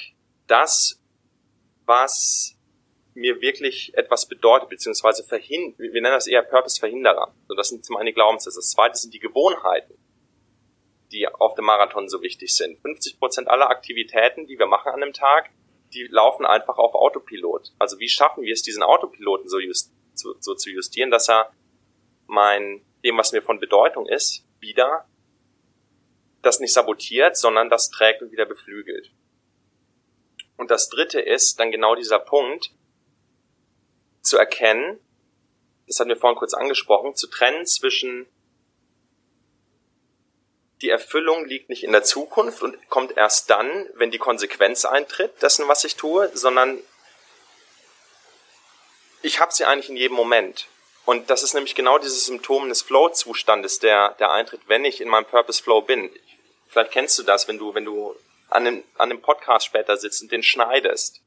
das, 0.48 1.02
was 1.86 2.58
mir 3.14 3.42
wirklich 3.42 3.96
etwas 3.96 4.28
bedeutet, 4.28 4.70
beziehungsweise 4.70 5.24
verhin 5.24 5.74
wir 5.78 5.90
nennen 5.90 6.14
das 6.14 6.28
eher 6.28 6.44
Purpose-Verhinderer. 6.44 7.34
So, 7.48 7.56
das 7.56 7.70
sind 7.70 7.84
zum 7.84 7.98
einen 7.98 8.08
die 8.08 8.14
Glaubenssätze. 8.14 8.60
Das 8.60 8.70
zweite 8.70 8.98
sind 8.98 9.14
die 9.14 9.20
Gewohnheiten, 9.20 9.98
die 11.12 11.28
auf 11.28 11.56
dem 11.56 11.66
Marathon 11.66 12.08
so 12.10 12.22
wichtig 12.22 12.56
sind. 12.56 12.80
50 12.80 13.20
Prozent 13.20 13.48
aller 13.48 13.70
Aktivitäten, 13.70 14.46
die 14.46 14.60
wir 14.60 14.68
machen 14.68 14.90
an 14.90 15.02
einem 15.02 15.14
Tag, 15.14 15.50
die 15.94 16.08
laufen 16.10 16.46
einfach 16.46 16.78
auf 16.78 16.94
Autopilot. 16.94 17.74
Also 17.80 18.00
wie 18.00 18.10
schaffen 18.10 18.44
wir 18.44 18.54
es, 18.54 18.62
diesen 18.62 18.84
Autopiloten 18.84 19.50
so, 19.50 19.60
just, 19.60 19.92
so, 20.14 20.36
so 20.40 20.56
zu 20.56 20.70
justieren, 20.70 21.12
dass 21.12 21.30
er 21.30 21.52
mein, 22.26 22.82
dem, 23.04 23.18
was 23.18 23.32
mir 23.32 23.42
von 23.42 23.60
Bedeutung 23.60 24.08
ist, 24.08 24.46
wieder 24.60 25.08
das 26.42 26.60
nicht 26.60 26.74
sabotiert, 26.74 27.38
sondern 27.38 27.70
das 27.70 27.90
trägt 27.90 28.22
und 28.22 28.32
wieder 28.32 28.46
beflügelt. 28.46 29.12
Und 30.56 30.72
das 30.72 30.90
dritte 30.90 31.20
ist 31.20 31.60
dann 31.60 31.72
genau 31.72 31.96
dieser 31.96 32.20
Punkt, 32.20 32.72
zu 34.22 34.38
erkennen, 34.38 35.00
das 35.88 36.00
hatten 36.00 36.10
wir 36.10 36.18
vorhin 36.18 36.38
kurz 36.38 36.54
angesprochen, 36.54 37.16
zu 37.16 37.28
trennen 37.28 37.66
zwischen 37.66 38.28
die 40.82 40.90
Erfüllung 40.90 41.46
liegt 41.46 41.70
nicht 41.70 41.84
in 41.84 41.92
der 41.92 42.04
Zukunft 42.04 42.62
und 42.62 42.78
kommt 42.90 43.18
erst 43.18 43.50
dann, 43.50 43.88
wenn 43.96 44.12
die 44.12 44.20
Konsequenz 44.20 44.86
eintritt 44.86 45.42
dessen, 45.42 45.68
was 45.68 45.84
ich 45.84 45.96
tue, 45.96 46.30
sondern 46.36 46.82
ich 49.24 49.40
habe 49.40 49.54
sie 49.54 49.66
eigentlich 49.66 49.90
in 49.90 49.98
jedem 49.98 50.16
Moment. 50.16 50.68
Und 51.06 51.30
das 51.30 51.42
ist 51.42 51.54
nämlich 51.54 51.74
genau 51.74 51.98
dieses 51.98 52.26
Symptom 52.26 52.70
des 52.70 52.82
Flow-Zustandes, 52.82 53.80
der, 53.80 54.16
der 54.20 54.32
eintritt, 54.32 54.62
wenn 54.68 54.86
ich 54.86 55.02
in 55.02 55.08
meinem 55.08 55.26
Purpose-Flow 55.26 55.82
bin. 55.82 56.12
Vielleicht 56.68 56.92
kennst 56.92 57.18
du 57.18 57.24
das, 57.24 57.48
wenn 57.48 57.58
du, 57.58 57.74
wenn 57.74 57.86
du 57.86 58.14
an 58.50 58.68
einem, 58.68 58.84
an 58.98 59.10
einem 59.10 59.22
Podcast 59.22 59.66
später 59.66 59.98
sitzt 59.98 60.22
und 60.22 60.32
den 60.32 60.44
schneidest. 60.44 61.22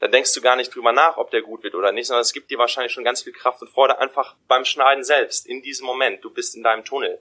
da 0.00 0.08
denkst 0.08 0.32
du 0.34 0.40
gar 0.40 0.56
nicht 0.56 0.74
drüber 0.74 0.92
nach, 0.92 1.16
ob 1.16 1.30
der 1.30 1.42
gut 1.42 1.62
wird 1.62 1.74
oder 1.74 1.90
nicht, 1.90 2.06
sondern 2.06 2.22
es 2.22 2.32
gibt 2.32 2.50
dir 2.50 2.58
wahrscheinlich 2.58 2.92
schon 2.92 3.04
ganz 3.04 3.22
viel 3.22 3.32
Kraft 3.32 3.60
und 3.62 3.70
Freude 3.70 3.98
einfach 3.98 4.36
beim 4.46 4.64
Schneiden 4.64 5.02
selbst, 5.02 5.46
in 5.46 5.62
diesem 5.62 5.86
Moment. 5.86 6.22
Du 6.22 6.30
bist 6.30 6.54
in 6.54 6.62
deinem 6.62 6.84
Tunnel. 6.84 7.20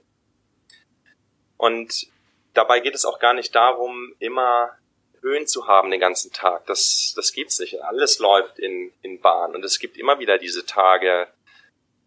Und 1.57 2.07
dabei 2.53 2.79
geht 2.79 2.95
es 2.95 3.05
auch 3.05 3.19
gar 3.19 3.33
nicht 3.33 3.53
darum, 3.55 4.13
immer 4.19 4.77
Höhen 5.21 5.47
zu 5.47 5.67
haben 5.67 5.91
den 5.91 5.99
ganzen 5.99 6.31
Tag. 6.31 6.65
Das, 6.67 7.13
das 7.15 7.33
gibt's 7.33 7.59
nicht. 7.59 7.81
Alles 7.81 8.19
läuft 8.19 8.59
in, 8.59 8.93
in 9.01 9.19
Bahn. 9.19 9.55
Und 9.55 9.65
es 9.65 9.79
gibt 9.79 9.97
immer 9.97 10.19
wieder 10.19 10.37
diese 10.37 10.65
Tage, 10.65 11.27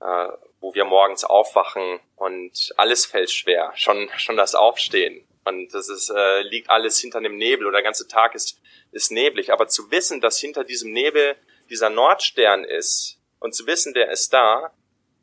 äh, 0.01 0.29
wo 0.61 0.75
wir 0.75 0.85
morgens 0.85 1.25
aufwachen 1.25 2.01
und 2.17 2.73
alles 2.77 3.07
fällt 3.07 3.31
schwer. 3.31 3.73
Schon, 3.75 4.09
schon 4.17 4.37
das 4.37 4.55
Aufstehen. 4.55 5.27
Und 5.45 5.73
das 5.75 5.89
ist, 5.89 6.11
äh, 6.11 6.43
liegt 6.43 6.71
alles 6.71 6.99
hinter 6.99 7.21
dem 7.21 7.37
Nebel 7.37 7.67
oder 7.67 7.79
der 7.79 7.83
ganze 7.83 8.07
Tag 8.07 8.35
ist, 8.35 8.61
ist 8.93 9.11
neblig. 9.11 9.53
Aber 9.53 9.69
zu 9.69 9.91
wissen, 9.91 10.21
dass 10.21 10.39
hinter 10.39 10.65
diesem 10.65 10.93
Nebel 10.93 11.37
dieser 11.71 11.91
Nordstern 11.91 12.65
ist 12.65 13.19
und 13.39 13.55
zu 13.55 13.67
wissen, 13.67 13.95
der 13.95 14.11
ist 14.11 14.33
da, 14.33 14.73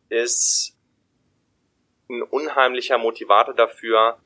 ist 0.09 0.76
ein 2.09 2.21
unheimlicher 2.21 2.97
Motivator 2.97 3.53
dafür, 3.53 4.17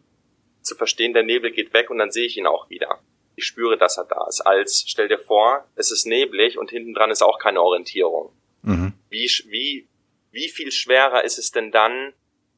zu 0.62 0.76
verstehen, 0.76 1.14
der 1.14 1.24
Nebel 1.24 1.52
geht 1.52 1.74
weg 1.74 1.90
und 1.90 1.98
dann 1.98 2.12
sehe 2.12 2.26
ich 2.26 2.38
ihn 2.38 2.46
auch 2.46 2.70
wieder. 2.70 3.00
Ich 3.36 3.46
spüre, 3.46 3.78
dass 3.78 3.98
er 3.98 4.06
da 4.06 4.28
ist. 4.28 4.42
Als, 4.42 4.84
stell 4.88 5.08
dir 5.08 5.18
vor, 5.18 5.66
es 5.76 5.92
ist 5.92 6.06
neblig 6.06 6.58
und 6.58 6.70
hinten 6.70 6.94
dran 6.94 7.10
ist 7.10 7.24
auch 7.24 7.40
keine 7.40 7.62
Orientierung. 7.62 8.32
Mhm. 8.62 8.94
Wie, 9.10 9.30
wie, 9.48 9.88
wie 10.32 10.50
viel 10.50 10.72
schwerer 10.72 11.24
ist 11.24 11.40
es 11.40 11.52
denn 11.52 11.72
dann, 11.72 12.14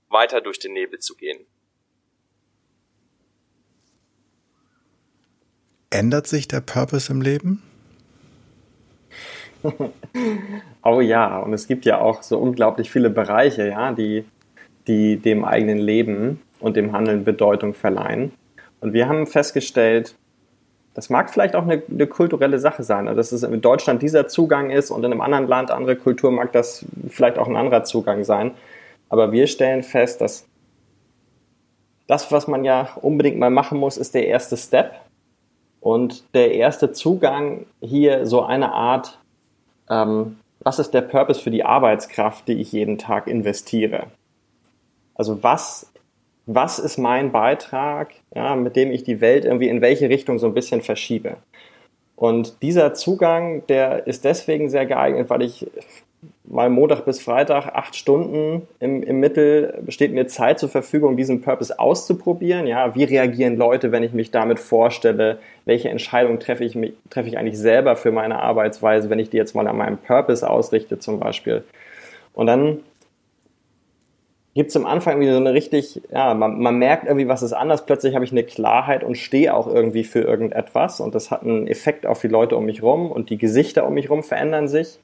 weiter 0.10 0.42
durch 0.42 0.60
den 0.60 0.74
Nebel 0.74 1.00
zu 1.00 1.16
gehen? 1.16 1.46
Ändert 5.90 6.28
sich 6.28 6.48
der 6.48 6.62
Purpose 6.62 7.12
im 7.12 7.22
Leben? 7.22 7.64
oh 10.84 11.02
ja, 11.02 11.40
und 11.40 11.54
es 11.54 11.68
gibt 11.68 11.86
ja 11.86 12.00
auch 12.00 12.22
so 12.22 12.38
unglaublich 12.38 12.92
viele 12.92 13.10
Bereiche, 13.10 13.68
ja, 13.70 13.94
die, 13.94 14.26
die 14.88 15.18
dem 15.18 15.46
eigenen 15.46 15.78
Leben 15.78 16.42
und 16.60 16.76
dem 16.76 16.92
Handeln 16.92 17.24
Bedeutung 17.24 17.74
verleihen. 17.74 18.32
Und 18.82 18.94
wir 18.94 19.08
haben 19.08 19.28
festgestellt, 19.28 20.16
das 20.94 21.10
mag 21.10 21.32
vielleicht 21.32 21.56
auch 21.56 21.64
eine, 21.64 21.82
eine, 21.90 22.08
kulturelle 22.08 22.60
Sache 22.60 22.84
sein, 22.84 23.08
also 23.08 23.18
dass 23.18 23.32
es 23.32 23.44
in 23.44 23.62
Deutschland 23.62 24.02
dieser 24.02 24.28
Zugang 24.28 24.70
ist 24.70 24.92
und 24.92 25.04
in 25.04 25.12
einem 25.12 25.22
anderen 25.22 25.48
Land, 25.48 25.72
andere 25.72 25.96
Kultur 25.96 26.32
mag 26.32 26.52
das 26.52 26.86
vielleicht 27.08 27.38
auch 27.38 27.48
ein 27.48 27.56
anderer 27.56 27.84
Zugang 27.84 28.24
sein. 28.24 28.52
Aber 29.10 29.32
wir 29.32 29.48
stellen 29.48 29.84
fest, 29.84 30.22
dass 30.22 30.46
das, 32.08 32.32
was 32.32 32.48
man 32.48 32.64
ja 32.64 32.90
unbedingt 33.02 33.40
mal 33.40 33.50
machen 33.50 33.80
muss, 33.80 33.98
ist 33.98 34.14
der 34.14 34.28
erste 34.28 34.58
Step. 34.58 34.94
Und 35.80 36.24
der 36.34 36.54
erste 36.54 36.92
Zugang 36.92 37.66
hier 37.82 38.26
so 38.26 38.44
eine 38.44 38.72
Art, 38.72 39.20
ähm, 39.90 40.38
was 40.60 40.80
ist 40.80 40.92
der 40.92 41.02
Purpose 41.02 41.42
für 41.42 41.52
die 41.52 41.66
Arbeitskraft, 41.66 42.48
die 42.48 42.62
ich 42.62 42.72
jeden 42.72 42.98
Tag 42.98 43.28
investiere? 43.28 44.08
Also 45.16 45.44
was, 45.44 45.92
was 46.46 46.80
ist 46.80 46.98
mein 46.98 47.32
Beitrag, 47.32 48.12
ja, 48.36 48.56
mit 48.56 48.76
dem 48.76 48.92
ich 48.92 49.04
die 49.04 49.22
Welt 49.22 49.46
irgendwie 49.46 49.70
in 49.70 49.82
welche 49.82 50.10
Richtung 50.10 50.40
so 50.40 50.48
ein 50.48 50.54
bisschen 50.54 50.82
verschiebe? 50.82 51.38
Und 52.16 52.62
dieser 52.62 52.94
Zugang, 52.94 53.66
der 53.68 54.08
ist 54.08 54.24
deswegen 54.24 54.70
sehr 54.70 54.86
geeignet, 54.86 55.30
weil 55.30 55.42
ich 55.42 55.68
mal 56.46 56.70
Montag 56.70 57.06
bis 57.06 57.22
Freitag 57.22 57.68
acht 57.74 57.96
Stunden 57.96 58.68
im, 58.80 59.04
im 59.04 59.20
Mittel 59.20 59.80
besteht 59.82 60.14
mir 60.14 60.28
Zeit 60.28 60.60
zur 60.60 60.70
Verfügung, 60.70 61.18
diesen 61.18 61.42
Purpose 61.42 61.78
auszuprobieren. 61.78 62.68
Ja, 62.68 62.96
wie 62.96 63.04
reagieren 63.04 63.58
Leute, 63.58 63.92
wenn 63.92 64.04
ich 64.04 64.14
mich 64.14 64.32
damit 64.32 64.60
vorstelle? 64.60 65.40
Welche 65.66 65.90
Entscheidungen 65.90 66.40
treffe 66.40 66.64
ich, 66.64 66.78
treffe 67.10 67.28
ich 67.28 67.38
eigentlich 67.38 67.58
selber 67.58 67.96
für 67.96 68.12
meine 68.12 68.40
Arbeitsweise, 68.40 69.10
wenn 69.10 69.20
ich 69.20 69.30
die 69.30 69.38
jetzt 69.38 69.56
mal 69.56 69.68
an 69.68 69.78
meinem 69.78 69.98
Purpose 69.98 70.48
ausrichte 70.50 71.00
zum 71.00 71.20
Beispiel? 71.20 71.64
Und 72.34 72.48
dann 72.48 72.80
gibt 74.56 74.70
es 74.70 74.76
am 74.76 74.86
Anfang 74.86 75.20
wieder 75.20 75.34
so 75.34 75.40
eine 75.40 75.54
richtig, 75.54 76.02
ja, 76.12 76.34
man, 76.34 76.60
man 76.60 76.78
merkt 76.78 77.06
irgendwie, 77.06 77.28
was 77.28 77.42
ist 77.42 77.54
anders. 77.54 77.86
Plötzlich 77.86 78.14
habe 78.14 78.24
ich 78.24 78.32
eine 78.32 78.44
Klarheit 78.44 79.04
und 79.04 79.18
stehe 79.18 79.54
auch 79.54 79.68
irgendwie 79.68 80.04
für 80.04 80.22
irgendetwas. 80.22 81.00
Und 81.00 81.16
das 81.16 81.32
hat 81.32 81.42
einen 81.42 81.68
Effekt 81.68 82.06
auf 82.06 82.22
die 82.22 82.28
Leute 82.28 82.56
um 82.56 82.66
mich 82.66 82.84
rum 82.84 83.12
und 83.12 83.30
die 83.30 83.38
Gesichter 83.38 83.88
um 83.88 83.96
mich 83.96 84.10
rum 84.10 84.22
verändern 84.24 84.68
sich. 84.68 85.00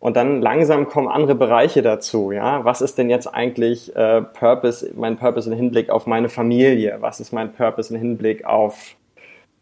Und 0.00 0.16
dann 0.16 0.40
langsam 0.40 0.86
kommen 0.86 1.08
andere 1.08 1.34
Bereiche 1.34 1.82
dazu. 1.82 2.32
Ja, 2.32 2.64
was 2.64 2.80
ist 2.80 2.96
denn 2.96 3.10
jetzt 3.10 3.26
eigentlich 3.26 3.94
äh, 3.96 4.22
Purpose, 4.22 4.90
mein 4.94 5.18
Purpose 5.18 5.50
im 5.50 5.56
Hinblick 5.56 5.90
auf 5.90 6.06
meine 6.06 6.28
Familie? 6.28 6.98
Was 7.00 7.20
ist 7.20 7.32
mein 7.32 7.52
Purpose 7.52 7.94
im 7.94 8.00
Hinblick 8.00 8.44
auf 8.44 8.96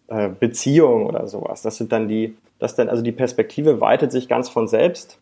äh, 0.09 0.29
Beziehung 0.29 1.07
oder 1.07 1.27
sowas? 1.27 1.63
Das 1.63 1.77
sind 1.77 1.91
dann 1.91 2.09
die, 2.09 2.37
das 2.61 2.77
dann 2.77 2.89
also 2.89 3.03
die 3.03 3.13
Perspektive 3.13 3.81
weitet 3.81 4.13
sich 4.13 4.29
ganz 4.29 4.49
von 4.49 4.69
selbst. 4.69 5.19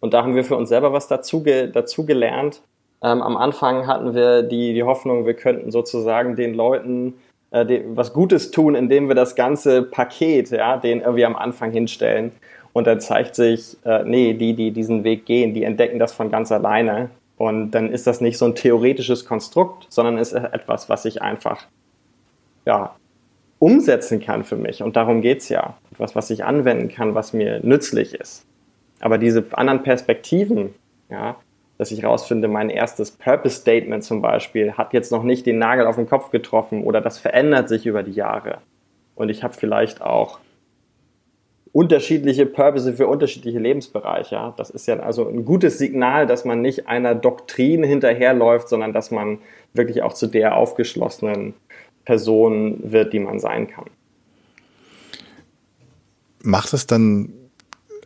Und 0.00 0.14
da 0.14 0.22
haben 0.22 0.36
wir 0.36 0.44
für 0.44 0.56
uns 0.56 0.68
selber 0.68 0.92
was 0.92 1.08
dazu, 1.08 1.44
dazu 1.44 2.06
gelernt. 2.06 2.62
Ähm, 3.02 3.22
am 3.22 3.36
Anfang 3.36 3.86
hatten 3.86 4.14
wir 4.14 4.42
die, 4.42 4.74
die 4.74 4.82
Hoffnung, 4.82 5.26
wir 5.26 5.34
könnten 5.34 5.70
sozusagen 5.70 6.34
den 6.36 6.54
Leuten 6.54 7.14
äh, 7.50 7.64
die, 7.64 7.84
was 7.94 8.12
Gutes 8.12 8.50
tun, 8.50 8.74
indem 8.74 9.08
wir 9.08 9.14
das 9.14 9.36
ganze 9.36 9.82
Paket, 9.82 10.50
ja, 10.50 10.76
den 10.76 11.00
irgendwie 11.00 11.24
am 11.24 11.36
Anfang 11.36 11.70
hinstellen. 11.70 12.32
Und 12.72 12.86
dann 12.86 13.00
zeigt 13.00 13.34
sich, 13.34 13.76
äh, 13.84 14.04
nee, 14.04 14.34
die, 14.34 14.54
die 14.54 14.72
diesen 14.72 15.04
Weg 15.04 15.26
gehen, 15.26 15.54
die 15.54 15.64
entdecken 15.64 15.98
das 15.98 16.12
von 16.12 16.30
ganz 16.30 16.52
alleine. 16.52 17.10
Und 17.36 17.70
dann 17.70 17.90
ist 17.90 18.06
das 18.06 18.20
nicht 18.20 18.36
so 18.36 18.46
ein 18.46 18.54
theoretisches 18.54 19.24
Konstrukt, 19.24 19.86
sondern 19.88 20.18
ist 20.18 20.32
etwas, 20.32 20.88
was 20.88 21.04
ich 21.04 21.22
einfach 21.22 21.66
ja, 22.66 22.96
umsetzen 23.58 24.20
kann 24.20 24.44
für 24.44 24.56
mich. 24.56 24.82
Und 24.82 24.96
darum 24.96 25.22
geht's 25.22 25.48
ja. 25.48 25.76
Etwas, 25.92 26.14
was 26.14 26.30
ich 26.30 26.44
anwenden 26.44 26.88
kann, 26.88 27.14
was 27.14 27.32
mir 27.32 27.60
nützlich 27.62 28.14
ist. 28.14 28.44
Aber 29.00 29.18
diese 29.18 29.44
anderen 29.52 29.82
Perspektiven, 29.82 30.74
ja, 31.08 31.36
dass 31.78 31.92
ich 31.92 32.04
rausfinde, 32.04 32.48
mein 32.48 32.70
erstes 32.70 33.12
Purpose 33.12 33.60
Statement 33.60 34.04
zum 34.04 34.20
Beispiel 34.20 34.72
hat 34.72 34.92
jetzt 34.92 35.12
noch 35.12 35.22
nicht 35.22 35.46
den 35.46 35.58
Nagel 35.58 35.86
auf 35.86 35.96
den 35.96 36.08
Kopf 36.08 36.30
getroffen 36.30 36.84
oder 36.84 37.00
das 37.00 37.18
verändert 37.18 37.68
sich 37.68 37.86
über 37.86 38.02
die 38.02 38.12
Jahre. 38.12 38.58
Und 39.14 39.30
ich 39.30 39.42
habe 39.42 39.54
vielleicht 39.54 40.02
auch 40.02 40.40
unterschiedliche 41.72 42.46
Purpose 42.46 42.94
für 42.94 43.06
unterschiedliche 43.06 43.58
Lebensbereiche. 43.58 44.54
Das 44.56 44.70
ist 44.70 44.88
ja 44.88 44.98
also 44.98 45.28
ein 45.28 45.44
gutes 45.44 45.78
Signal, 45.78 46.26
dass 46.26 46.44
man 46.44 46.60
nicht 46.60 46.88
einer 46.88 47.14
Doktrin 47.14 47.84
hinterherläuft, 47.84 48.68
sondern 48.68 48.92
dass 48.92 49.10
man 49.10 49.38
wirklich 49.74 50.02
auch 50.02 50.14
zu 50.14 50.26
der 50.26 50.56
aufgeschlossenen 50.56 51.54
Person 52.04 52.78
wird, 52.82 53.12
die 53.12 53.20
man 53.20 53.38
sein 53.38 53.68
kann. 53.68 53.84
Macht 56.42 56.72
es 56.72 56.86
dann, 56.86 57.32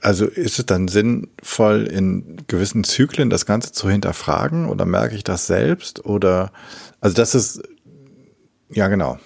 also 0.03 0.27
ist 0.27 0.59
es 0.59 0.67
dann 0.67 0.89
sinnvoll, 0.89 1.87
in 1.87 2.45
gewissen 2.49 2.85
Zyklen 2.85 3.31
das 3.31 3.47
Ganze 3.47 3.73
zu 3.73 3.89
hinterfragen 3.89 4.69
oder 4.69 4.85
merke 4.85 5.15
ich 5.15 5.25
das 5.25 5.47
selbst? 5.47 6.05
Oder, 6.05 6.53
also 7.01 7.17
das 7.17 7.35
ist, 7.35 7.63
ja 8.69 8.89
genau 8.89 9.19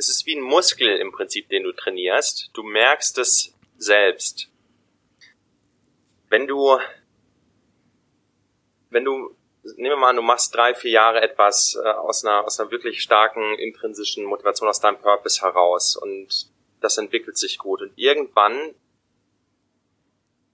es 0.00 0.08
ist 0.08 0.24
wie 0.24 0.34
ein 0.34 0.40
Muskel 0.40 0.96
im 0.96 1.12
Prinzip, 1.12 1.50
den 1.50 1.62
du 1.62 1.72
trainierst. 1.72 2.48
Du 2.54 2.62
merkst 2.62 3.18
es 3.18 3.52
selbst. 3.76 4.48
Wenn 6.30 6.46
du, 6.46 6.78
wenn 8.88 9.04
du, 9.04 9.36
nehmen 9.76 9.90
wir 9.90 9.96
mal 9.96 10.08
an, 10.08 10.16
du 10.16 10.22
machst 10.22 10.54
drei, 10.54 10.74
vier 10.74 10.92
Jahre 10.92 11.20
etwas 11.20 11.78
äh, 11.84 11.86
aus 11.86 12.24
einer, 12.24 12.46
aus 12.46 12.58
einer 12.58 12.70
wirklich 12.70 13.02
starken 13.02 13.58
intrinsischen 13.58 14.24
Motivation, 14.24 14.70
aus 14.70 14.80
deinem 14.80 14.98
Purpose 14.98 15.42
heraus 15.42 15.96
und 15.96 16.48
das 16.80 16.96
entwickelt 16.96 17.36
sich 17.36 17.58
gut 17.58 17.82
und 17.82 17.92
irgendwann 17.96 18.74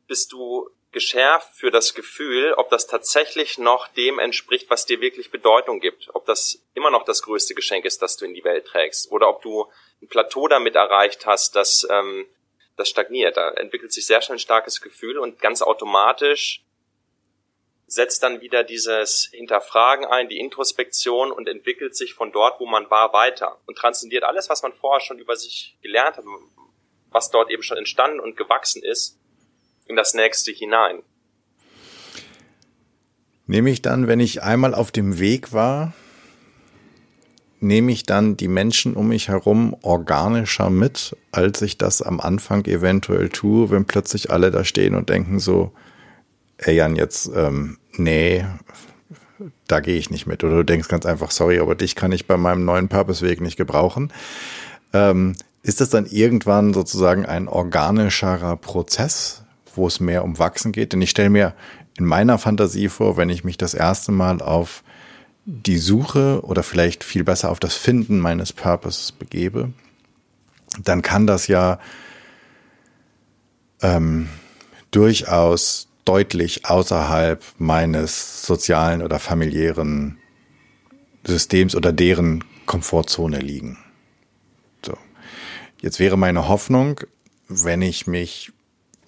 bist 0.06 0.32
du 0.32 0.70
geschärft 0.92 1.54
für 1.54 1.70
das 1.70 1.94
Gefühl, 1.94 2.54
ob 2.54 2.70
das 2.70 2.86
tatsächlich 2.86 3.58
noch 3.58 3.88
dem 3.88 4.18
entspricht, 4.18 4.70
was 4.70 4.86
dir 4.86 5.00
wirklich 5.00 5.30
Bedeutung 5.30 5.80
gibt. 5.80 6.08
Ob 6.14 6.24
das 6.24 6.64
immer 6.74 6.90
noch 6.90 7.04
das 7.04 7.22
größte 7.22 7.54
Geschenk 7.54 7.84
ist, 7.84 8.00
das 8.00 8.16
du 8.16 8.24
in 8.24 8.32
die 8.32 8.44
Welt 8.44 8.66
trägst. 8.66 9.10
Oder 9.10 9.28
ob 9.28 9.42
du 9.42 9.70
ein 10.00 10.08
Plateau 10.08 10.48
damit 10.48 10.74
erreicht 10.74 11.26
hast, 11.26 11.54
das, 11.54 11.86
ähm, 11.90 12.26
das 12.76 12.88
stagniert. 12.88 13.36
Da 13.36 13.50
entwickelt 13.50 13.92
sich 13.92 14.06
sehr 14.06 14.22
schnell 14.22 14.36
ein 14.36 14.40
starkes 14.40 14.80
Gefühl 14.80 15.18
und 15.18 15.38
ganz 15.38 15.60
automatisch 15.60 16.62
setzt 17.86 18.22
dann 18.22 18.40
wieder 18.40 18.64
dieses 18.64 19.28
Hinterfragen 19.32 20.06
ein, 20.06 20.28
die 20.28 20.40
Introspektion 20.40 21.30
und 21.30 21.48
entwickelt 21.48 21.94
sich 21.94 22.14
von 22.14 22.32
dort, 22.32 22.58
wo 22.58 22.66
man 22.66 22.90
war, 22.90 23.12
weiter 23.12 23.60
und 23.66 23.78
transzendiert 23.78 24.24
alles, 24.24 24.48
was 24.48 24.62
man 24.62 24.72
vorher 24.72 25.00
schon 25.00 25.18
über 25.18 25.36
sich 25.36 25.76
gelernt 25.82 26.16
hat, 26.16 26.24
was 27.10 27.30
dort 27.30 27.50
eben 27.50 27.62
schon 27.62 27.76
entstanden 27.76 28.18
und 28.18 28.36
gewachsen 28.36 28.82
ist, 28.82 29.20
in 29.86 29.96
das 29.96 30.14
nächste 30.14 30.52
hinein. 30.52 31.02
Nehme 33.46 33.70
ich 33.70 33.82
dann, 33.82 34.08
wenn 34.08 34.20
ich 34.20 34.42
einmal 34.42 34.74
auf 34.74 34.90
dem 34.90 35.18
Weg 35.18 35.52
war, 35.52 35.92
nehme 37.60 37.92
ich 37.92 38.04
dann 38.04 38.36
die 38.36 38.48
Menschen 38.48 38.94
um 38.94 39.08
mich 39.08 39.28
herum 39.28 39.76
organischer 39.82 40.70
mit, 40.70 41.16
als 41.32 41.62
ich 41.62 41.78
das 41.78 42.02
am 42.02 42.20
Anfang 42.20 42.64
eventuell 42.66 43.28
tue, 43.28 43.70
wenn 43.70 43.86
plötzlich 43.86 44.30
alle 44.30 44.50
da 44.50 44.64
stehen 44.64 44.94
und 44.94 45.08
denken 45.08 45.38
so, 45.38 45.72
ey 46.58 46.74
Jan, 46.74 46.96
jetzt, 46.96 47.30
ähm, 47.34 47.78
nee, 47.92 48.44
da 49.68 49.80
gehe 49.80 49.98
ich 49.98 50.10
nicht 50.10 50.26
mit. 50.26 50.44
Oder 50.44 50.56
du 50.56 50.64
denkst 50.64 50.88
ganz 50.88 51.06
einfach, 51.06 51.30
sorry, 51.30 51.58
aber 51.58 51.74
dich 51.74 51.94
kann 51.94 52.12
ich 52.12 52.26
bei 52.26 52.36
meinem 52.36 52.64
neuen 52.64 52.88
Purpose-Weg 52.88 53.40
nicht 53.40 53.56
gebrauchen. 53.56 54.12
Ähm, 54.92 55.34
ist 55.62 55.80
das 55.80 55.90
dann 55.90 56.06
irgendwann 56.06 56.72
sozusagen 56.74 57.26
ein 57.26 57.48
organischerer 57.48 58.56
Prozess, 58.56 59.42
wo 59.76 59.86
es 59.86 60.00
mehr 60.00 60.24
um 60.24 60.38
Wachsen 60.38 60.72
geht? 60.72 60.92
Denn 60.92 61.02
ich 61.02 61.10
stelle 61.10 61.30
mir 61.30 61.54
in 61.98 62.04
meiner 62.04 62.38
Fantasie 62.38 62.88
vor, 62.88 63.16
wenn 63.16 63.30
ich 63.30 63.44
mich 63.44 63.58
das 63.58 63.74
erste 63.74 64.12
Mal 64.12 64.42
auf 64.42 64.82
die 65.44 65.78
Suche 65.78 66.40
oder 66.42 66.62
vielleicht 66.62 67.04
viel 67.04 67.24
besser 67.24 67.50
auf 67.50 67.60
das 67.60 67.74
Finden 67.74 68.18
meines 68.18 68.52
Purposes 68.52 69.12
begebe, 69.12 69.72
dann 70.82 71.02
kann 71.02 71.26
das 71.26 71.46
ja 71.46 71.78
ähm, 73.82 74.28
durchaus 74.90 75.88
deutlich 76.04 76.66
außerhalb 76.66 77.44
meines 77.58 78.44
sozialen 78.44 79.02
oder 79.02 79.18
familiären 79.18 80.18
Systems 81.24 81.74
oder 81.74 81.92
deren 81.92 82.44
Komfortzone 82.66 83.38
liegen. 83.38 83.78
So. 84.84 84.96
Jetzt 85.80 85.98
wäre 85.98 86.16
meine 86.16 86.48
Hoffnung, 86.48 87.00
wenn 87.48 87.82
ich 87.82 88.06
mich, 88.06 88.52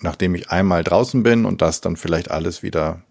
nachdem 0.01 0.35
ich 0.35 0.51
einmal 0.51 0.85
draußen 0.85 1.23
bin 1.23 1.45
und 1.45 1.63
das 1.63 1.81
dann 1.81 1.97
vielleicht 1.97 2.31
alles 2.31 2.63
wieder, 2.63 3.03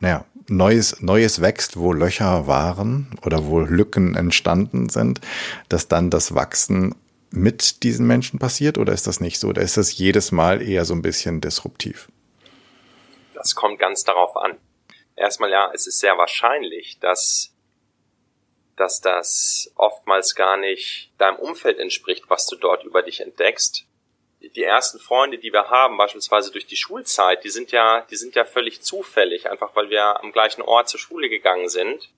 naja, 0.00 0.24
Neues, 0.48 1.02
Neues 1.02 1.40
wächst, 1.40 1.76
wo 1.76 1.92
Löcher 1.92 2.46
waren 2.46 3.18
oder 3.24 3.46
wo 3.46 3.60
Lücken 3.60 4.14
entstanden 4.14 4.88
sind, 4.88 5.20
dass 5.68 5.88
dann 5.88 6.08
das 6.08 6.34
Wachsen 6.34 6.94
mit 7.30 7.82
diesen 7.82 8.06
Menschen 8.06 8.38
passiert 8.38 8.78
oder 8.78 8.92
ist 8.92 9.06
das 9.06 9.20
nicht 9.20 9.40
so? 9.40 9.48
Oder 9.48 9.62
ist 9.62 9.76
das 9.76 9.96
jedes 9.98 10.32
Mal 10.32 10.62
eher 10.62 10.84
so 10.84 10.94
ein 10.94 11.02
bisschen 11.02 11.40
disruptiv? 11.40 12.08
Das 13.34 13.54
kommt 13.54 13.78
ganz 13.78 14.04
darauf 14.04 14.36
an. 14.36 14.58
Erstmal 15.16 15.50
ja, 15.50 15.70
es 15.74 15.86
ist 15.86 15.98
sehr 15.98 16.16
wahrscheinlich, 16.18 16.98
dass, 17.00 17.52
dass 18.76 19.00
das 19.00 19.72
oftmals 19.76 20.34
gar 20.34 20.56
nicht 20.56 21.10
deinem 21.18 21.36
Umfeld 21.36 21.78
entspricht, 21.78 22.24
was 22.28 22.46
du 22.46 22.56
dort 22.56 22.84
über 22.84 23.02
dich 23.02 23.20
entdeckst. 23.20 23.85
Die 24.40 24.62
ersten 24.62 24.98
Freunde, 24.98 25.38
die 25.38 25.52
wir 25.52 25.70
haben, 25.70 25.96
beispielsweise 25.96 26.52
durch 26.52 26.66
die 26.66 26.76
Schulzeit, 26.76 27.42
die 27.44 27.50
sind 27.50 27.72
ja, 27.72 28.02
die 28.10 28.16
sind 28.16 28.34
ja 28.34 28.44
völlig 28.44 28.82
zufällig, 28.82 29.50
einfach 29.50 29.74
weil 29.74 29.90
wir 29.90 30.22
am 30.22 30.32
gleichen 30.32 30.62
Ort 30.62 30.88
zur 30.88 31.00
Schule 31.00 31.28
gegangen 31.28 31.68
sind. 31.68 32.10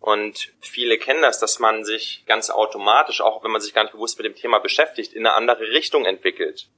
Und 0.00 0.52
viele 0.60 0.98
kennen 0.98 1.22
das, 1.22 1.38
dass 1.38 1.58
man 1.58 1.84
sich 1.84 2.24
ganz 2.26 2.50
automatisch, 2.50 3.22
auch 3.22 3.42
wenn 3.42 3.50
man 3.50 3.62
sich 3.62 3.72
gar 3.72 3.84
nicht 3.84 3.92
bewusst 3.92 4.18
mit 4.18 4.26
dem 4.26 4.34
Thema 4.34 4.58
beschäftigt, 4.58 5.14
in 5.14 5.26
eine 5.26 5.34
andere 5.34 5.70
Richtung 5.70 6.04
entwickelt. 6.04 6.68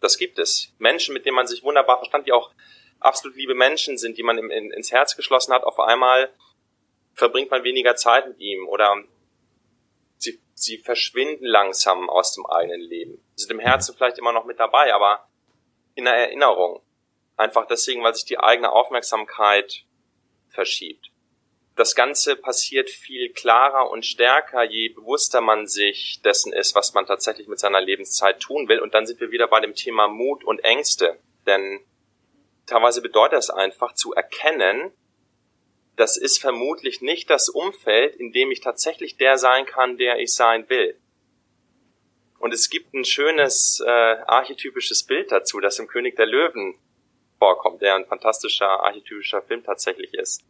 Das 0.00 0.18
gibt 0.18 0.38
es. 0.38 0.72
Menschen, 0.78 1.12
mit 1.12 1.26
denen 1.26 1.34
man 1.34 1.48
sich 1.48 1.64
wunderbar 1.64 1.98
verstand, 1.98 2.28
die 2.28 2.32
auch 2.32 2.52
absolut 3.00 3.36
liebe 3.36 3.54
Menschen 3.54 3.98
sind, 3.98 4.18
die 4.18 4.22
man 4.22 4.38
in, 4.38 4.50
in, 4.50 4.70
ins 4.70 4.92
Herz 4.92 5.16
geschlossen 5.16 5.52
hat, 5.52 5.64
auf 5.64 5.80
einmal 5.80 6.30
verbringt 7.14 7.50
man 7.50 7.64
weniger 7.64 7.96
Zeit 7.96 8.28
mit 8.28 8.38
ihm 8.38 8.68
oder 8.68 9.02
sie, 10.56 10.78
verschwinden 10.78 11.44
langsam 11.44 12.10
aus 12.10 12.34
dem 12.34 12.46
eigenen 12.46 12.80
Leben. 12.80 13.22
Sie 13.34 13.44
sind 13.44 13.52
im 13.52 13.60
Herzen 13.60 13.94
vielleicht 13.94 14.18
immer 14.18 14.32
noch 14.32 14.44
mit 14.44 14.58
dabei, 14.58 14.92
aber 14.92 15.28
in 15.94 16.04
der 16.04 16.14
Erinnerung. 16.14 16.82
Einfach 17.36 17.66
deswegen, 17.66 18.02
weil 18.02 18.14
sich 18.14 18.24
die 18.24 18.38
eigene 18.38 18.72
Aufmerksamkeit 18.72 19.84
verschiebt. 20.48 21.10
Das 21.76 21.94
Ganze 21.94 22.36
passiert 22.36 22.88
viel 22.88 23.30
klarer 23.34 23.90
und 23.90 24.06
stärker, 24.06 24.64
je 24.64 24.88
bewusster 24.88 25.42
man 25.42 25.66
sich 25.66 26.22
dessen 26.24 26.54
ist, 26.54 26.74
was 26.74 26.94
man 26.94 27.04
tatsächlich 27.04 27.48
mit 27.48 27.58
seiner 27.58 27.82
Lebenszeit 27.82 28.40
tun 28.40 28.66
will. 28.68 28.80
Und 28.80 28.94
dann 28.94 29.06
sind 29.06 29.20
wir 29.20 29.30
wieder 29.30 29.46
bei 29.46 29.60
dem 29.60 29.74
Thema 29.74 30.08
Mut 30.08 30.42
und 30.42 30.64
Ängste. 30.64 31.18
Denn 31.46 31.84
teilweise 32.64 33.02
bedeutet 33.02 33.40
es 33.40 33.50
einfach 33.50 33.92
zu 33.92 34.14
erkennen, 34.14 34.90
das 35.96 36.16
ist 36.16 36.40
vermutlich 36.40 37.00
nicht 37.00 37.30
das 37.30 37.48
Umfeld, 37.48 38.16
in 38.16 38.32
dem 38.32 38.50
ich 38.50 38.60
tatsächlich 38.60 39.16
der 39.16 39.38
sein 39.38 39.66
kann, 39.66 39.96
der 39.96 40.18
ich 40.18 40.34
sein 40.34 40.68
will. 40.68 40.98
Und 42.38 42.52
es 42.52 42.68
gibt 42.68 42.92
ein 42.94 43.04
schönes 43.04 43.82
äh, 43.84 43.90
archetypisches 43.90 45.04
Bild 45.04 45.32
dazu, 45.32 45.58
das 45.60 45.78
im 45.78 45.88
König 45.88 46.16
der 46.16 46.26
Löwen 46.26 46.78
vorkommt, 47.38 47.80
der 47.82 47.94
ein 47.94 48.06
fantastischer 48.06 48.68
archetypischer 48.68 49.42
Film 49.42 49.64
tatsächlich 49.64 50.12
ist. 50.14 50.44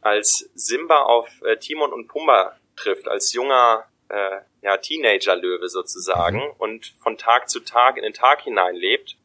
Als 0.00 0.50
Simba 0.54 1.02
auf 1.02 1.28
äh, 1.42 1.56
Timon 1.56 1.92
und 1.92 2.08
Pumba 2.08 2.58
trifft, 2.74 3.08
als 3.08 3.32
junger 3.32 3.86
äh, 4.08 4.40
ja, 4.62 4.76
Teenager-Löwe 4.76 5.68
sozusagen 5.68 6.38
mhm. 6.38 6.54
und 6.58 6.94
von 6.98 7.16
Tag 7.16 7.48
zu 7.48 7.60
Tag 7.60 7.96
in 7.96 8.02
den 8.02 8.14
Tag 8.14 8.42
hineinlebt, 8.42 9.16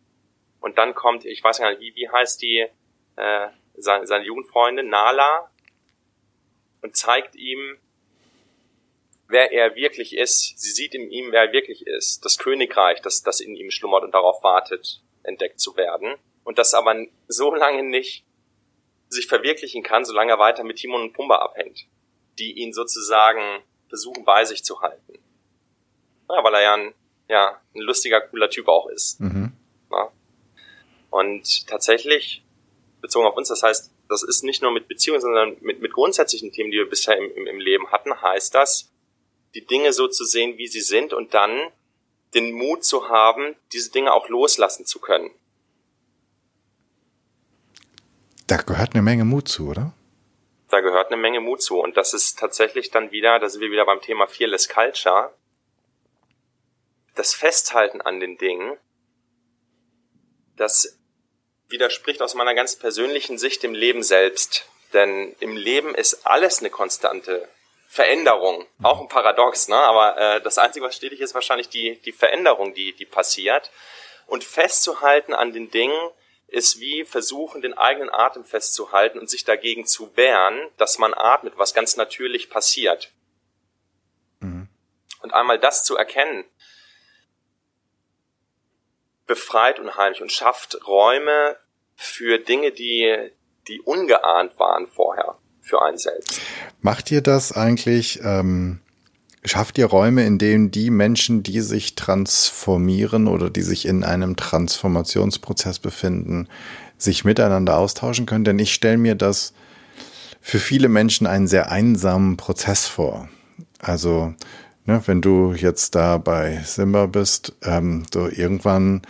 und 0.61 0.77
dann 0.77 0.93
kommt, 0.93 1.25
ich 1.25 1.43
weiß 1.43 1.57
gar 1.57 1.71
nicht, 1.71 1.81
wie, 1.81 1.95
wie 1.95 2.09
heißt 2.09 2.41
die, 2.41 2.67
äh, 3.17 3.47
seine, 3.77 4.07
seine 4.07 4.25
Jugendfreundin, 4.25 4.89
Nala, 4.89 5.49
und 6.81 6.95
zeigt 6.95 7.35
ihm, 7.35 7.77
wer 9.27 9.51
er 9.51 9.75
wirklich 9.75 10.15
ist. 10.15 10.59
Sie 10.59 10.71
sieht 10.71 10.93
in 10.93 11.09
ihm, 11.09 11.31
wer 11.31 11.43
er 11.43 11.53
wirklich 11.53 11.87
ist. 11.87 12.25
Das 12.25 12.37
Königreich, 12.37 13.01
das, 13.01 13.23
das 13.23 13.39
in 13.39 13.55
ihm 13.55 13.71
schlummert 13.71 14.03
und 14.03 14.13
darauf 14.13 14.43
wartet, 14.43 15.01
entdeckt 15.23 15.59
zu 15.59 15.75
werden. 15.77 16.15
Und 16.43 16.57
das 16.57 16.73
aber 16.73 16.95
so 17.27 17.53
lange 17.53 17.83
nicht 17.83 18.25
sich 19.09 19.27
verwirklichen 19.27 19.83
kann, 19.83 20.05
solange 20.05 20.31
er 20.31 20.39
weiter 20.39 20.63
mit 20.63 20.77
Timon 20.77 21.01
und 21.01 21.13
Pumba 21.13 21.37
abhängt, 21.37 21.85
die 22.39 22.53
ihn 22.53 22.73
sozusagen 22.73 23.61
versuchen 23.89 24.23
bei 24.23 24.45
sich 24.45 24.63
zu 24.63 24.81
halten. 24.81 25.19
Ja, 26.29 26.43
weil 26.43 26.55
er 26.55 26.61
ja 26.61 26.73
ein, 26.75 26.93
ja, 27.27 27.61
ein 27.75 27.81
lustiger, 27.81 28.21
cooler 28.21 28.49
Typ 28.49 28.67
auch 28.67 28.87
ist. 28.87 29.19
Mhm. 29.19 29.51
Ja. 29.91 30.11
Und 31.09 31.67
tatsächlich, 31.67 32.43
bezogen 33.01 33.25
auf 33.25 33.35
uns, 33.35 33.49
das 33.49 33.63
heißt, 33.63 33.91
das 34.07 34.23
ist 34.23 34.43
nicht 34.43 34.61
nur 34.61 34.71
mit 34.71 34.87
Beziehungen, 34.87 35.21
sondern 35.21 35.57
mit, 35.61 35.81
mit 35.81 35.91
grundsätzlichen 35.91 36.51
Themen, 36.51 36.71
die 36.71 36.77
wir 36.77 36.89
bisher 36.89 37.17
im, 37.17 37.33
im, 37.35 37.47
im 37.47 37.59
Leben 37.59 37.91
hatten, 37.91 38.21
heißt 38.21 38.53
das, 38.55 38.91
die 39.53 39.65
Dinge 39.65 39.91
so 39.93 40.07
zu 40.07 40.23
sehen, 40.23 40.57
wie 40.57 40.67
sie 40.67 40.81
sind 40.81 41.13
und 41.13 41.33
dann 41.33 41.59
den 42.33 42.53
Mut 42.53 42.85
zu 42.85 43.09
haben, 43.09 43.55
diese 43.73 43.91
Dinge 43.91 44.13
auch 44.13 44.29
loslassen 44.29 44.85
zu 44.85 44.99
können. 44.99 45.31
Da 48.47 48.57
gehört 48.57 48.93
eine 48.93 49.01
Menge 49.01 49.25
Mut 49.25 49.47
zu, 49.47 49.69
oder? 49.69 49.93
Da 50.69 50.79
gehört 50.79 51.07
eine 51.07 51.21
Menge 51.21 51.41
Mut 51.41 51.61
zu. 51.61 51.79
Und 51.79 51.97
das 51.97 52.13
ist 52.13 52.39
tatsächlich 52.39 52.91
dann 52.91 53.11
wieder, 53.11 53.39
da 53.39 53.49
sind 53.49 53.61
wir 53.61 53.71
wieder 53.71 53.85
beim 53.85 54.01
Thema 54.01 54.27
Fearless 54.27 54.69
Culture, 54.69 55.33
das 57.15 57.33
Festhalten 57.33 58.01
an 58.01 58.19
den 58.19 58.37
Dingen, 58.37 58.77
das 60.55 61.00
widerspricht 61.71 62.21
aus 62.21 62.35
meiner 62.35 62.53
ganz 62.53 62.75
persönlichen 62.75 63.37
Sicht 63.37 63.63
dem 63.63 63.73
Leben 63.73 64.03
selbst. 64.03 64.65
Denn 64.93 65.35
im 65.39 65.55
Leben 65.55 65.95
ist 65.95 66.25
alles 66.25 66.59
eine 66.59 66.69
konstante 66.69 67.47
Veränderung. 67.87 68.65
Auch 68.81 69.01
ein 69.01 69.07
Paradox, 69.09 69.67
ne? 69.67 69.75
aber 69.75 70.17
äh, 70.17 70.41
das 70.41 70.57
Einzige, 70.57 70.85
was 70.85 70.95
stetig 70.95 71.19
ist, 71.19 71.33
wahrscheinlich 71.33 71.69
die, 71.69 71.97
die 72.01 72.11
Veränderung, 72.11 72.73
die, 72.73 72.93
die 72.93 73.05
passiert. 73.05 73.71
Und 74.27 74.43
festzuhalten 74.43 75.33
an 75.33 75.51
den 75.51 75.71
Dingen 75.71 76.11
ist 76.47 76.79
wie 76.79 77.05
versuchen, 77.05 77.61
den 77.61 77.77
eigenen 77.77 78.09
Atem 78.09 78.43
festzuhalten 78.43 79.19
und 79.19 79.29
sich 79.29 79.45
dagegen 79.45 79.85
zu 79.85 80.15
wehren, 80.15 80.69
dass 80.77 80.97
man 80.99 81.13
atmet, 81.13 81.57
was 81.57 81.73
ganz 81.73 81.95
natürlich 81.95 82.49
passiert. 82.49 83.11
Mhm. 84.39 84.67
Und 85.21 85.33
einmal 85.33 85.59
das 85.59 85.83
zu 85.85 85.95
erkennen, 85.95 86.45
befreit 89.27 89.79
unheimlich 89.79 90.21
und 90.21 90.31
schafft 90.31 90.85
Räume 90.85 91.57
für 92.01 92.39
Dinge, 92.39 92.71
die, 92.71 93.15
die 93.67 93.79
ungeahnt 93.81 94.57
waren 94.57 94.87
vorher 94.87 95.35
für 95.61 95.81
einen 95.83 95.97
selbst. 95.97 96.41
Macht 96.81 97.11
ihr 97.11 97.21
das 97.21 97.51
eigentlich, 97.51 98.19
ähm, 98.23 98.79
schafft 99.45 99.77
ihr 99.77 99.85
Räume, 99.85 100.25
in 100.25 100.39
denen 100.39 100.71
die 100.71 100.89
Menschen, 100.89 101.43
die 101.43 101.61
sich 101.61 101.95
transformieren 101.95 103.27
oder 103.27 103.51
die 103.51 103.61
sich 103.61 103.85
in 103.85 104.03
einem 104.03 104.35
Transformationsprozess 104.35 105.77
befinden, 105.77 106.47
sich 106.97 107.23
miteinander 107.23 107.77
austauschen 107.77 108.25
können? 108.25 108.45
Denn 108.45 108.59
ich 108.59 108.73
stelle 108.73 108.97
mir 108.97 109.15
das 109.15 109.53
für 110.41 110.59
viele 110.59 110.89
Menschen 110.89 111.27
einen 111.27 111.47
sehr 111.47 111.71
einsamen 111.71 112.35
Prozess 112.35 112.87
vor. 112.87 113.29
Also 113.77 114.33
ne, 114.85 115.03
wenn 115.05 115.21
du 115.21 115.53
jetzt 115.53 115.93
da 115.93 116.17
bei 116.17 116.61
Simba 116.65 117.05
bist, 117.05 117.53
ähm, 117.61 118.05
so 118.11 118.27
irgendwann 118.27 119.03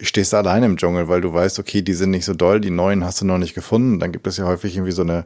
stehst 0.00 0.32
du 0.32 0.36
alleine 0.36 0.66
im 0.66 0.76
Dschungel, 0.76 1.08
weil 1.08 1.20
du 1.20 1.32
weißt, 1.32 1.58
okay, 1.58 1.82
die 1.82 1.94
sind 1.94 2.10
nicht 2.10 2.24
so 2.24 2.34
doll, 2.34 2.60
die 2.60 2.70
neuen 2.70 3.04
hast 3.04 3.20
du 3.20 3.24
noch 3.24 3.38
nicht 3.38 3.54
gefunden. 3.54 3.98
Dann 3.98 4.12
gibt 4.12 4.26
es 4.26 4.36
ja 4.36 4.44
häufig 4.44 4.76
irgendwie 4.76 4.92
so 4.92 5.02
eine 5.02 5.24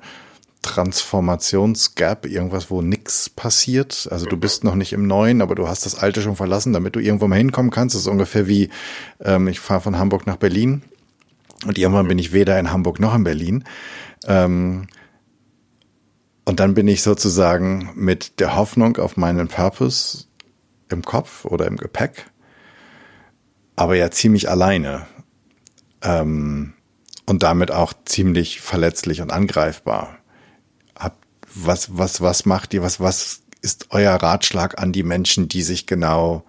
Transformationsgap, 0.63 2.27
irgendwas, 2.27 2.71
wo 2.71 2.83
nix 2.83 3.29
passiert. 3.29 4.09
Also 4.11 4.27
du 4.27 4.37
bist 4.37 4.65
noch 4.65 4.77
nicht 4.77 4.93
im 4.93 5.07
Neuen, 5.07 5.43
aber 5.43 5.55
du 5.55 5.69
hast 5.69 5.85
das 5.85 5.97
Alte 5.97 6.23
schon 6.23 6.37
verlassen, 6.37 6.73
damit 6.73 6.95
du 6.95 7.01
irgendwo 7.01 7.27
mal 7.27 7.37
hinkommen 7.37 7.71
kannst. 7.71 7.95
Das 7.95 8.03
ist 8.03 8.09
ungefähr 8.09 8.47
wie, 8.47 8.71
ähm, 9.21 9.49
ich 9.49 9.61
fahre 9.61 9.81
von 9.81 9.99
Hamburg 9.99 10.27
nach 10.27 10.37
Berlin 10.37 10.83
und 11.67 11.79
irgendwann 11.79 12.09
bin 12.09 12.19
ich 12.19 12.33
weder 12.33 12.59
in 12.59 12.73
Hamburg 12.73 13.01
noch 13.01 13.15
in 13.15 13.25
Berlin. 13.25 13.65
Ähm, 14.27 14.87
und 16.45 16.61
dann 16.61 16.75
bin 16.75 16.89
ich 16.89 17.03
sozusagen 17.03 17.91
mit 17.95 18.41
der 18.41 18.57
Hoffnung 18.57 18.97
auf 18.97 19.17
meinen 19.17 19.49
Purpose 19.49 20.27
im 20.89 21.03
Kopf 21.03 21.45
oder 21.45 21.67
im 21.67 21.77
Gepäck, 21.77 22.27
aber 23.77 23.97
ja 23.97 24.11
ziemlich 24.11 24.49
alleine. 24.49 25.07
Ähm, 26.03 26.75
und 27.27 27.43
damit 27.43 27.71
auch 27.71 27.93
ziemlich 28.05 28.61
verletzlich 28.61 29.21
und 29.21 29.31
angreifbar. 29.31 30.19
Hab, 30.99 31.17
was, 31.55 31.97
was, 31.97 32.21
was 32.21 32.45
macht 32.45 32.75
ihr, 32.75 32.83
was, 32.83 33.01
was 33.01 33.43
ist 33.63 33.87
euer 33.91 34.15
Ratschlag 34.15 34.81
an 34.81 34.93
die 34.93 35.05
Menschen, 35.05 35.49
die 35.49 35.63
sich 35.63 35.87
genau 35.87 36.45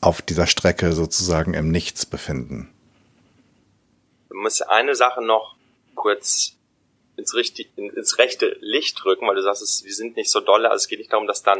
auf 0.00 0.22
dieser 0.22 0.46
Strecke 0.46 0.92
sozusagen 0.92 1.54
im 1.54 1.70
Nichts 1.70 2.06
befinden. 2.06 2.72
Du 4.28 4.36
musst 4.36 4.66
eine 4.68 4.94
Sache 4.94 5.22
noch 5.22 5.56
kurz 5.94 6.56
ins, 7.16 7.34
richtig, 7.34 7.70
ins 7.76 8.18
rechte 8.18 8.56
Licht 8.60 9.02
drücken, 9.02 9.26
weil 9.26 9.34
du 9.34 9.42
sagst, 9.42 9.84
wir 9.84 9.94
sind 9.94 10.16
nicht 10.16 10.30
so 10.30 10.40
dolle. 10.40 10.70
Also 10.70 10.84
es 10.84 10.88
geht 10.88 10.98
nicht 10.98 11.12
darum, 11.12 11.26
dass 11.26 11.42
dann 11.42 11.58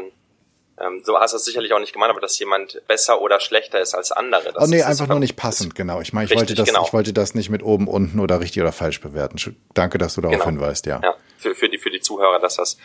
ähm, 0.80 1.02
so 1.04 1.18
hast 1.18 1.32
du 1.32 1.36
es 1.36 1.44
sicherlich 1.44 1.72
auch 1.72 1.78
nicht 1.78 1.92
gemeint, 1.92 2.10
aber 2.10 2.20
dass 2.20 2.38
jemand 2.38 2.82
besser 2.86 3.20
oder 3.20 3.38
schlechter 3.40 3.80
ist 3.80 3.94
als 3.94 4.12
andere. 4.12 4.52
Das 4.52 4.64
oh 4.64 4.66
nee, 4.66 4.82
einfach 4.82 5.06
nur 5.08 5.18
nicht 5.18 5.36
passend, 5.36 5.74
genau. 5.74 6.00
Ich 6.00 6.12
meine, 6.12 6.26
ich 6.30 6.34
wollte 6.34 6.54
das, 6.54 6.66
genau. 6.66 6.84
ich 6.86 6.92
wollte 6.92 7.12
das 7.12 7.34
nicht 7.34 7.50
mit 7.50 7.62
oben, 7.62 7.86
unten 7.86 8.18
oder 8.18 8.40
richtig 8.40 8.62
oder 8.62 8.72
falsch 8.72 9.00
bewerten. 9.00 9.38
Danke, 9.74 9.98
dass 9.98 10.14
du 10.14 10.22
darauf 10.22 10.38
genau. 10.38 10.46
hinweist, 10.46 10.86
ja. 10.86 11.00
Ja, 11.02 11.16
für, 11.36 11.54
für 11.54 11.68
die, 11.68 11.78
für 11.78 11.90
die 11.90 12.00
Zuhörer, 12.00 12.40
dass 12.40 12.56
das, 12.56 12.78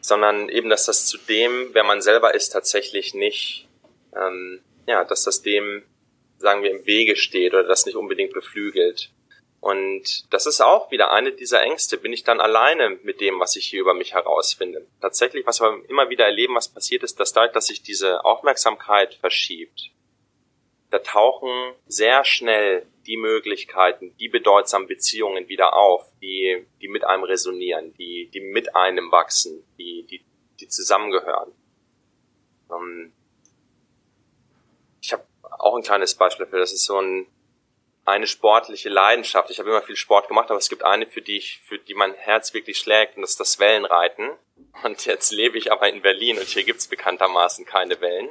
sondern 0.00 0.48
eben, 0.48 0.70
dass 0.70 0.86
das 0.86 1.06
zu 1.06 1.18
dem, 1.18 1.70
wer 1.72 1.84
man 1.84 2.00
selber 2.00 2.34
ist, 2.34 2.50
tatsächlich 2.50 3.14
nicht, 3.14 3.68
ähm, 4.16 4.60
ja, 4.86 5.04
dass 5.04 5.24
das 5.24 5.42
dem, 5.42 5.82
sagen 6.38 6.62
wir, 6.62 6.70
im 6.70 6.86
Wege 6.86 7.16
steht 7.16 7.52
oder 7.52 7.64
das 7.64 7.84
nicht 7.84 7.96
unbedingt 7.96 8.32
beflügelt. 8.32 9.10
Und 9.60 10.32
das 10.32 10.46
ist 10.46 10.62
auch 10.62 10.90
wieder 10.90 11.10
eine 11.10 11.32
dieser 11.32 11.62
Ängste. 11.62 11.98
Bin 11.98 12.14
ich 12.14 12.24
dann 12.24 12.40
alleine 12.40 12.98
mit 13.02 13.20
dem, 13.20 13.38
was 13.40 13.56
ich 13.56 13.66
hier 13.66 13.80
über 13.80 13.92
mich 13.92 14.14
herausfinde? 14.14 14.86
Tatsächlich, 15.02 15.46
was 15.46 15.60
wir 15.60 15.82
immer 15.88 16.08
wieder 16.08 16.24
erleben, 16.24 16.54
was 16.54 16.72
passiert 16.72 17.02
ist, 17.02 17.20
dass 17.20 17.34
dadurch, 17.34 17.52
dass 17.52 17.66
sich 17.66 17.82
diese 17.82 18.24
Aufmerksamkeit 18.24 19.14
verschiebt, 19.14 19.90
da 20.88 20.98
tauchen 20.98 21.74
sehr 21.86 22.24
schnell 22.24 22.86
die 23.06 23.18
Möglichkeiten, 23.18 24.16
die 24.18 24.28
bedeutsamen 24.28 24.88
Beziehungen 24.88 25.48
wieder 25.48 25.74
auf, 25.76 26.10
die, 26.20 26.66
die 26.80 26.88
mit 26.88 27.04
einem 27.04 27.24
resonieren, 27.24 27.92
die, 27.94 28.30
die 28.32 28.40
mit 28.40 28.74
einem 28.74 29.12
wachsen, 29.12 29.62
die, 29.78 30.04
die, 30.10 30.24
die 30.58 30.68
zusammengehören. 30.68 31.52
Ähm, 32.72 33.12
ich 35.02 35.12
habe 35.12 35.24
auch 35.42 35.76
ein 35.76 35.82
kleines 35.82 36.14
Beispiel 36.14 36.46
dafür. 36.46 36.60
Das 36.60 36.72
ist 36.72 36.84
so 36.84 36.98
ein 37.00 37.26
eine 38.10 38.26
sportliche 38.26 38.88
Leidenschaft. 38.88 39.50
Ich 39.50 39.58
habe 39.58 39.70
immer 39.70 39.82
viel 39.82 39.96
Sport 39.96 40.28
gemacht, 40.28 40.50
aber 40.50 40.58
es 40.58 40.68
gibt 40.68 40.82
eine, 40.82 41.06
für 41.06 41.22
die 41.22 41.36
ich, 41.36 41.60
für 41.64 41.78
die 41.78 41.94
mein 41.94 42.14
Herz 42.14 42.52
wirklich 42.52 42.78
schlägt, 42.78 43.16
und 43.16 43.22
das 43.22 43.32
ist 43.32 43.40
das 43.40 43.58
Wellenreiten. 43.58 44.30
Und 44.82 45.06
jetzt 45.06 45.30
lebe 45.30 45.58
ich 45.58 45.72
aber 45.72 45.88
in 45.88 46.02
Berlin 46.02 46.38
und 46.38 46.46
hier 46.46 46.64
gibt's 46.64 46.88
bekanntermaßen 46.88 47.64
keine 47.64 48.00
Wellen. 48.00 48.30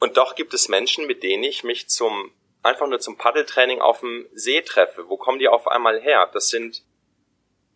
Und 0.00 0.16
doch 0.16 0.34
gibt 0.34 0.52
es 0.52 0.68
Menschen, 0.68 1.06
mit 1.06 1.22
denen 1.22 1.44
ich 1.44 1.64
mich 1.64 1.88
zum 1.88 2.32
einfach 2.62 2.86
nur 2.86 2.98
zum 2.98 3.16
Paddeltraining 3.16 3.80
auf 3.80 4.00
dem 4.00 4.26
See 4.32 4.62
treffe. 4.62 5.08
Wo 5.08 5.16
kommen 5.16 5.38
die 5.38 5.48
auf 5.48 5.68
einmal 5.68 6.00
her? 6.00 6.28
Das 6.32 6.48
sind 6.48 6.82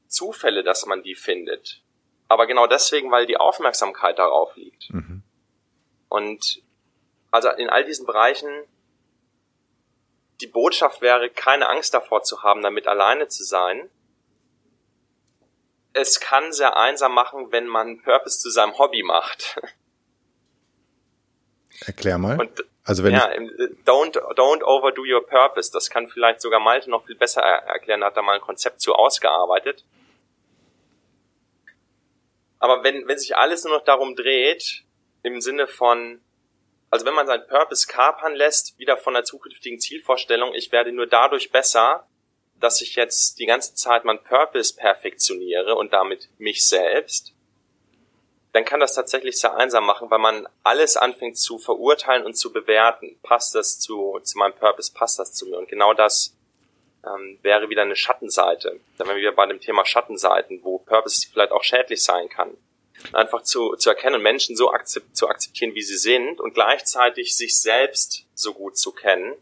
Zufälle, 0.08 0.64
dass 0.64 0.86
man 0.86 1.02
die 1.02 1.14
findet. 1.14 1.82
Aber 2.26 2.46
genau 2.46 2.66
deswegen, 2.66 3.10
weil 3.10 3.26
die 3.26 3.36
Aufmerksamkeit 3.36 4.18
darauf 4.18 4.56
liegt. 4.56 4.90
Mhm. 4.90 5.22
Und 6.08 6.62
also 7.30 7.50
in 7.50 7.68
all 7.68 7.84
diesen 7.84 8.06
Bereichen 8.06 8.48
die 10.40 10.46
Botschaft 10.46 11.00
wäre, 11.00 11.30
keine 11.30 11.68
Angst 11.68 11.94
davor 11.94 12.22
zu 12.22 12.42
haben, 12.42 12.62
damit 12.62 12.86
alleine 12.86 13.28
zu 13.28 13.44
sein. 13.44 13.90
Es 15.92 16.20
kann 16.20 16.52
sehr 16.52 16.76
einsam 16.76 17.12
machen, 17.12 17.50
wenn 17.50 17.66
man 17.66 18.00
Purpose 18.02 18.38
zu 18.38 18.50
seinem 18.50 18.78
Hobby 18.78 19.02
macht. 19.02 19.60
Erklär 21.86 22.18
mal. 22.18 22.38
Und, 22.38 22.64
also 22.84 23.04
wenn 23.04 23.14
ja, 23.14 23.28
don't, 23.84 24.16
don't 24.34 24.62
overdo 24.62 25.02
your 25.02 25.26
purpose. 25.26 25.70
Das 25.72 25.90
kann 25.90 26.08
vielleicht 26.08 26.40
sogar 26.40 26.60
Malte 26.60 26.90
noch 26.90 27.04
viel 27.06 27.16
besser 27.16 27.42
erklären. 27.42 28.04
Hat 28.04 28.16
da 28.16 28.22
mal 28.22 28.34
ein 28.34 28.40
Konzept 28.40 28.80
zu 28.80 28.94
ausgearbeitet. 28.94 29.84
Aber 32.58 32.82
wenn, 32.82 33.06
wenn 33.06 33.18
sich 33.18 33.36
alles 33.36 33.64
nur 33.64 33.76
noch 33.76 33.84
darum 33.84 34.16
dreht, 34.16 34.84
im 35.22 35.40
Sinne 35.40 35.66
von, 35.66 36.20
also 36.90 37.04
wenn 37.04 37.14
man 37.14 37.26
seinen 37.26 37.46
Purpose 37.46 37.86
kapern 37.86 38.34
lässt, 38.34 38.78
wieder 38.78 38.96
von 38.96 39.14
der 39.14 39.24
zukünftigen 39.24 39.80
Zielvorstellung, 39.80 40.54
ich 40.54 40.72
werde 40.72 40.92
nur 40.92 41.06
dadurch 41.06 41.50
besser, 41.50 42.06
dass 42.60 42.80
ich 42.80 42.96
jetzt 42.96 43.38
die 43.38 43.46
ganze 43.46 43.74
Zeit 43.74 44.04
mein 44.04 44.22
Purpose 44.22 44.74
perfektioniere 44.74 45.74
und 45.74 45.92
damit 45.92 46.28
mich 46.38 46.66
selbst, 46.66 47.34
dann 48.52 48.64
kann 48.64 48.80
das 48.80 48.94
tatsächlich 48.94 49.38
sehr 49.38 49.54
einsam 49.54 49.84
machen, 49.84 50.10
weil 50.10 50.18
man 50.18 50.48
alles 50.64 50.96
anfängt 50.96 51.36
zu 51.36 51.58
verurteilen 51.58 52.24
und 52.24 52.34
zu 52.34 52.52
bewerten. 52.52 53.18
Passt 53.22 53.54
das 53.54 53.78
zu, 53.78 54.18
zu 54.22 54.38
meinem 54.38 54.54
Purpose, 54.54 54.92
passt 54.92 55.18
das 55.18 55.34
zu 55.34 55.46
mir? 55.46 55.58
Und 55.58 55.68
genau 55.68 55.92
das 55.92 56.34
ähm, 57.06 57.38
wäre 57.42 57.68
wieder 57.68 57.82
eine 57.82 57.94
Schattenseite. 57.94 58.80
Dann 58.96 59.06
wären 59.06 59.16
wir 59.16 59.22
wieder 59.22 59.32
bei 59.32 59.46
dem 59.46 59.60
Thema 59.60 59.84
Schattenseiten, 59.84 60.64
wo 60.64 60.78
Purpose 60.78 61.28
vielleicht 61.30 61.52
auch 61.52 61.62
schädlich 61.62 62.02
sein 62.02 62.28
kann 62.30 62.56
einfach 63.12 63.42
zu, 63.42 63.76
zu 63.76 63.90
erkennen, 63.90 64.22
Menschen 64.22 64.56
so 64.56 64.72
akzept, 64.72 65.16
zu 65.16 65.28
akzeptieren, 65.28 65.74
wie 65.74 65.82
sie 65.82 65.96
sind 65.96 66.40
und 66.40 66.54
gleichzeitig 66.54 67.36
sich 67.36 67.60
selbst 67.60 68.26
so 68.34 68.54
gut 68.54 68.76
zu 68.76 68.92
kennen, 68.92 69.34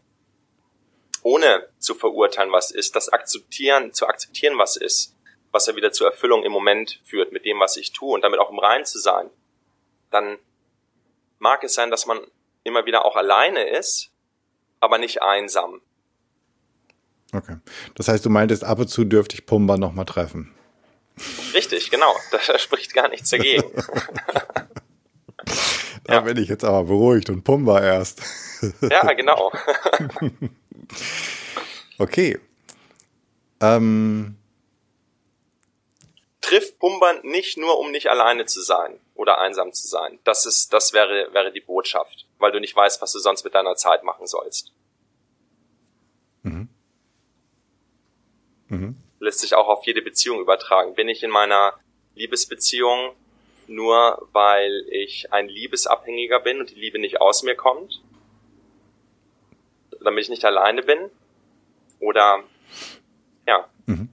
ohne 1.23 1.67
zu 1.79 1.95
verurteilen, 1.95 2.51
was 2.51 2.71
ist, 2.71 2.95
das 2.95 3.09
akzeptieren, 3.09 3.93
zu 3.93 4.07
akzeptieren, 4.07 4.57
was 4.57 4.75
ist, 4.75 5.15
was 5.51 5.67
ja 5.67 5.75
wieder 5.75 5.91
zur 5.91 6.07
Erfüllung 6.07 6.43
im 6.43 6.51
Moment 6.51 7.01
führt 7.03 7.31
mit 7.31 7.45
dem, 7.45 7.59
was 7.59 7.77
ich 7.77 7.91
tue 7.91 8.13
und 8.13 8.23
damit 8.23 8.39
auch 8.39 8.51
im 8.51 8.59
Rein 8.59 8.85
zu 8.85 8.99
sein, 8.99 9.29
dann 10.11 10.37
mag 11.39 11.63
es 11.63 11.73
sein, 11.73 11.91
dass 11.91 12.05
man 12.05 12.19
immer 12.63 12.85
wieder 12.85 13.05
auch 13.05 13.15
alleine 13.15 13.67
ist, 13.67 14.11
aber 14.79 14.97
nicht 14.97 15.21
einsam. 15.21 15.81
Okay. 17.33 17.57
Das 17.95 18.07
heißt, 18.07 18.25
du 18.25 18.29
meintest, 18.29 18.63
ab 18.63 18.79
und 18.79 18.87
zu 18.87 19.03
dürfte 19.03 19.35
ich 19.35 19.45
Pumba 19.45 19.77
nochmal 19.77 20.05
treffen. 20.05 20.56
Richtig, 21.53 21.89
genau. 21.91 22.15
Da 22.47 22.59
spricht 22.59 22.93
gar 22.93 23.09
nichts 23.09 23.29
dagegen. 23.29 23.63
da 26.03 26.13
ja. 26.13 26.21
bin 26.21 26.37
ich 26.37 26.49
jetzt 26.49 26.63
aber 26.63 26.83
beruhigt 26.83 27.29
und 27.29 27.43
Pumba 27.43 27.81
erst. 27.81 28.21
ja, 28.81 29.13
genau. 29.13 29.51
okay. 31.97 32.39
Ähm. 33.59 34.37
Trifft 36.41 36.79
Pumba 36.79 37.13
nicht 37.23 37.57
nur, 37.57 37.77
um 37.79 37.91
nicht 37.91 38.07
alleine 38.07 38.45
zu 38.45 38.61
sein 38.61 38.99
oder 39.15 39.41
einsam 39.41 39.73
zu 39.73 39.85
sein. 39.87 40.19
Das 40.23 40.45
ist, 40.45 40.71
das 40.71 40.93
wäre, 40.93 41.33
wäre 41.33 41.51
die 41.51 41.59
Botschaft, 41.59 42.25
weil 42.37 42.53
du 42.53 42.61
nicht 42.61 42.75
weißt, 42.75 43.01
was 43.01 43.11
du 43.11 43.19
sonst 43.19 43.43
mit 43.43 43.53
deiner 43.53 43.75
Zeit 43.75 44.03
machen 44.03 44.27
sollst. 44.27 44.71
Mhm. 46.43 46.69
Mhm 48.69 49.06
lässt 49.19 49.39
sich 49.39 49.55
auch 49.55 49.67
auf 49.67 49.85
jede 49.85 50.01
Beziehung 50.01 50.39
übertragen. 50.39 50.95
Bin 50.95 51.09
ich 51.09 51.23
in 51.23 51.29
meiner 51.29 51.73
Liebesbeziehung 52.15 53.11
nur, 53.67 54.27
weil 54.31 54.85
ich 54.89 55.33
ein 55.33 55.47
Liebesabhängiger 55.49 56.39
bin 56.39 56.59
und 56.59 56.71
die 56.71 56.79
Liebe 56.79 56.99
nicht 56.99 57.21
aus 57.21 57.43
mir 57.43 57.55
kommt? 57.55 58.01
Damit 60.03 60.23
ich 60.23 60.29
nicht 60.29 60.45
alleine 60.45 60.83
bin? 60.83 61.09
Oder, 61.99 62.43
ja. 63.47 63.67
Mhm. 63.85 64.09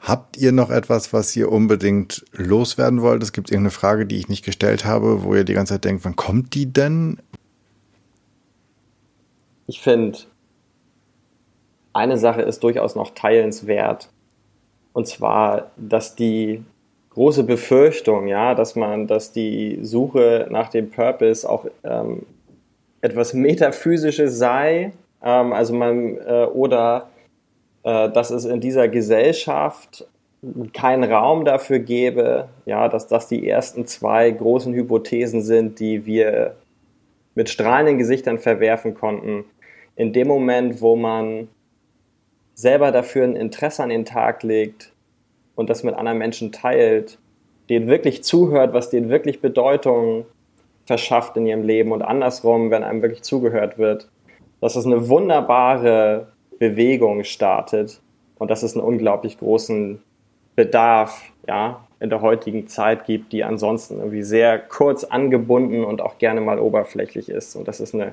Habt 0.00 0.36
ihr 0.36 0.50
noch 0.50 0.70
etwas, 0.70 1.12
was 1.12 1.36
ihr 1.36 1.52
unbedingt 1.52 2.24
loswerden 2.32 3.02
wollt? 3.02 3.22
Es 3.22 3.32
gibt 3.32 3.50
irgendeine 3.50 3.70
Frage, 3.70 4.04
die 4.04 4.18
ich 4.18 4.28
nicht 4.28 4.44
gestellt 4.44 4.84
habe, 4.84 5.22
wo 5.22 5.34
ihr 5.34 5.44
die 5.44 5.54
ganze 5.54 5.74
Zeit 5.74 5.84
denkt, 5.84 6.04
wann 6.04 6.16
kommt 6.16 6.54
die 6.54 6.72
denn? 6.72 7.22
Ich 9.68 9.80
finde, 9.80 10.18
eine 11.92 12.16
Sache 12.16 12.42
ist 12.42 12.62
durchaus 12.62 12.94
noch 12.94 13.10
teilenswert. 13.10 14.08
Und 14.92 15.06
zwar, 15.06 15.70
dass 15.76 16.14
die 16.14 16.62
große 17.10 17.44
Befürchtung, 17.44 18.26
ja, 18.26 18.54
dass 18.54 18.76
man, 18.76 19.06
dass 19.06 19.32
die 19.32 19.78
Suche 19.82 20.46
nach 20.50 20.68
dem 20.68 20.90
Purpose 20.90 21.48
auch 21.48 21.66
ähm, 21.84 22.24
etwas 23.00 23.34
Metaphysisches 23.34 24.38
sei, 24.38 24.92
ähm, 25.22 25.52
also 25.52 25.74
man, 25.74 26.16
äh, 26.18 26.46
oder 26.52 27.10
äh, 27.82 28.10
dass 28.10 28.30
es 28.30 28.44
in 28.44 28.60
dieser 28.60 28.88
Gesellschaft 28.88 30.06
keinen 30.72 31.04
Raum 31.04 31.44
dafür 31.44 31.78
gäbe, 31.78 32.48
ja, 32.66 32.88
dass 32.88 33.06
das 33.06 33.28
die 33.28 33.48
ersten 33.48 33.86
zwei 33.86 34.30
großen 34.30 34.74
Hypothesen 34.74 35.42
sind, 35.42 35.78
die 35.78 36.04
wir 36.04 36.56
mit 37.34 37.48
strahlenden 37.48 37.98
Gesichtern 37.98 38.38
verwerfen 38.38 38.94
konnten. 38.94 39.44
In 39.94 40.12
dem 40.12 40.28
Moment, 40.28 40.80
wo 40.80 40.96
man 40.96 41.48
selber 42.62 42.92
dafür 42.92 43.24
ein 43.24 43.36
Interesse 43.36 43.82
an 43.82 43.90
den 43.90 44.04
Tag 44.04 44.42
legt 44.44 44.92
und 45.56 45.68
das 45.68 45.82
mit 45.82 45.94
anderen 45.94 46.18
Menschen 46.18 46.52
teilt, 46.52 47.18
denen 47.68 47.88
wirklich 47.88 48.22
zuhört, 48.22 48.72
was 48.72 48.88
denen 48.88 49.10
wirklich 49.10 49.40
Bedeutung 49.40 50.24
verschafft 50.86 51.36
in 51.36 51.46
ihrem 51.46 51.64
Leben 51.64 51.92
und 51.92 52.02
andersrum, 52.02 52.70
wenn 52.70 52.84
einem 52.84 53.02
wirklich 53.02 53.22
zugehört 53.22 53.78
wird, 53.78 54.08
dass 54.60 54.76
es 54.76 54.86
eine 54.86 55.08
wunderbare 55.08 56.28
Bewegung 56.58 57.24
startet 57.24 58.00
und 58.38 58.50
dass 58.50 58.62
es 58.62 58.76
einen 58.76 58.84
unglaublich 58.84 59.38
großen 59.38 60.00
Bedarf 60.54 61.32
ja, 61.48 61.84
in 61.98 62.10
der 62.10 62.20
heutigen 62.20 62.68
Zeit 62.68 63.06
gibt, 63.06 63.32
die 63.32 63.42
ansonsten 63.42 63.98
irgendwie 63.98 64.22
sehr 64.22 64.58
kurz 64.58 65.02
angebunden 65.02 65.84
und 65.84 66.00
auch 66.00 66.18
gerne 66.18 66.40
mal 66.40 66.60
oberflächlich 66.60 67.28
ist. 67.28 67.56
Und 67.56 67.66
das 67.66 67.80
ist 67.80 67.94
eine 67.94 68.12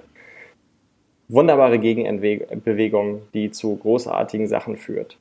wunderbare 1.30 1.80
Gegenbewegung, 1.80 3.22
die 3.34 3.52
zu 3.52 3.76
großartigen 3.76 4.48
Sachen 4.48 4.76
führt. 4.76 5.18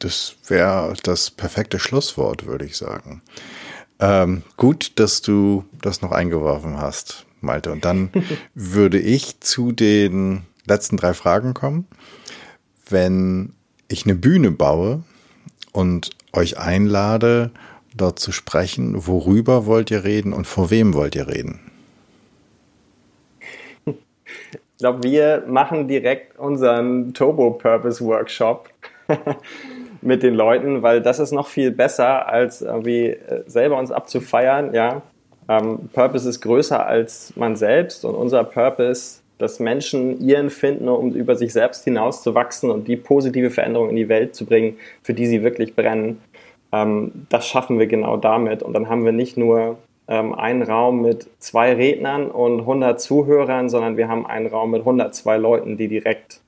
Das 0.00 0.36
wäre 0.46 0.94
das 1.02 1.30
perfekte 1.30 1.78
Schlusswort, 1.78 2.46
würde 2.46 2.64
ich 2.64 2.76
sagen. 2.76 3.22
Ähm, 4.00 4.42
gut, 4.56 4.92
dass 4.96 5.22
du 5.22 5.64
das 5.82 6.02
noch 6.02 6.12
eingeworfen 6.12 6.80
hast, 6.80 7.26
Malte. 7.40 7.72
Und 7.72 7.84
dann 7.84 8.10
würde 8.54 8.98
ich 8.98 9.40
zu 9.40 9.72
den 9.72 10.42
letzten 10.66 10.96
drei 10.96 11.14
Fragen 11.14 11.54
kommen. 11.54 11.86
Wenn 12.88 13.52
ich 13.88 14.04
eine 14.04 14.14
Bühne 14.14 14.50
baue 14.50 15.02
und 15.72 16.10
euch 16.32 16.58
einlade, 16.58 17.50
dort 17.94 18.18
zu 18.18 18.32
sprechen, 18.32 19.06
worüber 19.06 19.66
wollt 19.66 19.90
ihr 19.90 20.04
reden 20.04 20.32
und 20.32 20.46
vor 20.46 20.70
wem 20.70 20.94
wollt 20.94 21.14
ihr 21.16 21.26
reden? 21.26 21.67
Ich 24.78 24.80
glaube, 24.84 25.02
wir 25.02 25.42
machen 25.48 25.88
direkt 25.88 26.38
unseren 26.38 27.12
Turbo 27.12 27.50
Purpose 27.50 28.04
Workshop 28.04 28.68
mit 30.02 30.22
den 30.22 30.34
Leuten, 30.34 30.84
weil 30.84 31.02
das 31.02 31.18
ist 31.18 31.32
noch 31.32 31.48
viel 31.48 31.72
besser, 31.72 32.28
als 32.28 32.62
irgendwie 32.62 33.06
äh, 33.06 33.42
selber 33.48 33.76
uns 33.76 33.90
abzufeiern. 33.90 34.72
Ja, 34.72 35.02
ähm, 35.48 35.88
Purpose 35.92 36.28
ist 36.28 36.42
größer 36.42 36.86
als 36.86 37.32
man 37.34 37.56
selbst 37.56 38.04
und 38.04 38.14
unser 38.14 38.44
Purpose, 38.44 39.18
dass 39.38 39.58
Menschen 39.58 40.20
ihren 40.20 40.48
finden, 40.48 40.88
um 40.88 41.12
über 41.12 41.34
sich 41.34 41.52
selbst 41.52 41.82
hinauszuwachsen 41.82 42.70
und 42.70 42.86
die 42.86 42.96
positive 42.96 43.50
Veränderung 43.50 43.90
in 43.90 43.96
die 43.96 44.08
Welt 44.08 44.36
zu 44.36 44.46
bringen, 44.46 44.76
für 45.02 45.12
die 45.12 45.26
sie 45.26 45.42
wirklich 45.42 45.74
brennen. 45.74 46.20
Ähm, 46.70 47.26
das 47.30 47.48
schaffen 47.48 47.80
wir 47.80 47.88
genau 47.88 48.16
damit 48.16 48.62
und 48.62 48.74
dann 48.74 48.88
haben 48.88 49.04
wir 49.04 49.10
nicht 49.10 49.36
nur 49.36 49.76
ähm, 50.08 50.34
einen 50.34 50.62
Raum 50.62 51.02
mit 51.02 51.28
zwei 51.38 51.74
Rednern 51.74 52.30
und 52.30 52.60
100 52.60 53.00
Zuhörern, 53.00 53.68
sondern 53.68 53.96
wir 53.96 54.08
haben 54.08 54.26
einen 54.26 54.46
Raum 54.46 54.70
mit 54.70 54.80
102 54.80 55.36
Leuten, 55.36 55.76
die 55.76 55.88
direkt 55.88 56.40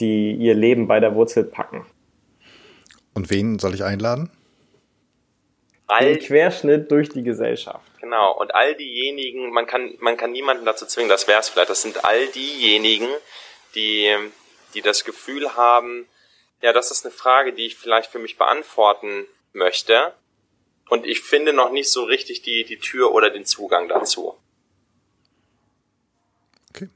die 0.00 0.32
ihr 0.32 0.54
Leben 0.54 0.88
bei 0.88 1.00
der 1.00 1.14
Wurzel 1.14 1.44
packen. 1.44 1.86
Und 3.14 3.30
wen 3.30 3.58
soll 3.58 3.74
ich 3.74 3.84
einladen? 3.84 4.30
All, 5.86 6.16
Querschnitt 6.16 6.90
durch 6.90 7.10
die 7.10 7.22
Gesellschaft. 7.22 7.86
Genau, 8.00 8.36
und 8.38 8.54
all 8.54 8.74
diejenigen, 8.74 9.50
man 9.52 9.66
kann, 9.66 9.94
man 10.00 10.16
kann 10.16 10.32
niemanden 10.32 10.64
dazu 10.64 10.86
zwingen, 10.86 11.10
das 11.10 11.28
wäre 11.28 11.40
es 11.40 11.50
vielleicht, 11.50 11.68
das 11.68 11.82
sind 11.82 12.04
all 12.04 12.26
diejenigen, 12.28 13.08
die, 13.74 14.08
die 14.74 14.80
das 14.80 15.04
Gefühl 15.04 15.54
haben, 15.54 16.06
ja, 16.62 16.72
das 16.72 16.90
ist 16.90 17.04
eine 17.04 17.12
Frage, 17.12 17.52
die 17.52 17.66
ich 17.66 17.76
vielleicht 17.76 18.10
für 18.10 18.18
mich 18.18 18.38
beantworten 18.38 19.26
möchte, 19.52 20.14
und 20.92 21.06
ich 21.06 21.22
finde 21.22 21.54
noch 21.54 21.72
nicht 21.72 21.90
so 21.90 22.04
richtig 22.04 22.42
die, 22.42 22.64
die 22.64 22.76
Tür 22.76 23.14
oder 23.14 23.30
den 23.30 23.46
Zugang 23.46 23.88
dazu. 23.88 24.34
Okay. 26.68 26.90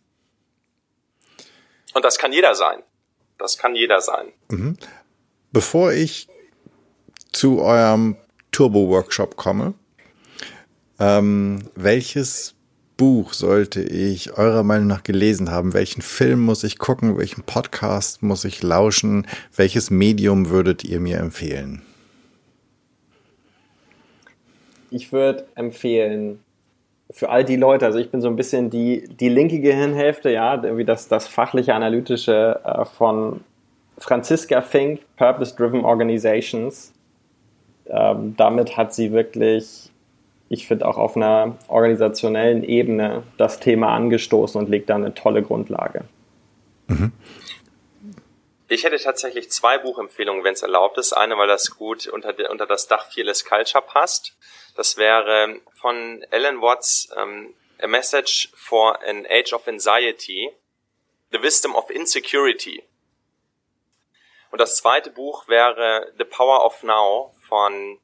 Und 1.95 2.05
das 2.05 2.19
kann 2.19 2.31
jeder 2.31 2.55
sein. 2.55 2.83
Das 3.39 3.57
kann 3.57 3.75
jeder 3.75 4.03
sein. 4.03 4.35
Mhm. 4.51 4.77
Bevor 5.51 5.93
ich 5.93 6.29
zu 7.33 7.63
eurem 7.63 8.19
Turbo-Workshop 8.53 9.37
komme, 9.37 9.73
ähm, 10.99 11.71
welches 11.75 12.55
Buch 12.99 13.33
sollte 13.33 13.81
ich 13.81 14.37
eurer 14.37 14.63
Meinung 14.63 14.89
nach 14.89 15.05
gelesen 15.05 15.51
haben? 15.51 15.73
Welchen 15.73 16.03
Film 16.03 16.41
muss 16.41 16.65
ich 16.65 16.77
gucken? 16.77 17.17
Welchen 17.17 17.45
Podcast 17.45 18.23
muss 18.23 18.45
ich 18.45 18.63
lauschen? 18.63 19.27
Welches 19.55 19.89
Medium 19.89 20.51
würdet 20.51 20.85
ihr 20.85 21.01
mir 21.01 21.17
empfehlen? 21.17 21.86
Ich 24.91 25.12
würde 25.12 25.47
empfehlen, 25.55 26.43
für 27.11 27.28
all 27.28 27.45
die 27.45 27.57
Leute, 27.57 27.87
also 27.87 27.99
ich 27.99 28.11
bin 28.11 28.20
so 28.20 28.28
ein 28.28 28.37
bisschen 28.37 28.70
die, 28.70 29.09
die 29.09 29.28
linke 29.28 29.61
Gehirnhälfte, 29.61 30.30
ja, 30.30 30.76
wie 30.76 30.84
das, 30.84 31.09
das 31.09 31.28
fachliche, 31.28 31.74
analytische 31.74 32.61
äh, 32.64 32.84
von 32.84 33.45
Franziska 33.99 34.61
Fink, 34.61 35.01
Purpose 35.16 35.55
Driven 35.55 35.84
Organizations. 35.84 36.93
Ähm, 37.87 38.34
damit 38.37 38.76
hat 38.76 38.93
sie 38.93 39.12
wirklich, 39.12 39.91
ich 40.49 40.66
finde 40.66 40.87
auch 40.87 40.99
auf 40.99 41.16
einer 41.16 41.57
organisationellen 41.68 42.64
Ebene 42.64 43.22
das 43.37 43.61
Thema 43.61 43.95
angestoßen 43.95 44.61
und 44.61 44.68
legt 44.68 44.91
da 44.91 44.97
eine 44.97 45.14
tolle 45.14 45.43
Grundlage. 45.43 46.05
Mhm. 46.89 47.12
Ich 48.68 48.82
hätte 48.82 48.99
tatsächlich 48.99 49.51
zwei 49.51 49.78
Buchempfehlungen, 49.78 50.43
wenn 50.43 50.55
es 50.55 50.62
erlaubt 50.62 50.99
ist. 50.99 51.12
Eine, 51.12 51.39
weil 51.39 51.47
das 51.47 51.70
gut 51.70 52.09
unter, 52.09 52.34
unter 52.51 52.66
das 52.66 52.89
Dach 52.89 53.07
Fearless 53.12 53.45
Culture 53.45 53.84
passt. 53.87 54.37
Das 54.77 54.97
wäre 54.97 55.61
von 55.74 56.24
Alan 56.31 56.61
Watts 56.61 57.09
um, 57.16 57.55
A 57.81 57.87
Message 57.87 58.51
for 58.55 59.03
an 59.07 59.27
Age 59.27 59.53
of 59.53 59.66
Anxiety, 59.66 60.51
The 61.33 61.43
Wisdom 61.43 61.74
of 61.74 61.91
Insecurity. 61.91 62.83
Und 64.51 64.61
das 64.61 64.77
zweite 64.77 65.11
Buch 65.11 65.49
wäre 65.49 66.12
The 66.18 66.24
Power 66.24 66.64
of 66.64 66.83
Now 66.83 67.35
von 67.49 67.99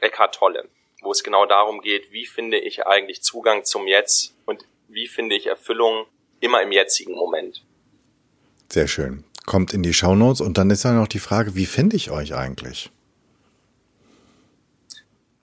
Eckhart 0.00 0.34
Tolle, 0.34 0.68
wo 1.02 1.12
es 1.12 1.22
genau 1.22 1.46
darum 1.46 1.80
geht, 1.80 2.10
wie 2.10 2.26
finde 2.26 2.58
ich 2.58 2.86
eigentlich 2.86 3.22
Zugang 3.22 3.64
zum 3.64 3.86
Jetzt 3.86 4.34
und 4.46 4.64
wie 4.88 5.06
finde 5.06 5.36
ich 5.36 5.46
Erfüllung 5.46 6.06
immer 6.40 6.62
im 6.62 6.72
jetzigen 6.72 7.14
Moment. 7.14 7.64
Sehr 8.68 8.88
schön 8.88 9.24
kommt 9.46 9.74
in 9.74 9.82
die 9.82 9.94
Shownotes 9.94 10.40
und 10.40 10.58
dann 10.58 10.70
ist 10.70 10.84
ja 10.84 10.92
noch 10.92 11.08
die 11.08 11.18
Frage, 11.18 11.54
wie 11.54 11.66
finde 11.66 11.96
ich 11.96 12.10
euch 12.10 12.34
eigentlich? 12.34 12.90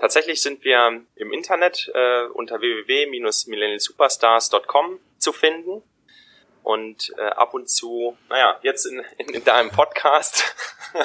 Tatsächlich 0.02 0.42
sind 0.42 0.64
wir 0.64 1.04
im 1.14 1.32
Internet 1.32 1.92
äh, 1.94 2.26
unter 2.34 2.60
www-millennialsuperstars.com 2.60 5.00
zu 5.20 5.32
finden 5.32 5.84
und 6.64 7.14
äh, 7.20 7.22
ab 7.22 7.54
und 7.54 7.70
zu, 7.70 8.18
naja, 8.28 8.60
jetzt 8.64 8.88
in, 8.88 9.06
in, 9.20 9.30
in 9.36 9.44
deinem 9.44 9.70
Podcast. 9.70 10.56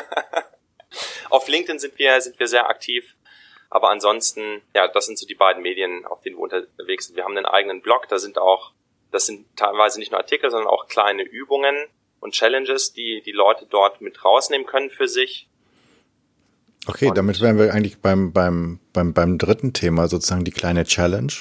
auf 1.29 1.47
LinkedIn 1.47 1.79
sind 1.79 1.99
wir 1.99 2.19
sind 2.23 2.41
wir 2.41 2.47
sehr 2.47 2.71
aktiv, 2.71 3.17
aber 3.69 3.91
ansonsten, 3.91 4.63
ja, 4.75 4.89
das 4.89 5.05
sind 5.05 5.19
so 5.19 5.27
die 5.27 5.35
beiden 5.35 5.63
Medien, 5.63 6.07
auf 6.07 6.23
denen 6.23 6.37
wir 6.37 6.43
unterwegs 6.43 7.07
sind. 7.07 7.17
Wir 7.17 7.25
haben 7.25 7.37
einen 7.37 7.45
eigenen 7.45 7.83
Blog, 7.83 8.09
da 8.09 8.19
sind 8.19 8.39
auch, 8.39 8.73
das 9.13 9.27
sind 9.27 9.45
teilweise 9.59 9.99
nicht 9.99 10.11
nur 10.11 10.21
Artikel, 10.21 10.51
sondern 10.51 10.71
auch 10.71 10.89
kleine 10.89 11.23
Übungen, 11.23 11.87
und 12.21 12.33
Challenges, 12.33 12.93
die 12.93 13.23
die 13.23 13.33
Leute 13.33 13.67
dort 13.67 14.01
mit 14.01 14.25
rausnehmen 14.25 14.67
können 14.67 14.91
für 14.91 15.09
sich. 15.09 15.49
Okay, 16.87 17.09
und 17.09 17.19
damit 17.19 17.41
wären 17.41 17.59
wir 17.59 17.75
eigentlich 17.75 17.99
beim, 17.99 18.33
beim, 18.33 18.79
beim, 18.93 19.13
beim 19.13 19.39
dritten 19.39 19.73
Thema, 19.73 20.09
sozusagen 20.09 20.45
die 20.45 20.53
kleine 20.53 20.85
Challenge. 20.85 21.33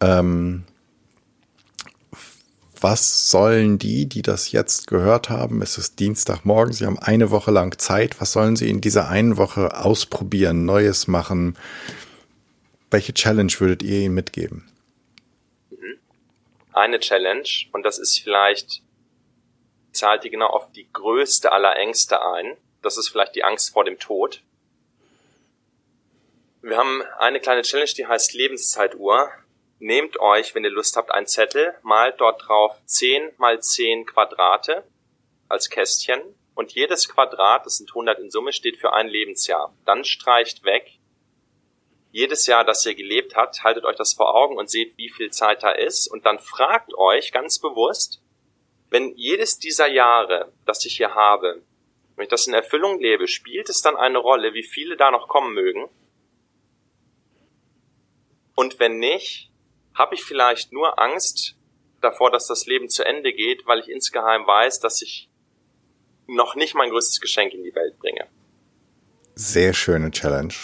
Ähm, 0.00 0.64
was 2.80 3.30
sollen 3.30 3.78
die, 3.78 4.06
die 4.06 4.22
das 4.22 4.52
jetzt 4.52 4.86
gehört 4.86 5.30
haben, 5.30 5.62
es 5.62 5.78
ist 5.78 5.98
Dienstagmorgen, 5.98 6.72
sie 6.72 6.86
haben 6.86 6.98
eine 6.98 7.30
Woche 7.30 7.50
lang 7.50 7.78
Zeit, 7.78 8.20
was 8.20 8.32
sollen 8.32 8.56
sie 8.56 8.68
in 8.68 8.80
dieser 8.80 9.08
einen 9.08 9.36
Woche 9.36 9.76
ausprobieren, 9.76 10.64
Neues 10.64 11.06
machen? 11.06 11.56
Welche 12.90 13.14
Challenge 13.14 13.52
würdet 13.58 13.82
ihr 13.82 14.00
ihnen 14.00 14.14
mitgeben? 14.14 14.68
Mhm. 15.70 15.98
Eine 16.72 17.00
Challenge, 17.00 17.48
und 17.72 17.82
das 17.84 17.98
ist 17.98 18.20
vielleicht 18.20 18.82
zahlt 19.92 20.24
die 20.24 20.30
genau 20.30 20.48
auf 20.48 20.70
die 20.72 20.86
größte 20.92 21.50
aller 21.52 21.76
Ängste 21.76 22.22
ein. 22.22 22.56
Das 22.82 22.98
ist 22.98 23.08
vielleicht 23.08 23.34
die 23.34 23.44
Angst 23.44 23.72
vor 23.72 23.84
dem 23.84 23.98
Tod. 23.98 24.42
Wir 26.66 26.78
haben 26.78 27.00
eine 27.20 27.38
kleine 27.38 27.62
Challenge, 27.62 27.92
die 27.96 28.08
heißt 28.08 28.34
Lebenszeituhr. 28.34 29.30
Nehmt 29.78 30.18
euch, 30.18 30.52
wenn 30.56 30.64
ihr 30.64 30.70
Lust 30.70 30.96
habt, 30.96 31.12
einen 31.12 31.28
Zettel, 31.28 31.76
malt 31.82 32.16
dort 32.18 32.42
drauf 32.48 32.74
10 32.86 33.34
mal 33.36 33.62
10 33.62 34.04
Quadrate 34.04 34.82
als 35.48 35.70
Kästchen 35.70 36.20
und 36.56 36.72
jedes 36.72 37.08
Quadrat, 37.08 37.64
das 37.64 37.76
sind 37.76 37.90
100 37.90 38.18
in 38.18 38.32
Summe, 38.32 38.52
steht 38.52 38.78
für 38.78 38.92
ein 38.92 39.06
Lebensjahr. 39.06 39.72
Dann 39.84 40.02
streicht 40.02 40.64
weg 40.64 40.98
jedes 42.10 42.48
Jahr, 42.48 42.64
das 42.64 42.84
ihr 42.84 42.96
gelebt 42.96 43.36
habt, 43.36 43.62
haltet 43.62 43.84
euch 43.84 43.94
das 43.94 44.14
vor 44.14 44.34
Augen 44.34 44.58
und 44.58 44.68
seht, 44.68 44.98
wie 44.98 45.08
viel 45.08 45.30
Zeit 45.30 45.62
da 45.62 45.70
ist 45.70 46.08
und 46.08 46.26
dann 46.26 46.40
fragt 46.40 46.94
euch 46.98 47.30
ganz 47.30 47.60
bewusst, 47.60 48.20
wenn 48.90 49.14
jedes 49.14 49.60
dieser 49.60 49.86
Jahre, 49.86 50.50
das 50.64 50.84
ich 50.84 50.96
hier 50.96 51.14
habe, 51.14 51.62
wenn 52.16 52.24
ich 52.24 52.30
das 52.30 52.48
in 52.48 52.54
Erfüllung 52.54 52.98
lebe, 52.98 53.28
spielt 53.28 53.68
es 53.68 53.82
dann 53.82 53.96
eine 53.96 54.18
Rolle, 54.18 54.52
wie 54.52 54.64
viele 54.64 54.96
da 54.96 55.12
noch 55.12 55.28
kommen 55.28 55.54
mögen? 55.54 55.88
Und 58.56 58.80
wenn 58.80 58.98
nicht, 58.98 59.52
habe 59.94 60.16
ich 60.16 60.24
vielleicht 60.24 60.72
nur 60.72 60.98
Angst 60.98 61.54
davor, 62.00 62.30
dass 62.30 62.46
das 62.46 62.66
Leben 62.66 62.88
zu 62.88 63.04
Ende 63.04 63.32
geht, 63.32 63.66
weil 63.66 63.80
ich 63.80 63.88
insgeheim 63.88 64.46
weiß, 64.46 64.80
dass 64.80 65.02
ich 65.02 65.28
noch 66.26 66.56
nicht 66.56 66.74
mein 66.74 66.90
größtes 66.90 67.20
Geschenk 67.20 67.52
in 67.52 67.62
die 67.62 67.74
Welt 67.74 67.98
bringe. 67.98 68.26
Sehr 69.34 69.74
schöne 69.74 70.10
Challenge. 70.10 70.54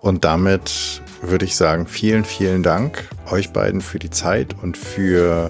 Und 0.00 0.24
damit 0.24 1.00
würde 1.22 1.44
ich 1.44 1.56
sagen, 1.56 1.86
vielen, 1.86 2.24
vielen 2.24 2.64
Dank 2.64 3.08
euch 3.30 3.52
beiden 3.52 3.80
für 3.80 4.00
die 4.00 4.10
Zeit 4.10 4.56
und 4.60 4.76
für 4.76 5.48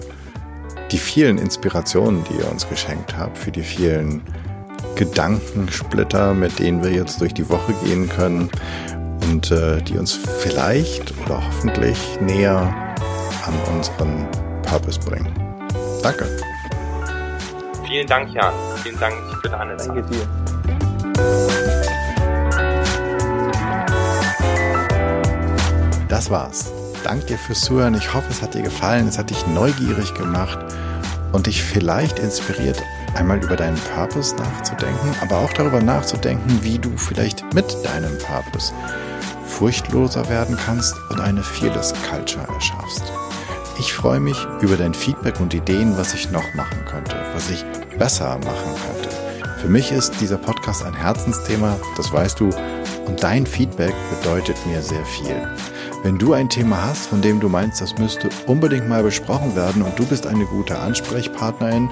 die 0.91 0.99
vielen 0.99 1.39
Inspirationen, 1.39 2.23
die 2.25 2.35
ihr 2.35 2.51
uns 2.51 2.69
geschenkt 2.69 3.17
habt, 3.17 3.39
für 3.39 3.51
die 3.51 3.63
vielen 3.63 4.21
Gedankensplitter, 4.95 6.35
mit 6.35 6.59
denen 6.59 6.83
wir 6.83 6.91
jetzt 6.91 7.19
durch 7.19 7.33
die 7.33 7.49
Woche 7.49 7.73
gehen 7.83 8.09
können 8.09 8.51
und 9.21 9.51
äh, 9.51 9.81
die 9.81 9.97
uns 9.97 10.13
vielleicht 10.39 11.13
oder 11.25 11.41
hoffentlich 11.45 11.97
näher 12.21 12.73
an 13.45 13.75
unseren 13.75 14.27
Purpose 14.63 14.99
bringen. 14.99 15.33
Danke. 16.01 16.25
Vielen 17.87 18.07
Dank, 18.07 18.33
Jan. 18.33 18.53
Vielen 18.81 18.99
Dank 18.99 19.15
für 19.41 19.49
deine 19.49 19.77
Zeit. 19.77 19.89
Danke 19.89 20.03
dir. 20.03 20.27
das 26.23 26.29
war's. 26.29 26.71
Dank 27.03 27.27
dir 27.27 27.37
fürs 27.37 27.61
Zuhören. 27.61 27.95
Ich 27.95 28.13
hoffe, 28.13 28.27
es 28.29 28.41
hat 28.41 28.53
dir 28.53 28.61
gefallen, 28.61 29.09
es 29.09 29.17
hat 29.17 29.29
dich 29.29 29.45
neugierig 29.47 30.13
gemacht 30.13 30.57
und 31.33 31.47
dich 31.47 31.61
vielleicht 31.61 32.17
inspiriert, 32.19 32.81
einmal 33.15 33.43
über 33.43 33.55
deinen 33.55 33.77
Purpose 33.95 34.35
nachzudenken, 34.35 35.15
aber 35.21 35.37
auch 35.37 35.53
darüber 35.53 35.81
nachzudenken, 35.81 36.59
wie 36.61 36.79
du 36.79 36.95
vielleicht 36.97 37.53
mit 37.53 37.65
deinem 37.83 38.17
Purpose 38.19 38.73
furchtloser 39.45 40.27
werden 40.29 40.57
kannst 40.65 40.95
und 41.09 41.19
eine 41.19 41.43
Fearless 41.43 41.93
Culture 42.09 42.47
erschaffst. 42.53 43.03
Ich 43.79 43.93
freue 43.93 44.19
mich 44.19 44.37
über 44.61 44.77
dein 44.77 44.93
Feedback 44.93 45.39
und 45.39 45.53
Ideen, 45.53 45.97
was 45.97 46.13
ich 46.13 46.31
noch 46.31 46.53
machen 46.53 46.85
könnte, 46.85 47.15
was 47.33 47.49
ich 47.49 47.63
besser 47.97 48.37
machen 48.45 48.75
könnte. 48.85 49.09
Für 49.61 49.67
mich 49.69 49.91
ist 49.91 50.19
dieser 50.19 50.37
Podcast 50.37 50.83
ein 50.83 50.93
Herzensthema, 50.93 51.77
das 51.95 52.11
weißt 52.11 52.39
du, 52.39 52.49
und 53.05 53.23
dein 53.23 53.45
Feedback 53.45 53.93
bedeutet 54.19 54.57
mir 54.65 54.81
sehr 54.81 55.05
viel. 55.05 55.47
Wenn 56.03 56.17
du 56.17 56.33
ein 56.33 56.49
Thema 56.49 56.83
hast, 56.83 57.07
von 57.07 57.21
dem 57.21 57.39
du 57.39 57.47
meinst, 57.47 57.79
das 57.79 57.97
müsste 57.97 58.29
unbedingt 58.45 58.89
mal 58.89 59.03
besprochen 59.03 59.55
werden 59.55 59.81
und 59.81 59.97
du 59.97 60.05
bist 60.05 60.27
eine 60.27 60.45
gute 60.45 60.77
Ansprechpartnerin 60.77 61.89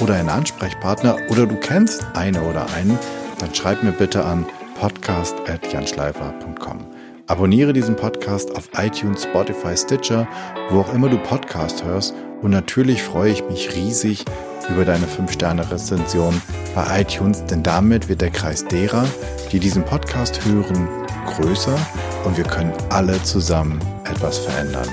oder 0.00 0.14
ein 0.14 0.28
Ansprechpartner 0.28 1.16
oder 1.28 1.46
du 1.46 1.56
kennst 1.56 2.06
eine 2.14 2.42
oder 2.42 2.66
einen, 2.74 2.98
dann 3.38 3.54
schreib 3.54 3.82
mir 3.82 3.92
bitte 3.92 4.24
an 4.24 4.46
podcast.janschleifer.com. 4.78 6.78
Abonniere 7.26 7.72
diesen 7.72 7.96
Podcast 7.96 8.54
auf 8.56 8.68
iTunes, 8.78 9.24
Spotify, 9.24 9.76
Stitcher, 9.76 10.26
wo 10.70 10.80
auch 10.80 10.94
immer 10.94 11.08
du 11.08 11.18
Podcast 11.18 11.84
hörst. 11.84 12.14
Und 12.40 12.52
natürlich 12.52 13.02
freue 13.02 13.32
ich 13.32 13.44
mich 13.44 13.74
riesig 13.74 14.24
über 14.70 14.84
deine 14.84 15.06
5-Sterne-Rezension 15.06 16.40
bei 16.74 17.00
iTunes, 17.00 17.44
denn 17.46 17.62
damit 17.62 18.08
wird 18.08 18.20
der 18.20 18.30
Kreis 18.30 18.64
derer, 18.64 19.04
die 19.52 19.58
diesen 19.58 19.84
Podcast 19.84 20.44
hören, 20.46 20.88
größer 21.26 21.76
und 22.24 22.36
wir 22.36 22.44
können 22.44 22.72
alle 22.90 23.20
zusammen 23.22 23.80
etwas 24.04 24.38
verändern. 24.38 24.88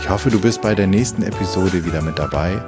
Ich 0.00 0.10
hoffe, 0.10 0.30
du 0.30 0.40
bist 0.40 0.62
bei 0.62 0.74
der 0.74 0.86
nächsten 0.86 1.22
Episode 1.22 1.84
wieder 1.84 2.02
mit 2.02 2.18
dabei. 2.18 2.60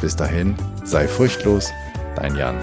Bis 0.00 0.16
dahin, 0.16 0.56
sei 0.84 1.06
furchtlos, 1.06 1.70
dein 2.16 2.34
Jan. 2.36 2.56